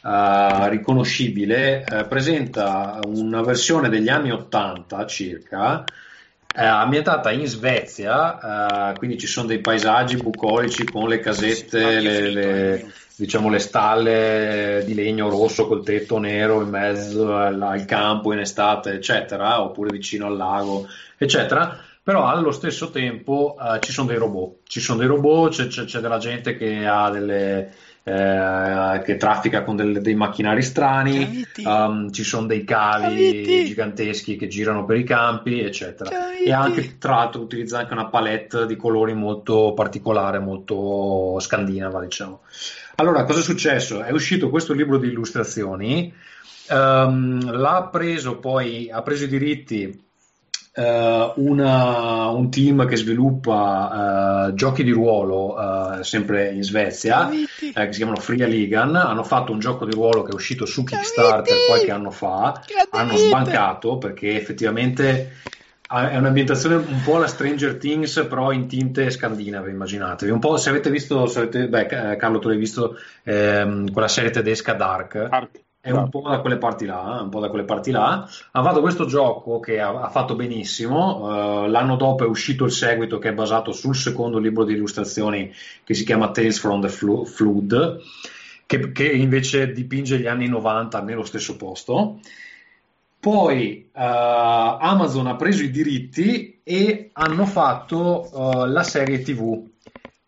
assolutamente 0.00 0.68
riconoscibile, 0.68 1.84
presenta 2.08 3.00
una 3.04 3.42
versione 3.42 3.88
degli 3.88 4.08
anni 4.08 4.30
80 4.30 5.06
circa 5.06 5.84
ambientata 6.54 7.30
in 7.30 7.46
Svezia, 7.46 8.94
quindi 8.96 9.18
ci 9.18 9.26
sono 9.26 9.46
dei 9.46 9.60
paesaggi 9.60 10.16
bucolici 10.16 10.84
con 10.84 11.08
le 11.08 11.20
casette, 11.20 12.00
le, 12.00 12.30
le, 12.30 12.92
diciamo 13.16 13.48
le 13.48 13.58
stalle 13.58 14.82
di 14.84 14.94
legno 14.94 15.28
rosso 15.28 15.66
col 15.66 15.84
tetto 15.84 16.18
nero 16.18 16.62
in 16.62 16.68
mezzo 16.68 17.36
al, 17.36 17.60
al, 17.60 17.84
campo 17.84 18.32
in 18.32 18.40
estate, 18.40 18.92
eccetera, 18.92 19.62
oppure 19.62 19.90
vicino 19.90 20.26
al 20.26 20.36
lago, 20.36 20.86
eccetera. 21.16 21.78
Però 22.02 22.26
allo 22.26 22.52
stesso 22.52 22.90
tempo 22.90 23.54
uh, 23.58 23.78
ci 23.80 23.92
sono 23.92 24.08
dei 24.08 24.16
robot, 24.16 24.60
ci 24.66 24.80
sono 24.80 24.98
dei 24.98 25.06
robot, 25.06 25.50
c'è, 25.50 25.66
c'è, 25.66 25.84
c'è 25.84 26.00
della 26.00 26.16
gente 26.16 26.56
che 26.56 26.86
ha 26.86 27.10
delle, 27.10 27.70
eh, 28.08 29.02
che 29.02 29.16
traffica 29.18 29.62
con 29.62 29.76
del, 29.76 30.00
dei 30.00 30.14
macchinari 30.14 30.62
strani, 30.62 31.44
um, 31.64 32.10
ci 32.10 32.24
sono 32.24 32.46
dei 32.46 32.64
cavi 32.64 33.02
Caviti. 33.02 33.64
giganteschi 33.66 34.36
che 34.36 34.48
girano 34.48 34.86
per 34.86 34.96
i 34.96 35.04
campi, 35.04 35.60
eccetera. 35.60 36.08
Caviti. 36.08 36.44
E 36.44 36.52
anche, 36.52 36.96
tra 36.98 37.16
l'altro, 37.16 37.42
utilizza 37.42 37.78
anche 37.78 37.92
una 37.92 38.06
palette 38.06 38.64
di 38.64 38.76
colori 38.76 39.12
molto 39.12 39.74
particolare, 39.74 40.38
molto 40.38 41.38
scandinava, 41.38 42.00
diciamo. 42.00 42.40
Allora, 42.94 43.24
cosa 43.24 43.40
è 43.40 43.42
successo? 43.42 44.02
È 44.02 44.10
uscito 44.10 44.48
questo 44.48 44.72
libro 44.72 44.96
di 44.96 45.08
illustrazioni, 45.08 46.12
um, 46.70 47.50
l'ha 47.50 47.88
preso 47.92 48.38
poi, 48.38 48.90
ha 48.90 49.02
preso 49.02 49.24
i 49.24 49.28
diritti 49.28 50.06
uh, 50.78 51.32
una, 51.36 52.28
un 52.28 52.50
team 52.50 52.86
che 52.86 52.96
sviluppa 52.96 54.46
uh, 54.46 54.54
giochi 54.54 54.84
di 54.84 54.90
ruolo 54.90 55.54
uh, 55.54 56.02
sempre 56.02 56.52
in 56.52 56.62
Svezia, 56.62 57.28
che 57.28 57.92
si 57.92 57.96
chiamano 57.96 58.20
Fria 58.20 58.46
Ligan. 58.46 58.94
Hanno 58.94 59.24
fatto 59.24 59.52
un 59.52 59.58
gioco 59.58 59.84
di 59.84 59.92
ruolo 59.92 60.22
che 60.22 60.30
è 60.30 60.34
uscito 60.34 60.64
su 60.64 60.84
Kickstarter 60.84 61.66
qualche 61.66 61.90
anno 61.90 62.10
fa. 62.10 62.62
Hanno 62.90 63.16
sbancato 63.16 63.98
perché 63.98 64.36
effettivamente 64.36 65.32
è 65.88 66.16
un'ambientazione 66.16 66.76
un 66.76 67.00
po' 67.02 67.16
alla 67.16 67.26
Stranger 67.26 67.76
Things, 67.76 68.26
però 68.28 68.52
in 68.52 68.68
tinte 68.68 69.10
scandinave, 69.10 69.70
immaginatevi. 69.70 70.30
Un 70.30 70.38
po' 70.38 70.56
se 70.58 70.68
avete 70.68 70.90
visto, 70.90 71.26
se 71.26 71.38
avete, 71.40 71.68
beh, 71.68 72.16
Carlo, 72.16 72.38
tu 72.38 72.48
l'hai 72.48 72.58
visto 72.58 72.96
ehm, 73.24 73.90
quella 73.90 74.08
serie 74.08 74.30
tedesca 74.30 74.74
Dark. 74.74 75.28
Dark 75.28 75.66
è 75.80 75.90
un 75.90 76.08
po' 76.08 76.22
da 76.28 76.40
quelle 76.40 76.58
parti 76.58 76.84
là, 76.84 77.20
un 77.22 77.28
po' 77.28 77.40
da 77.40 77.48
quelle 77.48 77.64
parti 77.64 77.90
là. 77.90 78.28
Ha 78.50 78.62
fatto 78.62 78.80
questo 78.80 79.06
gioco 79.06 79.60
che 79.60 79.80
ha, 79.80 80.00
ha 80.00 80.08
fatto 80.10 80.34
benissimo. 80.34 81.20
Uh, 81.20 81.66
l'anno 81.68 81.96
dopo 81.96 82.24
è 82.24 82.26
uscito 82.26 82.64
il 82.64 82.72
seguito 82.72 83.18
che 83.18 83.28
è 83.28 83.32
basato 83.32 83.72
sul 83.72 83.94
secondo 83.94 84.38
libro 84.38 84.64
di 84.64 84.74
illustrazioni 84.74 85.52
che 85.84 85.94
si 85.94 86.04
chiama 86.04 86.30
Tales 86.30 86.58
from 86.58 86.80
the 86.80 86.88
Flood, 86.88 88.00
che, 88.66 88.92
che 88.92 89.08
invece 89.08 89.72
dipinge 89.72 90.18
gli 90.18 90.26
anni 90.26 90.48
90 90.48 91.00
nello 91.02 91.24
stesso 91.24 91.56
posto. 91.56 92.18
Poi 93.20 93.88
uh, 93.92 94.00
Amazon 94.00 95.26
ha 95.28 95.36
preso 95.36 95.62
i 95.62 95.70
diritti 95.70 96.60
e 96.64 97.10
hanno 97.12 97.46
fatto 97.46 98.28
uh, 98.32 98.64
la 98.66 98.82
serie 98.82 99.22
TV 99.22 99.67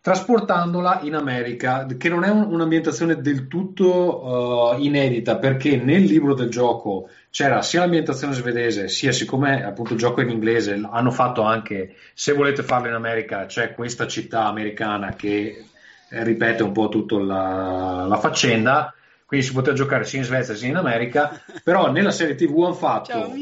trasportandola 0.01 1.01
in 1.03 1.13
America, 1.13 1.85
che 1.85 2.09
non 2.09 2.23
è 2.23 2.29
un, 2.29 2.51
un'ambientazione 2.51 3.21
del 3.21 3.47
tutto 3.47 4.73
uh, 4.75 4.81
inedita, 4.81 5.37
perché 5.37 5.77
nel 5.77 6.03
libro 6.03 6.33
del 6.33 6.49
gioco 6.49 7.07
c'era 7.29 7.61
sia 7.61 7.81
l'ambientazione 7.81 8.33
svedese, 8.33 8.87
sia 8.87 9.11
siccome 9.11 9.63
appunto 9.63 9.93
il 9.93 9.99
gioco 9.99 10.21
è 10.21 10.23
in 10.23 10.31
inglese, 10.31 10.81
hanno 10.89 11.11
fatto 11.11 11.43
anche, 11.43 11.95
se 12.15 12.33
volete 12.33 12.63
farlo 12.63 12.87
in 12.87 12.95
America, 12.95 13.45
c'è 13.45 13.73
questa 13.73 14.07
città 14.07 14.45
americana 14.45 15.13
che 15.13 15.65
ripete 16.09 16.63
un 16.63 16.71
po' 16.71 16.89
tutta 16.89 17.17
la, 17.19 18.05
la, 18.07 18.17
faccenda. 18.17 18.93
Quindi 19.25 19.47
si 19.47 19.53
poteva 19.53 19.75
giocare 19.77 20.03
sia 20.03 20.19
in 20.19 20.25
Svezia 20.25 20.55
sia 20.55 20.67
in 20.67 20.75
America, 20.75 21.41
però 21.63 21.89
nella 21.89 22.11
serie 22.11 22.35
TV 22.35 22.63
hanno 22.63 22.73
fatto 22.73 23.11
Ciao, 23.11 23.33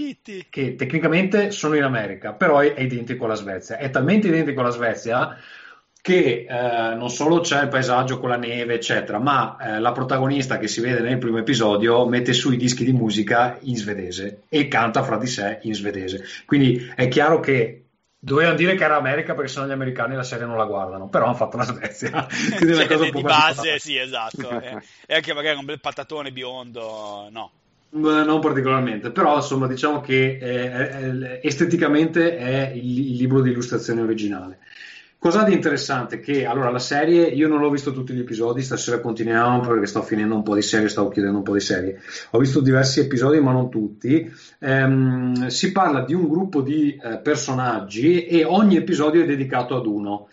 che 0.49 0.75
tecnicamente 0.75 1.49
sono 1.49 1.73
in 1.75 1.81
America, 1.81 2.33
però 2.33 2.59
è, 2.59 2.73
è 2.75 2.81
identico 2.81 3.25
alla 3.25 3.33
Svezia. 3.33 3.77
È 3.77 3.89
talmente 3.89 4.27
identico 4.27 4.59
alla 4.59 4.69
Svezia 4.69 5.35
che 6.01 6.45
eh, 6.49 6.95
non 6.95 7.09
solo 7.09 7.41
c'è 7.41 7.63
il 7.63 7.67
paesaggio 7.67 8.19
con 8.19 8.29
la 8.29 8.37
neve, 8.37 8.75
eccetera, 8.75 9.19
ma 9.19 9.57
eh, 9.57 9.79
la 9.79 9.91
protagonista 9.91 10.57
che 10.57 10.67
si 10.67 10.81
vede 10.81 11.01
nel 11.01 11.17
primo 11.17 11.39
episodio 11.39 12.07
mette 12.07 12.33
su 12.33 12.51
i 12.51 12.57
dischi 12.57 12.85
di 12.85 12.93
musica 12.93 13.57
in 13.61 13.75
svedese 13.75 14.43
e 14.49 14.67
canta 14.67 15.03
fra 15.03 15.17
di 15.17 15.27
sé 15.27 15.59
in 15.63 15.73
svedese. 15.73 16.23
Quindi 16.45 16.91
è 16.95 17.07
chiaro 17.09 17.39
che 17.39 17.83
dovevano 18.17 18.55
dire 18.55 18.75
che 18.75 18.83
era 18.83 18.97
America 18.97 19.33
perché 19.33 19.49
sennò 19.49 19.65
gli 19.65 19.71
americani 19.71 20.15
la 20.15 20.23
serie 20.23 20.45
non 20.45 20.57
la 20.57 20.65
guardano, 20.65 21.07
però 21.07 21.25
hanno 21.25 21.35
fatto 21.35 21.57
la 21.57 21.63
Svezia. 21.63 22.27
Quindi 22.57 22.75
cioè, 22.75 22.87
cosa 22.87 23.09
di 23.09 23.21
base, 23.21 23.79
sì, 23.79 23.97
esatto. 23.97 24.47
E 25.07 25.15
anche 25.15 25.33
magari 25.33 25.57
un 25.57 25.65
bel 25.65 25.79
patatone 25.79 26.31
biondo, 26.31 27.27
no. 27.31 27.51
Non 27.91 28.39
particolarmente, 28.39 29.09
però 29.09 29.37
insomma 29.37 29.65
diciamo 29.65 29.99
che 29.99 30.37
eh, 30.39 31.31
eh, 31.31 31.39
esteticamente 31.41 32.37
è 32.37 32.71
il 32.75 33.15
libro 33.15 33.41
di 33.41 33.49
illustrazione 33.49 34.01
originale. 34.01 34.59
Cosa 35.19 35.43
di 35.43 35.51
interessante? 35.51 36.21
Che 36.21 36.45
allora 36.45 36.69
la 36.69 36.79
serie, 36.79 37.27
io 37.27 37.49
non 37.49 37.59
l'ho 37.59 37.69
visto 37.69 37.91
tutti 37.91 38.13
gli 38.13 38.21
episodi, 38.21 38.61
stasera 38.61 39.01
continuiamo 39.01 39.59
perché 39.67 39.85
sto 39.85 40.01
finendo 40.01 40.33
un 40.33 40.43
po' 40.43 40.55
di 40.55 40.61
serie, 40.61 40.87
stavo 40.87 41.09
chiudendo 41.09 41.39
un 41.39 41.43
po' 41.43 41.51
di 41.51 41.59
serie. 41.59 41.99
Ho 42.31 42.39
visto 42.39 42.61
diversi 42.61 43.01
episodi, 43.01 43.37
ma 43.41 43.51
non 43.51 43.69
tutti. 43.69 44.31
Ehm, 44.59 45.47
si 45.47 45.73
parla 45.73 46.05
di 46.05 46.13
un 46.13 46.29
gruppo 46.29 46.61
di 46.61 46.95
eh, 46.95 47.19
personaggi 47.19 48.27
e 48.27 48.45
ogni 48.45 48.77
episodio 48.77 49.21
è 49.21 49.25
dedicato 49.25 49.75
ad 49.75 49.87
uno. 49.87 50.29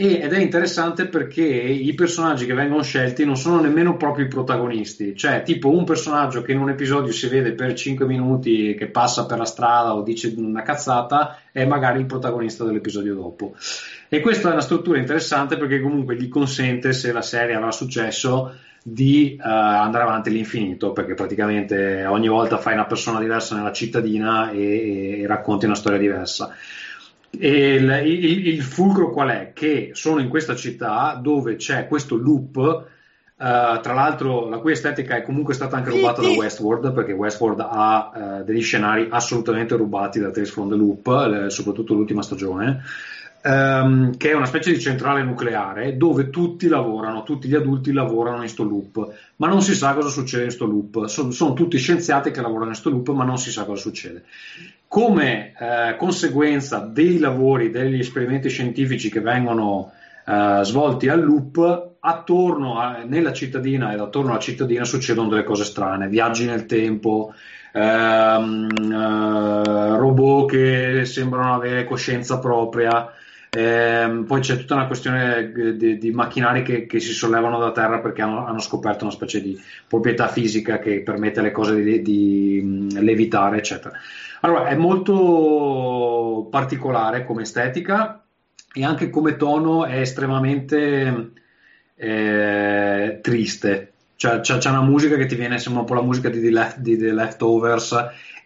Ed 0.00 0.32
è 0.32 0.38
interessante 0.38 1.08
perché 1.08 1.42
i 1.42 1.92
personaggi 1.94 2.46
che 2.46 2.54
vengono 2.54 2.84
scelti 2.84 3.24
non 3.24 3.36
sono 3.36 3.60
nemmeno 3.60 3.96
proprio 3.96 4.26
i 4.26 4.28
protagonisti, 4.28 5.16
cioè 5.16 5.42
tipo 5.42 5.70
un 5.70 5.82
personaggio 5.82 6.40
che 6.40 6.52
in 6.52 6.60
un 6.60 6.68
episodio 6.68 7.10
si 7.10 7.26
vede 7.26 7.50
per 7.50 7.74
5 7.74 8.06
minuti 8.06 8.76
che 8.78 8.86
passa 8.86 9.26
per 9.26 9.38
la 9.38 9.44
strada 9.44 9.96
o 9.96 10.02
dice 10.02 10.32
una 10.36 10.62
cazzata 10.62 11.40
è 11.50 11.64
magari 11.64 11.98
il 11.98 12.06
protagonista 12.06 12.62
dell'episodio 12.62 13.16
dopo. 13.16 13.56
E 14.08 14.20
questa 14.20 14.50
è 14.50 14.52
una 14.52 14.60
struttura 14.60 14.98
interessante 14.98 15.56
perché 15.56 15.80
comunque 15.80 16.14
gli 16.14 16.28
consente, 16.28 16.92
se 16.92 17.10
la 17.10 17.20
serie 17.20 17.56
avrà 17.56 17.72
successo, 17.72 18.54
di 18.80 19.36
uh, 19.36 19.42
andare 19.42 20.04
avanti 20.04 20.28
all'infinito, 20.28 20.92
perché 20.92 21.14
praticamente 21.14 22.06
ogni 22.06 22.28
volta 22.28 22.58
fai 22.58 22.74
una 22.74 22.86
persona 22.86 23.18
diversa 23.18 23.56
nella 23.56 23.72
cittadina 23.72 24.52
e, 24.52 25.22
e 25.22 25.26
racconti 25.26 25.64
una 25.64 25.74
storia 25.74 25.98
diversa. 25.98 26.54
E 27.30 27.74
il, 27.74 28.02
il, 28.04 28.46
il, 28.48 28.62
fulcro 28.62 29.10
qual 29.10 29.28
è? 29.28 29.52
Che 29.52 29.90
sono 29.92 30.20
in 30.20 30.28
questa 30.28 30.54
città 30.54 31.18
dove 31.20 31.56
c'è 31.56 31.86
questo 31.86 32.16
loop. 32.16 32.56
Uh, 32.56 33.80
tra 33.80 33.92
l'altro, 33.94 34.48
la 34.48 34.58
cui 34.58 34.72
estetica 34.72 35.14
è 35.14 35.22
comunque 35.22 35.54
stata 35.54 35.76
anche 35.76 35.90
rubata 35.90 36.22
da 36.22 36.28
Westworld, 36.28 36.92
perché 36.92 37.12
Westworld 37.12 37.60
ha 37.60 38.10
uh, 38.40 38.44
degli 38.44 38.62
scenari 38.62 39.06
assolutamente 39.08 39.76
rubati 39.76 40.18
da 40.18 40.30
Tales 40.30 40.50
from 40.50 40.68
the 40.68 40.74
Loop, 40.74 41.06
le, 41.06 41.50
soprattutto 41.50 41.94
l'ultima 41.94 42.22
stagione 42.22 42.82
ehm, 43.42 44.16
che 44.16 44.30
è 44.30 44.34
una 44.34 44.46
specie 44.46 44.72
di 44.72 44.80
centrale 44.80 45.22
nucleare 45.22 45.96
dove 45.96 46.30
tutti 46.30 46.68
lavorano, 46.68 47.22
tutti 47.22 47.48
gli 47.48 47.54
adulti 47.54 47.92
lavorano 47.92 48.42
in 48.42 48.48
sto 48.48 48.64
loop, 48.64 49.14
ma 49.36 49.48
non 49.48 49.62
si 49.62 49.74
sa 49.74 49.94
cosa 49.94 50.08
succede 50.08 50.44
in 50.44 50.50
sto 50.50 50.66
loop. 50.66 51.06
Sono, 51.06 51.30
sono 51.30 51.52
tutti 51.54 51.78
scienziati 51.78 52.30
che 52.30 52.40
lavorano 52.40 52.70
in 52.70 52.76
sto 52.76 52.90
loop, 52.90 53.10
ma 53.10 53.24
non 53.24 53.38
si 53.38 53.50
sa 53.50 53.64
cosa 53.64 53.80
succede. 53.80 54.24
Come 54.88 55.52
eh, 55.58 55.96
conseguenza 55.96 56.78
dei 56.78 57.18
lavori, 57.18 57.70
degli 57.70 57.98
esperimenti 57.98 58.48
scientifici 58.48 59.10
che 59.10 59.20
vengono 59.20 59.92
eh, 60.26 60.60
svolti 60.62 61.08
al 61.08 61.22
loop, 61.22 61.96
attorno 62.00 62.78
a, 62.78 63.02
nella 63.04 63.34
cittadina 63.34 63.92
ed 63.92 64.00
attorno 64.00 64.30
alla 64.30 64.40
cittadina 64.40 64.84
succedono 64.84 65.28
delle 65.28 65.44
cose 65.44 65.64
strane, 65.64 66.08
viaggi 66.08 66.46
nel 66.46 66.64
tempo, 66.64 67.34
ehm, 67.72 68.68
eh, 68.90 69.96
robot 69.98 70.50
che 70.50 71.04
sembrano 71.04 71.54
avere 71.54 71.84
coscienza 71.84 72.38
propria, 72.38 73.12
eh, 73.50 74.24
poi 74.26 74.40
c'è 74.40 74.58
tutta 74.58 74.74
una 74.74 74.86
questione 74.86 75.52
di, 75.76 75.96
di 75.96 76.10
macchinari 76.10 76.62
che, 76.62 76.86
che, 76.86 77.00
si 77.00 77.12
sollevano 77.12 77.58
da 77.58 77.72
terra 77.72 78.00
perché 78.00 78.20
hanno, 78.20 78.46
hanno, 78.46 78.60
scoperto 78.60 79.04
una 79.04 79.12
specie 79.12 79.40
di 79.40 79.58
proprietà 79.86 80.28
fisica 80.28 80.78
che 80.78 81.02
permette 81.02 81.40
alle 81.40 81.50
cose 81.50 81.82
di, 81.82 82.02
di 82.02 83.00
levitare, 83.00 83.58
eccetera. 83.58 83.96
Allora, 84.40 84.66
è 84.66 84.76
molto 84.76 86.46
particolare 86.50 87.24
come 87.24 87.42
estetica 87.42 88.22
e 88.72 88.84
anche 88.84 89.08
come 89.08 89.36
tono 89.36 89.86
è 89.86 89.98
estremamente 90.00 91.32
eh, 91.96 93.18
triste. 93.22 93.92
Cioè, 94.14 94.40
c'è, 94.40 94.58
c'è, 94.58 94.68
una 94.68 94.82
musica 94.82 95.16
che 95.16 95.26
ti 95.26 95.36
viene, 95.36 95.58
sembra 95.58 95.82
un 95.82 95.86
po' 95.86 95.94
la 95.94 96.02
musica 96.02 96.28
di 96.28 96.40
The, 96.40 96.50
Left, 96.50 96.78
di 96.78 96.96
The 96.96 97.12
Leftovers 97.12 97.94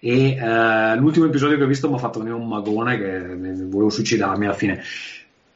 e 0.05 0.36
uh, 0.36 0.98
l'ultimo 0.98 1.26
episodio 1.26 1.57
che 1.57 1.62
ho 1.62 1.68
visto 1.68 1.88
mi 1.88 1.94
ha 1.94 1.98
fatto 1.98 2.18
venire 2.18 2.34
un 2.34 2.48
magone 2.48 2.98
che 2.98 3.20
volevo 3.20 3.88
suicidarmi 3.88 4.46
alla 4.46 4.55
fine. 4.55 4.82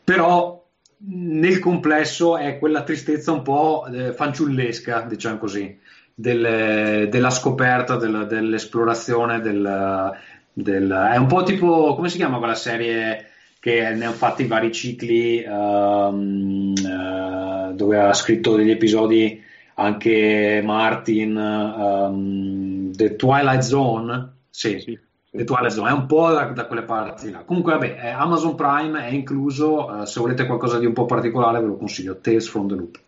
Però 0.04 0.64
nel 0.98 1.58
complesso 1.58 2.36
è 2.36 2.56
quella 2.56 2.84
tristezza 2.84 3.32
un 3.32 3.42
po' 3.42 3.88
eh, 3.92 4.12
fanciullesca, 4.12 5.00
diciamo 5.00 5.38
così, 5.38 5.76
del, 6.14 7.08
della 7.10 7.30
scoperta, 7.30 7.96
del, 7.96 8.28
dell'esplorazione, 8.28 9.40
del, 9.40 10.12
del, 10.52 11.08
è 11.12 11.16
un 11.16 11.26
po' 11.26 11.42
tipo, 11.42 11.96
come 11.96 12.08
si 12.08 12.16
chiama 12.16 12.38
quella 12.38 12.54
serie 12.54 13.30
che 13.58 13.80
ne 13.80 14.04
hanno 14.04 14.14
fatti 14.14 14.46
vari 14.46 14.70
cicli 14.70 15.44
um, 15.44 16.72
uh, 16.72 17.74
dove 17.74 17.98
ha 17.98 18.12
scritto 18.12 18.54
degli 18.54 18.70
episodi 18.70 19.42
anche 19.74 20.62
Martin, 20.64 21.36
um, 21.36 22.92
The 22.92 23.16
Twilight 23.16 23.62
Zone, 23.62 24.34
sì, 24.56 24.80
sì. 24.80 24.98
The 25.30 25.44
Twilight 25.44 25.72
Zone, 25.72 25.90
è 25.90 25.92
un 25.92 26.06
po' 26.06 26.30
da, 26.30 26.44
da, 26.46 26.66
quelle 26.66 26.84
parti 26.84 27.30
là. 27.30 27.44
Comunque, 27.44 27.72
vabbè, 27.72 28.08
Amazon 28.08 28.54
Prime 28.54 29.06
è 29.06 29.12
incluso, 29.12 30.00
eh, 30.00 30.06
se 30.06 30.18
volete 30.18 30.46
qualcosa 30.46 30.78
di 30.78 30.86
un 30.86 30.94
po' 30.94 31.04
particolare 31.04 31.60
ve 31.60 31.66
lo 31.66 31.76
consiglio, 31.76 32.18
Tales 32.20 32.48
from 32.48 32.66
the 32.66 32.74
Loop. 32.74 33.00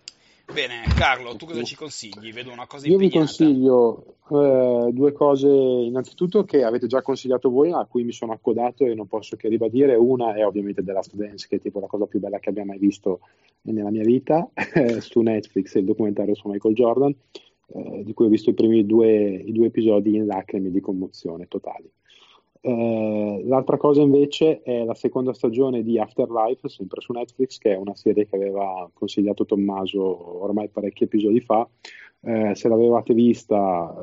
Bene, 0.52 0.82
Carlo, 0.94 1.36
tu 1.36 1.46
cosa 1.46 1.62
ci 1.62 1.74
consigli? 1.74 2.32
Vedo 2.32 2.52
una 2.52 2.66
cosa 2.66 2.86
Io 2.86 2.98
vi 2.98 3.10
consiglio 3.10 4.16
eh, 4.30 4.90
due 4.92 5.12
cose, 5.12 5.48
innanzitutto 5.48 6.44
che 6.44 6.64
avete 6.64 6.86
già 6.86 7.00
consigliato 7.00 7.48
voi, 7.48 7.72
a 7.72 7.86
cui 7.88 8.04
mi 8.04 8.12
sono 8.12 8.32
accodato 8.32 8.84
e 8.84 8.94
non 8.94 9.06
posso 9.06 9.36
che 9.36 9.48
ribadire. 9.48 9.94
Una 9.94 10.34
è 10.34 10.44
ovviamente 10.44 10.84
The 10.84 10.92
Last 10.92 11.14
Dance, 11.14 11.46
che 11.48 11.56
è 11.56 11.60
tipo 11.60 11.80
la 11.80 11.86
cosa 11.86 12.04
più 12.04 12.18
bella 12.18 12.38
che 12.38 12.50
abbia 12.50 12.64
mai 12.66 12.78
visto 12.78 13.20
nella 13.62 13.90
mia 13.90 14.04
vita, 14.04 14.46
su 15.00 15.20
Netflix, 15.22 15.74
il 15.76 15.84
documentario 15.86 16.34
su 16.34 16.48
Michael 16.48 16.74
Jordan 16.74 17.14
eh, 17.74 18.02
di 18.04 18.12
cui 18.14 18.26
ho 18.26 18.30
visto 18.30 18.50
i 18.50 18.54
primi 18.54 18.84
due, 18.86 19.34
i 19.34 19.52
due 19.52 19.66
episodi 19.66 20.16
in 20.16 20.26
lacrime 20.26 20.70
di 20.70 20.80
commozione 20.80 21.48
totali. 21.48 21.90
Eh, 22.60 23.42
l'altra 23.44 23.76
cosa 23.76 24.02
invece 24.02 24.62
è 24.62 24.84
la 24.84 24.94
seconda 24.94 25.32
stagione 25.32 25.82
di 25.82 25.98
Afterlife, 25.98 26.68
sempre 26.68 27.00
su 27.00 27.12
Netflix, 27.12 27.58
che 27.58 27.72
è 27.72 27.76
una 27.76 27.94
serie 27.94 28.26
che 28.26 28.36
aveva 28.36 28.90
consigliato 28.92 29.44
Tommaso 29.44 30.42
ormai 30.42 30.68
parecchi 30.68 31.04
episodi 31.04 31.40
fa. 31.40 31.68
Eh, 32.20 32.54
se 32.56 32.68
l'avevate 32.68 33.14
vista, 33.14 33.94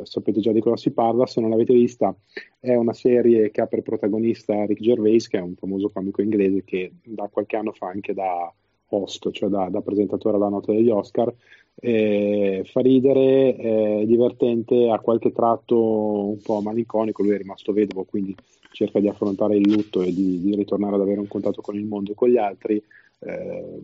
eh, 0.00 0.06
sapete 0.06 0.38
già 0.40 0.52
di 0.52 0.60
cosa 0.60 0.76
si 0.76 0.92
parla, 0.92 1.26
se 1.26 1.40
non 1.40 1.50
l'avete 1.50 1.74
vista 1.74 2.14
è 2.60 2.74
una 2.74 2.92
serie 2.92 3.50
che 3.50 3.60
ha 3.62 3.66
per 3.66 3.82
protagonista 3.82 4.64
Rick 4.64 4.80
Gervais, 4.80 5.26
che 5.26 5.38
è 5.38 5.40
un 5.40 5.56
famoso 5.56 5.90
comico 5.90 6.22
inglese 6.22 6.62
che 6.62 6.92
da 7.02 7.28
qualche 7.28 7.56
anno 7.56 7.72
fa 7.72 7.88
anche 7.88 8.14
da 8.14 8.52
host, 8.90 9.30
cioè 9.32 9.48
da, 9.48 9.68
da 9.70 9.80
presentatore 9.80 10.36
alla 10.36 10.48
nota 10.48 10.70
degli 10.70 10.90
Oscar. 10.90 11.34
Eh, 11.74 12.62
fa 12.64 12.80
ridere, 12.80 13.56
è 13.56 14.04
divertente, 14.06 14.88
ha 14.90 15.00
qualche 15.00 15.32
tratto 15.32 16.28
un 16.28 16.40
po' 16.40 16.60
malinconico, 16.60 17.22
lui 17.22 17.32
è 17.34 17.38
rimasto 17.38 17.72
vedovo, 17.72 18.04
quindi 18.04 18.34
cerca 18.70 19.00
di 19.00 19.08
affrontare 19.08 19.56
il 19.56 19.68
lutto 19.68 20.02
e 20.02 20.12
di, 20.12 20.40
di 20.40 20.54
ritornare 20.54 20.94
ad 20.94 21.00
avere 21.00 21.20
un 21.20 21.28
contatto 21.28 21.60
con 21.60 21.76
il 21.76 21.84
mondo 21.84 22.12
e 22.12 22.14
con 22.14 22.28
gli 22.28 22.38
altri. 22.38 22.82
Eh, 23.20 23.80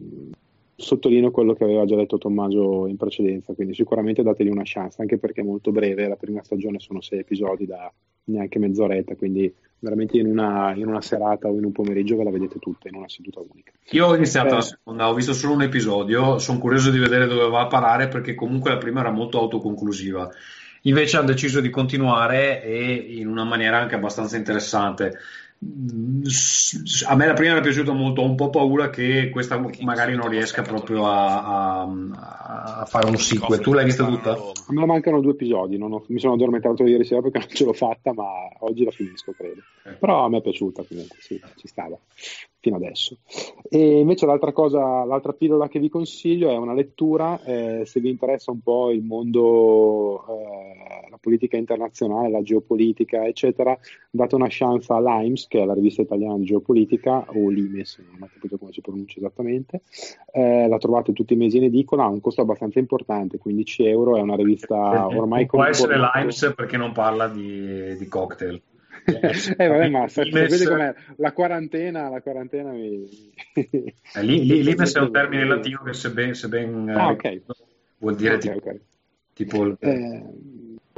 sottolineo 0.80 1.32
quello 1.32 1.54
che 1.54 1.64
aveva 1.64 1.84
già 1.84 1.96
detto 1.96 2.18
Tommaso 2.18 2.86
in 2.86 2.96
precedenza, 2.96 3.52
quindi 3.52 3.74
sicuramente 3.74 4.22
dategli 4.22 4.48
una 4.48 4.62
chance, 4.64 5.00
anche 5.00 5.18
perché 5.18 5.40
è 5.40 5.44
molto 5.44 5.72
breve, 5.72 6.06
la 6.06 6.14
prima 6.14 6.42
stagione 6.44 6.78
sono 6.78 7.00
sei 7.00 7.20
episodi 7.20 7.66
da 7.66 7.92
neanche 8.24 8.60
mezz'oretta, 8.60 9.16
quindi 9.16 9.52
veramente 9.80 10.18
in 10.18 10.26
una, 10.26 10.72
in 10.74 10.86
una 10.86 11.00
serata 11.00 11.48
o 11.48 11.56
in 11.56 11.64
un 11.64 11.72
pomeriggio 11.72 12.16
ve 12.16 12.24
la 12.24 12.30
vedete 12.30 12.58
tutta 12.58 12.88
in 12.88 12.96
una 12.96 13.08
seduta 13.08 13.40
unica. 13.40 13.72
Io 13.90 14.06
ho 14.06 14.14
iniziato 14.14 14.50
eh, 14.50 14.54
la 14.54 14.60
seconda, 14.60 15.08
ho 15.08 15.14
visto 15.14 15.32
solo 15.32 15.54
un 15.54 15.62
episodio, 15.62 16.38
sono 16.38 16.58
curioso 16.58 16.90
di 16.90 16.98
vedere 16.98 17.26
dove 17.26 17.48
va 17.48 17.62
a 17.62 17.66
parare 17.66 18.08
perché 18.08 18.34
comunque 18.34 18.70
la 18.70 18.78
prima 18.78 19.00
era 19.00 19.10
molto 19.10 19.38
autoconclusiva. 19.38 20.28
Invece 20.82 21.16
hanno 21.16 21.26
deciso 21.26 21.60
di 21.60 21.70
continuare 21.70 22.62
e 22.62 22.94
in 22.94 23.26
una 23.26 23.44
maniera 23.44 23.78
anche 23.78 23.96
abbastanza 23.96 24.36
interessante 24.36 25.18
a 25.60 27.16
me 27.16 27.26
la 27.26 27.32
prima 27.32 27.54
mi 27.54 27.58
è 27.58 27.62
piaciuta 27.62 27.92
molto, 27.92 28.20
ho 28.20 28.24
un 28.24 28.36
po' 28.36 28.48
paura 28.48 28.90
che 28.90 29.28
questa 29.30 29.60
magari 29.80 30.14
non 30.14 30.28
riesca 30.28 30.62
proprio 30.62 31.06
a, 31.06 31.82
a, 31.82 32.80
a 32.80 32.84
fare 32.84 33.08
un 33.08 33.16
sequel. 33.16 33.58
Tu 33.58 33.72
l'hai 33.72 33.84
vista 33.84 34.04
tutta? 34.04 34.32
A 34.32 34.72
me 34.72 34.86
mancano 34.86 35.20
due 35.20 35.32
episodi, 35.32 35.76
ho, 35.76 36.04
mi 36.08 36.20
sono 36.20 36.34
addormentato 36.34 36.86
ieri 36.86 37.04
sera 37.04 37.22
perché 37.22 37.38
non 37.38 37.48
ce 37.48 37.64
l'ho 37.64 37.72
fatta, 37.72 38.12
ma 38.12 38.24
oggi 38.60 38.84
la 38.84 38.92
finisco, 38.92 39.32
credo. 39.32 39.62
Però 39.98 40.24
a 40.24 40.28
me 40.28 40.38
è 40.38 40.42
piaciuta 40.42 40.84
comunque, 40.84 41.16
sì, 41.20 41.40
ci 41.56 41.66
stava 41.66 41.98
fino 42.60 42.76
adesso. 42.76 43.18
E 43.68 44.00
invece 44.00 44.26
l'altra 44.26 44.52
cosa, 44.52 45.04
l'altra 45.04 45.32
pillola 45.32 45.68
che 45.68 45.78
vi 45.78 45.88
consiglio 45.88 46.50
è 46.50 46.56
una 46.56 46.74
lettura, 46.74 47.40
eh, 47.44 47.82
se 47.84 48.00
vi 48.00 48.10
interessa 48.10 48.50
un 48.50 48.60
po' 48.60 48.90
il 48.90 49.02
mondo, 49.02 50.24
eh, 50.28 51.08
la 51.10 51.18
politica 51.20 51.56
internazionale, 51.56 52.30
la 52.30 52.42
geopolitica, 52.42 53.24
eccetera, 53.26 53.78
date 54.10 54.34
una 54.34 54.48
chance 54.48 54.92
a 54.92 55.00
Limes, 55.00 55.46
che 55.46 55.62
è 55.62 55.64
la 55.64 55.74
rivista 55.74 56.02
italiana 56.02 56.36
di 56.36 56.44
geopolitica, 56.44 57.26
o 57.28 57.48
Limes, 57.48 58.02
non 58.10 58.22
ho 58.22 58.30
capito 58.32 58.58
come 58.58 58.72
si 58.72 58.80
pronuncia 58.80 59.18
esattamente, 59.18 59.82
eh, 60.32 60.66
la 60.66 60.78
trovate 60.78 61.12
tutti 61.12 61.34
i 61.34 61.36
mesi 61.36 61.58
in 61.58 61.64
edicola, 61.64 62.04
ha 62.04 62.08
un 62.08 62.20
costo 62.20 62.40
abbastanza 62.40 62.78
importante, 62.78 63.38
15 63.38 63.86
euro, 63.86 64.16
è 64.16 64.20
una 64.20 64.36
rivista 64.36 65.06
ormai... 65.06 65.46
Può 65.46 65.64
essere 65.64 65.96
Limes 65.96 66.52
perché 66.56 66.76
non 66.76 66.92
parla 66.92 67.28
di, 67.28 67.96
di 67.96 68.08
cocktail 68.08 68.60
eh 69.56 69.66
vabbè, 69.66 69.88
ma 69.88 70.08
se, 70.08 70.24
vede 70.24 70.64
com'è 70.64 70.94
la 71.16 71.32
quarantena, 71.32 72.08
la 72.08 72.20
quarantena 72.20 72.70
mi... 72.72 73.08
eh, 73.54 74.22
lì, 74.22 74.46
lì, 74.46 74.62
Limes 74.62 74.94
è 74.94 75.00
un 75.00 75.12
termine 75.12 75.44
latino 75.48 75.82
che 75.82 75.94
se 75.94 76.10
ben, 76.10 76.34
se 76.34 76.48
ben 76.48 76.88
ah, 76.90 77.10
okay. 77.10 77.42
vuol 77.98 78.16
dire 78.16 78.34
okay, 78.34 78.52
tipo, 78.52 78.68
okay. 78.68 78.80
tipo 79.32 79.76
eh, 79.80 80.24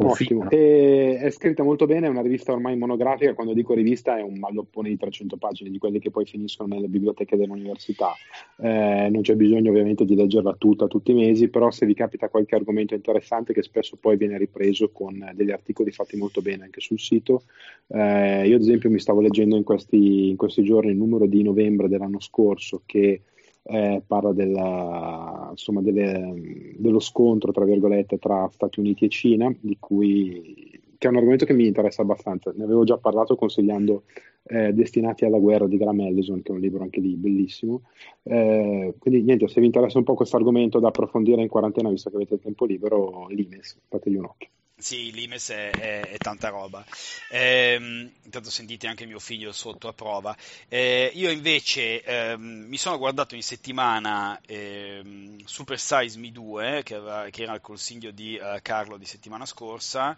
Ottimo. 0.06 0.48
E 0.48 1.18
è 1.20 1.30
scritta 1.30 1.62
molto 1.62 1.86
bene, 1.86 2.06
è 2.06 2.10
una 2.10 2.22
rivista 2.22 2.52
ormai 2.52 2.76
monografica, 2.76 3.34
quando 3.34 3.52
dico 3.52 3.74
rivista 3.74 4.16
è 4.16 4.22
un 4.22 4.38
malloppone 4.38 4.88
di 4.88 4.96
300 4.96 5.36
pagine, 5.36 5.70
di 5.70 5.78
quelle 5.78 5.98
che 5.98 6.10
poi 6.10 6.24
finiscono 6.24 6.74
nelle 6.74 6.88
biblioteche 6.88 7.36
dell'università. 7.36 8.14
Eh, 8.56 9.08
non 9.10 9.22
c'è 9.22 9.34
bisogno 9.34 9.70
ovviamente 9.70 10.04
di 10.04 10.14
leggerla 10.14 10.54
tutta 10.58 10.86
tutti 10.86 11.10
i 11.10 11.14
mesi, 11.14 11.48
però 11.48 11.70
se 11.70 11.86
vi 11.86 11.94
capita 11.94 12.28
qualche 12.28 12.54
argomento 12.54 12.94
interessante 12.94 13.52
che 13.52 13.62
spesso 13.62 13.96
poi 14.00 14.16
viene 14.16 14.38
ripreso 14.38 14.90
con 14.90 15.30
degli 15.34 15.50
articoli 15.50 15.90
fatti 15.90 16.16
molto 16.16 16.40
bene 16.40 16.64
anche 16.64 16.80
sul 16.80 16.98
sito. 16.98 17.42
Eh, 17.88 18.46
io 18.46 18.56
ad 18.56 18.62
esempio 18.62 18.90
mi 18.90 18.98
stavo 18.98 19.20
leggendo 19.20 19.56
in 19.56 19.64
questi, 19.64 20.28
in 20.30 20.36
questi 20.36 20.62
giorni 20.62 20.90
il 20.90 20.96
numero 20.96 21.26
di 21.26 21.42
novembre 21.42 21.88
dell'anno 21.88 22.20
scorso 22.20 22.82
che 22.86 23.22
eh, 23.62 24.02
parla 24.06 24.32
della, 24.32 25.48
insomma, 25.50 25.80
delle, 25.82 26.74
dello 26.76 27.00
scontro 27.00 27.52
tra 27.52 27.64
virgolette 27.64 28.18
tra 28.18 28.48
Stati 28.52 28.80
Uniti 28.80 29.04
e 29.04 29.08
Cina, 29.08 29.54
cui 29.78 30.78
che 31.00 31.06
è 31.06 31.10
un 31.10 31.16
argomento 31.16 31.46
che 31.46 31.54
mi 31.54 31.66
interessa 31.66 32.02
abbastanza. 32.02 32.52
Ne 32.54 32.64
avevo 32.64 32.84
già 32.84 32.98
parlato 32.98 33.34
consigliando 33.34 34.02
eh, 34.42 34.74
Destinati 34.74 35.24
alla 35.24 35.38
guerra 35.38 35.66
di 35.66 35.78
Graham 35.78 36.00
Ellison, 36.00 36.42
che 36.42 36.52
è 36.52 36.54
un 36.54 36.60
libro 36.60 36.82
anche 36.82 37.00
lì 37.00 37.14
bellissimo. 37.16 37.84
Eh, 38.22 38.94
quindi 38.98 39.22
niente, 39.22 39.48
se 39.48 39.60
vi 39.60 39.66
interessa 39.66 39.96
un 39.96 40.04
po' 40.04 40.12
questo 40.12 40.36
argomento 40.36 40.78
da 40.78 40.88
approfondire 40.88 41.40
in 41.40 41.48
quarantena, 41.48 41.88
visto 41.88 42.10
che 42.10 42.16
avete 42.16 42.38
tempo 42.38 42.66
libero, 42.66 43.28
l'Ines, 43.28 43.80
fategli 43.88 44.16
un 44.16 44.26
occhio. 44.26 44.48
Sì, 44.80 45.12
l'Imes 45.12 45.50
è, 45.50 45.76
è, 45.76 46.10
è 46.10 46.20
tanta 46.20 46.48
roba. 46.48 46.84
Eh, 47.28 47.74
intanto 48.22 48.50
sentite 48.50 48.86
anche 48.86 49.04
mio 49.04 49.18
figlio 49.18 49.52
sotto 49.52 49.88
a 49.88 49.92
prova. 49.92 50.34
Eh, 50.68 51.10
io 51.14 51.30
invece 51.30 52.02
eh, 52.02 52.36
mi 52.38 52.78
sono 52.78 52.96
guardato 52.96 53.34
in 53.34 53.42
settimana 53.42 54.40
ehm, 54.46 55.44
Super 55.44 55.78
Size 55.78 56.18
Me 56.18 56.32
2, 56.32 56.82
che, 56.82 56.94
aveva, 56.94 57.28
che, 57.30 57.42
era 57.42 57.54
il 57.54 57.60
consiglio 57.60 58.10
di 58.10 58.38
uh, 58.40 58.58
Carlo 58.62 58.96
di 58.96 59.04
settimana 59.04 59.44
scorsa. 59.44 60.16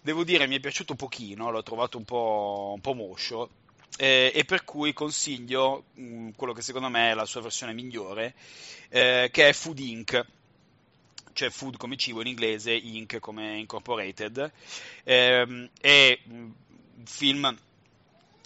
Devo 0.00 0.22
dire, 0.22 0.46
mi 0.46 0.56
è 0.56 0.60
piaciuto 0.60 0.94
pochino, 0.94 1.50
l'ho 1.50 1.62
trovato 1.64 1.98
un 1.98 2.04
po', 2.04 2.72
un 2.74 2.80
po 2.80 2.94
moscio. 2.94 3.50
Eh, 3.96 4.30
e 4.34 4.44
per 4.44 4.64
cui 4.64 4.92
consiglio 4.92 5.84
mh, 5.94 6.02
mm, 6.02 6.28
quello 6.36 6.52
che 6.52 6.62
secondo 6.62 6.88
me 6.88 7.10
è 7.10 7.14
la 7.14 7.26
sua 7.26 7.40
versione 7.40 7.72
migliore, 7.72 8.34
eh, 8.90 9.28
che 9.32 9.48
è 9.48 9.52
Food 9.52 9.78
Inc 9.80 10.24
cioè 11.34 11.50
food 11.50 11.76
come 11.76 11.96
cibo 11.96 12.22
in 12.22 12.28
inglese, 12.28 12.72
Inc. 12.72 13.18
come 13.18 13.58
incorporated. 13.58 14.50
Eh, 15.02 15.70
è 15.80 16.18
un 16.28 16.52
film 17.04 17.56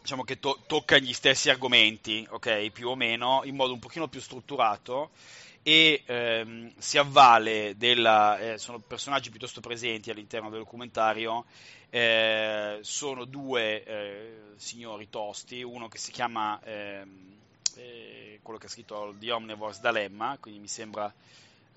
diciamo 0.01 0.25
che 0.25 0.39
to- 0.39 0.59
tocca 0.67 0.97
gli 0.99 1.13
stessi 1.13 1.51
argomenti, 1.51 2.27
ok, 2.31 2.71
più 2.71 2.89
o 2.89 2.97
meno, 2.97 3.43
in 3.45 3.55
modo 3.55 3.75
un 3.75 3.79
pochino 3.79 4.09
più 4.09 4.21
strutturato 4.21 5.11
e 5.63 6.03
ehm, 6.07 6.73
si 6.79 6.97
avvale 6.97 7.75
della... 7.77 8.39
Eh, 8.39 8.59
sono 8.59 8.79
personaggi 8.79 9.29
piuttosto 9.29 9.61
presenti 9.61 10.11
all'interno 10.11 10.49
del 10.49 10.61
documentario, 10.61 11.45
eh, 11.91 12.79
sono 12.81 13.27
due 13.27 13.85
eh, 13.85 14.35
signori 14.57 15.11
tosti, 15.11 15.63
uno 15.63 15.89
che 15.89 15.99
si 15.99 16.11
chiama 16.11 16.59
ehm, 16.65 17.37
eh, 17.77 18.41
quello 18.43 18.59
che 18.59 18.65
ha 18.65 18.71
scritto 18.71 19.15
The 19.19 19.31
Omnivore's 19.31 19.81
Dilemma, 19.81 20.39
quindi 20.41 20.61
mi 20.61 20.69
sembra 20.69 21.13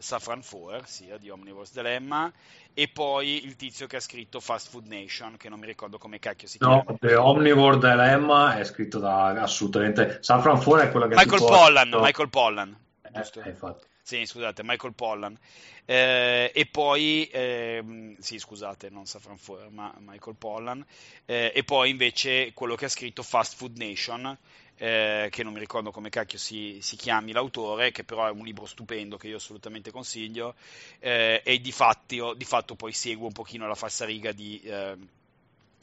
Safran 0.01 0.41
Foer, 0.41 0.87
sia 0.87 1.17
di 1.17 1.29
Omnivore's 1.29 1.71
Dilemma, 1.71 2.31
e 2.73 2.87
poi 2.87 3.45
il 3.45 3.55
tizio 3.55 3.87
che 3.87 3.97
ha 3.97 3.99
scritto 3.99 4.39
Fast 4.39 4.69
Food 4.69 4.87
Nation, 4.87 5.37
che 5.37 5.49
non 5.49 5.59
mi 5.59 5.65
ricordo 5.65 5.97
come 5.97 6.19
cacchio 6.19 6.47
si 6.47 6.57
chiama. 6.57 6.83
No, 6.87 6.97
The 6.99 7.15
Omnivore 7.15 7.77
Dilemma 7.77 8.57
è 8.57 8.63
scritto 8.63 8.99
da 8.99 9.27
assolutamente 9.41 10.17
Safran 10.21 10.59
Foer 10.59 10.87
è 10.87 10.91
quello 10.91 11.07
che 11.07 11.15
Michael 11.15 11.41
Pollan, 11.41 11.89
detto... 11.89 12.01
Michael 12.01 12.29
Pollan. 12.29 12.77
Eh, 13.01 13.19
eh, 13.19 13.55
sì, 14.01 14.25
scusate, 14.25 14.63
Michael 14.63 14.93
Pollan. 14.93 15.37
Eh, 15.85 16.51
e 16.53 16.65
poi, 16.65 17.25
eh, 17.31 18.15
sì, 18.19 18.39
scusate, 18.39 18.89
non 18.89 19.05
Safran 19.05 19.37
Foer, 19.37 19.69
ma 19.69 19.93
Michael 19.99 20.35
Pollan. 20.37 20.85
Eh, 21.25 21.51
e 21.53 21.63
poi 21.63 21.89
invece 21.89 22.53
quello 22.53 22.75
che 22.75 22.85
ha 22.85 22.89
scritto 22.89 23.23
Fast 23.23 23.55
Food 23.55 23.77
Nation, 23.77 24.37
eh, 24.81 25.27
che 25.29 25.43
non 25.43 25.53
mi 25.53 25.59
ricordo 25.59 25.91
come 25.91 26.09
cacchio 26.09 26.39
si, 26.39 26.79
si, 26.81 26.95
chiami 26.95 27.33
l'autore, 27.33 27.91
che 27.91 28.03
però 28.03 28.25
è 28.25 28.31
un 28.31 28.43
libro 28.43 28.65
stupendo 28.65 29.15
che 29.15 29.27
io 29.27 29.35
assolutamente 29.35 29.91
consiglio, 29.91 30.55
eh, 30.97 31.43
e 31.45 31.61
di, 31.61 31.71
fatti, 31.71 32.19
di, 32.35 32.45
fatto 32.45 32.73
poi 32.73 32.91
seguo 32.91 33.27
un 33.27 33.31
pochino 33.31 33.67
la 33.67 33.75
falsariga 33.75 34.31
di, 34.31 34.59
eh, 34.63 34.97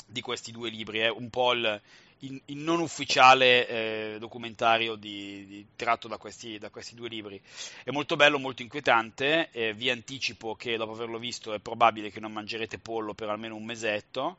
di 0.04 0.20
questi 0.20 0.50
due 0.50 0.68
libri, 0.68 0.98
è 0.98 1.08
un 1.10 1.30
po' 1.30 1.52
il, 1.52 1.80
il, 2.20 2.40
il 2.46 2.56
non 2.56 2.80
ufficiale 2.80 3.68
eh, 3.68 4.16
documentario 4.18 4.94
di, 4.94 5.46
di, 5.46 5.66
tratto 5.76 6.08
da 6.08 6.16
questi, 6.16 6.58
da 6.58 6.70
questi, 6.70 6.94
due 6.94 7.08
libri. 7.08 7.40
È 7.84 7.90
molto 7.90 8.16
bello, 8.16 8.38
molto 8.38 8.62
inquietante, 8.62 9.50
vi 9.74 9.90
anticipo 9.90 10.54
che 10.54 10.76
dopo 10.76 10.92
averlo 10.92 11.18
visto 11.18 11.52
è 11.52 11.58
probabile 11.58 12.10
che 12.10 12.20
non 12.20 12.32
mangerete 12.32 12.78
pollo 12.78 13.14
per 13.14 13.28
almeno 13.28 13.56
un 13.56 13.64
mesetto 13.64 14.36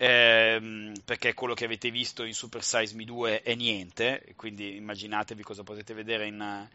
ehm, 0.00 0.94
perché 1.04 1.34
quello 1.34 1.52
che 1.52 1.66
avete 1.66 1.90
visto 1.90 2.24
in 2.24 2.32
Super 2.32 2.64
Size 2.64 2.94
Me 2.94 3.04
2 3.04 3.42
è 3.42 3.54
niente, 3.54 4.32
quindi 4.34 4.76
immaginatevi 4.76 5.42
cosa 5.42 5.62
potete 5.62 5.92
vedere 5.92 6.26
in, 6.26 6.68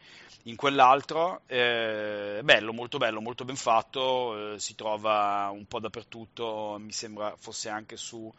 in 0.43 0.55
quell'altro. 0.55 1.41
Eh, 1.47 2.41
bello, 2.43 2.71
molto 2.71 2.99
bello, 2.99 3.21
molto 3.21 3.43
ben 3.43 3.55
fatto, 3.55 4.53
eh, 4.53 4.59
si 4.59 4.75
trova 4.75 5.49
un 5.51 5.65
po' 5.65 5.79
dappertutto, 5.79 6.77
mi 6.79 6.91
sembra 6.91 7.35
fosse 7.35 7.69
anche 7.69 7.97
su 7.97 8.31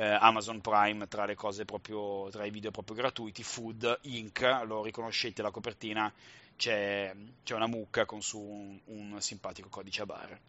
eh, 0.00 0.16
Amazon 0.18 0.62
Prime 0.62 1.06
tra 1.08 1.26
le 1.26 1.34
cose 1.34 1.66
proprio, 1.66 2.30
tra 2.30 2.46
i 2.46 2.50
video 2.50 2.70
proprio 2.70 2.96
gratuiti, 2.96 3.42
Food 3.42 3.98
Inc., 4.04 4.62
lo 4.64 4.82
riconoscete 4.82 5.42
la 5.42 5.50
copertina, 5.50 6.10
c'è, 6.56 7.14
c'è 7.44 7.54
una 7.54 7.66
mucca 7.66 8.06
con 8.06 8.22
su 8.22 8.38
un, 8.38 8.78
un 8.86 9.20
simpatico 9.20 9.68
codice 9.68 10.00
a 10.00 10.06
barre. 10.06 10.40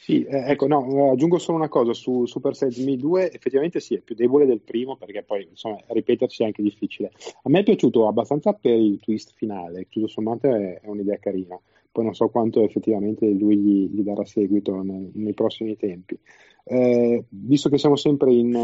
Sì, 0.00 0.24
eh, 0.24 0.50
ecco, 0.50 0.68
no, 0.68 1.10
aggiungo 1.10 1.38
solo 1.38 1.58
una 1.58 1.68
cosa, 1.68 1.92
su 1.92 2.24
Super 2.24 2.54
Size 2.54 2.84
Me 2.84 2.96
2 2.96 3.32
effettivamente 3.32 3.80
sì, 3.80 3.96
è 3.96 3.98
più 3.98 4.14
debole 4.14 4.46
del 4.46 4.60
primo 4.60 4.94
perché 4.96 5.24
poi 5.24 5.48
insomma 5.50 5.78
ripetersi 5.88 6.42
è 6.42 6.46
anche 6.46 6.62
difficile. 6.62 7.10
A 7.42 7.48
me 7.50 7.60
è 7.60 7.64
piaciuto 7.64 8.06
abbastanza 8.06 8.52
per 8.52 8.78
il 8.78 9.00
twist 9.00 9.32
finale, 9.34 9.88
tutto 9.88 10.06
sommato 10.06 10.46
è, 10.46 10.80
è 10.80 10.86
un'idea 10.86 11.18
carina, 11.18 11.58
poi 11.92 12.04
non 12.04 12.14
so 12.14 12.28
quanto 12.28 12.62
effettivamente 12.62 13.28
lui 13.28 13.56
gli, 13.56 13.88
gli 13.90 14.02
darà 14.02 14.24
seguito 14.24 14.82
nei, 14.82 15.10
nei 15.14 15.34
prossimi 15.34 15.76
tempi. 15.76 16.18
Eh, 16.64 17.24
visto 17.28 17.68
che 17.68 17.78
siamo 17.78 17.96
sempre 17.96 18.32
in, 18.32 18.54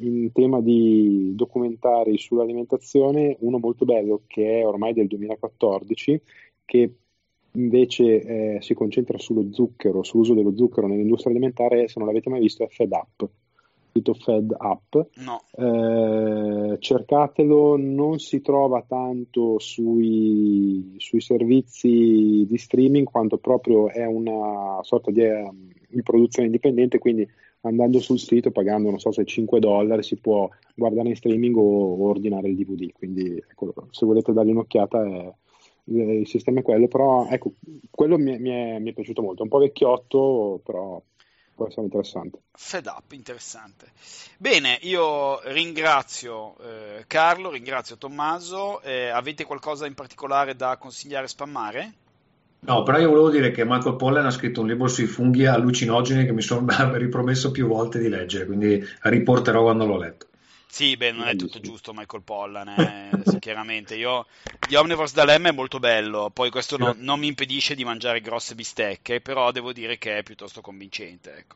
in, 0.00 0.32
tema 0.32 0.60
di 0.60 1.32
documentari 1.34 2.16
sull'alimentazione, 2.16 3.36
uno 3.40 3.58
molto 3.58 3.84
bello 3.84 4.22
che 4.26 4.60
è 4.60 4.66
ormai 4.66 4.94
del 4.94 5.08
2014, 5.08 6.20
che 6.64 6.94
invece 7.52 8.56
eh, 8.56 8.62
si 8.62 8.74
concentra 8.74 9.18
sullo 9.18 9.52
zucchero, 9.52 10.02
sull'uso 10.02 10.34
dello 10.34 10.56
zucchero 10.56 10.86
nell'industria 10.86 11.32
alimentare, 11.32 11.88
se 11.88 11.94
non 11.98 12.08
l'avete 12.08 12.30
mai 12.30 12.40
visto 12.40 12.64
è 12.64 12.68
Fed 12.68 12.92
Up 12.92 13.30
sito 13.94 14.14
Fed 14.14 14.54
Up. 14.58 15.08
No. 15.24 15.42
Eh, 15.56 16.76
cercatelo, 16.80 17.76
non 17.76 18.18
si 18.18 18.40
trova 18.40 18.84
tanto 18.86 19.60
sui, 19.60 20.94
sui, 20.98 21.20
servizi 21.20 22.44
di 22.48 22.58
streaming 22.58 23.06
quanto 23.06 23.38
proprio 23.38 23.88
è 23.88 24.04
una 24.04 24.80
sorta 24.82 25.12
di, 25.12 25.22
eh, 25.22 25.48
di, 25.88 26.02
produzione 26.02 26.46
indipendente, 26.46 26.98
quindi 26.98 27.28
andando 27.60 28.00
sul 28.00 28.18
sito 28.18 28.50
pagando 28.50 28.90
non 28.90 28.98
so 28.98 29.10
se 29.10 29.24
5 29.24 29.58
dollari 29.58 30.02
si 30.02 30.16
può 30.16 30.48
guardare 30.74 31.08
in 31.08 31.16
streaming 31.16 31.56
o, 31.56 31.94
o 31.94 32.08
ordinare 32.08 32.48
il 32.48 32.56
DVD, 32.56 32.92
quindi 32.92 33.36
ecco, 33.36 33.72
se 33.90 34.04
volete 34.04 34.32
dargli 34.32 34.50
un'occhiata 34.50 35.02
è, 35.02 35.32
il 35.86 36.26
sistema 36.26 36.60
è 36.60 36.62
quello, 36.62 36.88
però 36.88 37.26
ecco, 37.28 37.52
quello 37.90 38.18
mi, 38.18 38.38
mi, 38.38 38.50
è, 38.50 38.78
mi 38.80 38.90
è 38.90 38.92
piaciuto 38.92 39.22
molto, 39.22 39.40
è 39.40 39.44
un 39.44 39.50
po' 39.50 39.58
vecchiotto, 39.58 40.60
però 40.64 41.00
può 41.54 41.66
essere 41.66 41.82
interessante. 41.82 42.38
Fed 42.52 42.86
up, 42.86 43.12
interessante. 43.12 43.92
Bene, 44.38 44.78
io 44.82 45.40
ringrazio 45.52 46.56
eh, 46.58 47.04
Carlo, 47.06 47.50
ringrazio 47.50 47.96
Tommaso. 47.96 48.80
Eh, 48.82 49.08
avete 49.08 49.44
qualcosa 49.44 49.86
in 49.86 49.94
particolare 49.94 50.56
da 50.56 50.76
consigliare 50.76 51.24
a 51.26 51.28
spammare? 51.28 51.92
No, 52.66 52.82
però 52.82 52.98
io 52.98 53.10
volevo 53.10 53.30
dire 53.30 53.50
che 53.50 53.64
Michael 53.64 53.96
Pollan 53.96 54.24
ha 54.24 54.30
scritto 54.30 54.62
un 54.62 54.68
libro 54.68 54.88
sui 54.88 55.06
funghi 55.06 55.44
allucinogeni 55.44 56.24
che 56.24 56.32
mi 56.32 56.40
sono 56.40 56.66
ripromesso 56.96 57.50
più 57.50 57.66
volte 57.66 57.98
di 57.98 58.08
leggere, 58.08 58.46
quindi 58.46 58.82
riporterò 59.02 59.62
quando 59.62 59.84
l'ho 59.84 59.98
letto. 59.98 60.26
Sì, 60.74 60.96
beh, 60.96 61.12
non 61.12 61.28
è 61.28 61.36
tutto 61.36 61.60
giusto 61.60 61.92
Michael 61.94 62.24
Pollan, 62.24 62.68
eh, 62.68 63.10
chiaramente. 63.38 63.94
Io, 63.94 64.26
The 64.68 64.76
Omnivores 64.76 65.12
da 65.12 65.24
Lem 65.24 65.46
è 65.46 65.52
molto 65.52 65.78
bello, 65.78 66.30
poi 66.34 66.50
questo 66.50 66.76
non, 66.76 66.96
non, 66.98 67.20
mi 67.20 67.28
impedisce 67.28 67.76
di 67.76 67.84
mangiare 67.84 68.20
grosse 68.20 68.56
bistecche, 68.56 69.20
però 69.20 69.52
devo 69.52 69.72
dire 69.72 69.98
che 69.98 70.18
è 70.18 70.24
piuttosto 70.24 70.60
convincente. 70.60 71.32
Ecco. 71.36 71.54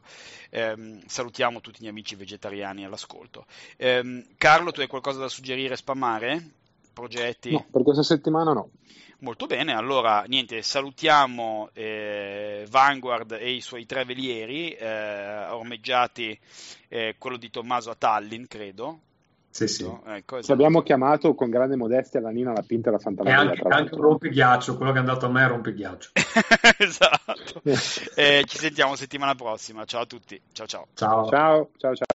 Eh, 0.51 1.01
salutiamo 1.05 1.61
tutti 1.61 1.83
gli 1.83 1.89
amici 1.89 2.15
vegetariani 2.15 2.85
all'ascolto. 2.85 3.47
Eh, 3.77 4.25
Carlo, 4.37 4.71
tu 4.71 4.83
hai 4.83 4.87
qualcosa 4.87 5.19
da 5.19 5.29
suggerire, 5.29 5.75
spammare? 5.75 6.51
Progetti? 6.93 7.51
No, 7.51 7.67
per 7.73 7.83
questa 7.83 8.05
settimana 8.05 8.53
no. 8.53 8.71
Molto 9.19 9.47
bene, 9.47 9.75
allora 9.75 10.23
niente, 10.29 10.63
salutiamo 10.63 11.71
eh, 11.73 12.65
Vanguard 12.71 13.33
e 13.33 13.51
i 13.51 13.61
suoi 13.61 13.85
tre 13.85 14.05
velieri, 14.05 14.71
eh, 14.71 15.47
ormeggiati 15.49 16.39
eh, 16.87 17.17
quello 17.19 17.37
di 17.37 17.51
Tommaso 17.51 17.91
a 17.91 17.97
Tallinn, 17.97 18.45
credo, 18.45 19.01
sì, 19.51 19.67
sì. 19.67 19.91
Ecco, 20.07 20.37
esatto. 20.37 20.53
abbiamo 20.53 20.83
chiamato 20.83 21.35
con 21.35 21.51
grande 21.51 21.77
modestia 21.77 22.21
la 22.21 22.31
Nina 22.31 22.53
la 22.53 22.63
Pinta 22.63 22.91
e 22.91 22.93
la 22.93 22.99
Santa 22.99 23.23
Maria. 23.25 23.39
E 23.39 23.47
anche, 23.47 23.69
anche 23.69 23.95
un 23.95 24.01
rompighiaccio, 24.03 24.77
quello 24.77 24.93
che 24.93 24.99
è 24.99 25.01
andato 25.01 25.27
a 25.27 25.31
me 25.31 25.45
è 25.45 25.49
rompighiaccio. 25.49 26.11
esatto. 26.79 27.63
eh, 28.15 28.45
ci 28.47 28.59
sentiamo 28.59 28.95
settimana 28.95 29.35
prossima. 29.35 29.85
Ciao 29.85 30.03
a 30.03 30.07
tutti. 30.07 30.41
Ciao 30.53 30.67
ciao. 30.67 30.87
Ciao 30.95 31.29
ciao 31.29 31.71
ciao. 31.77 31.95
ciao. 31.95 32.07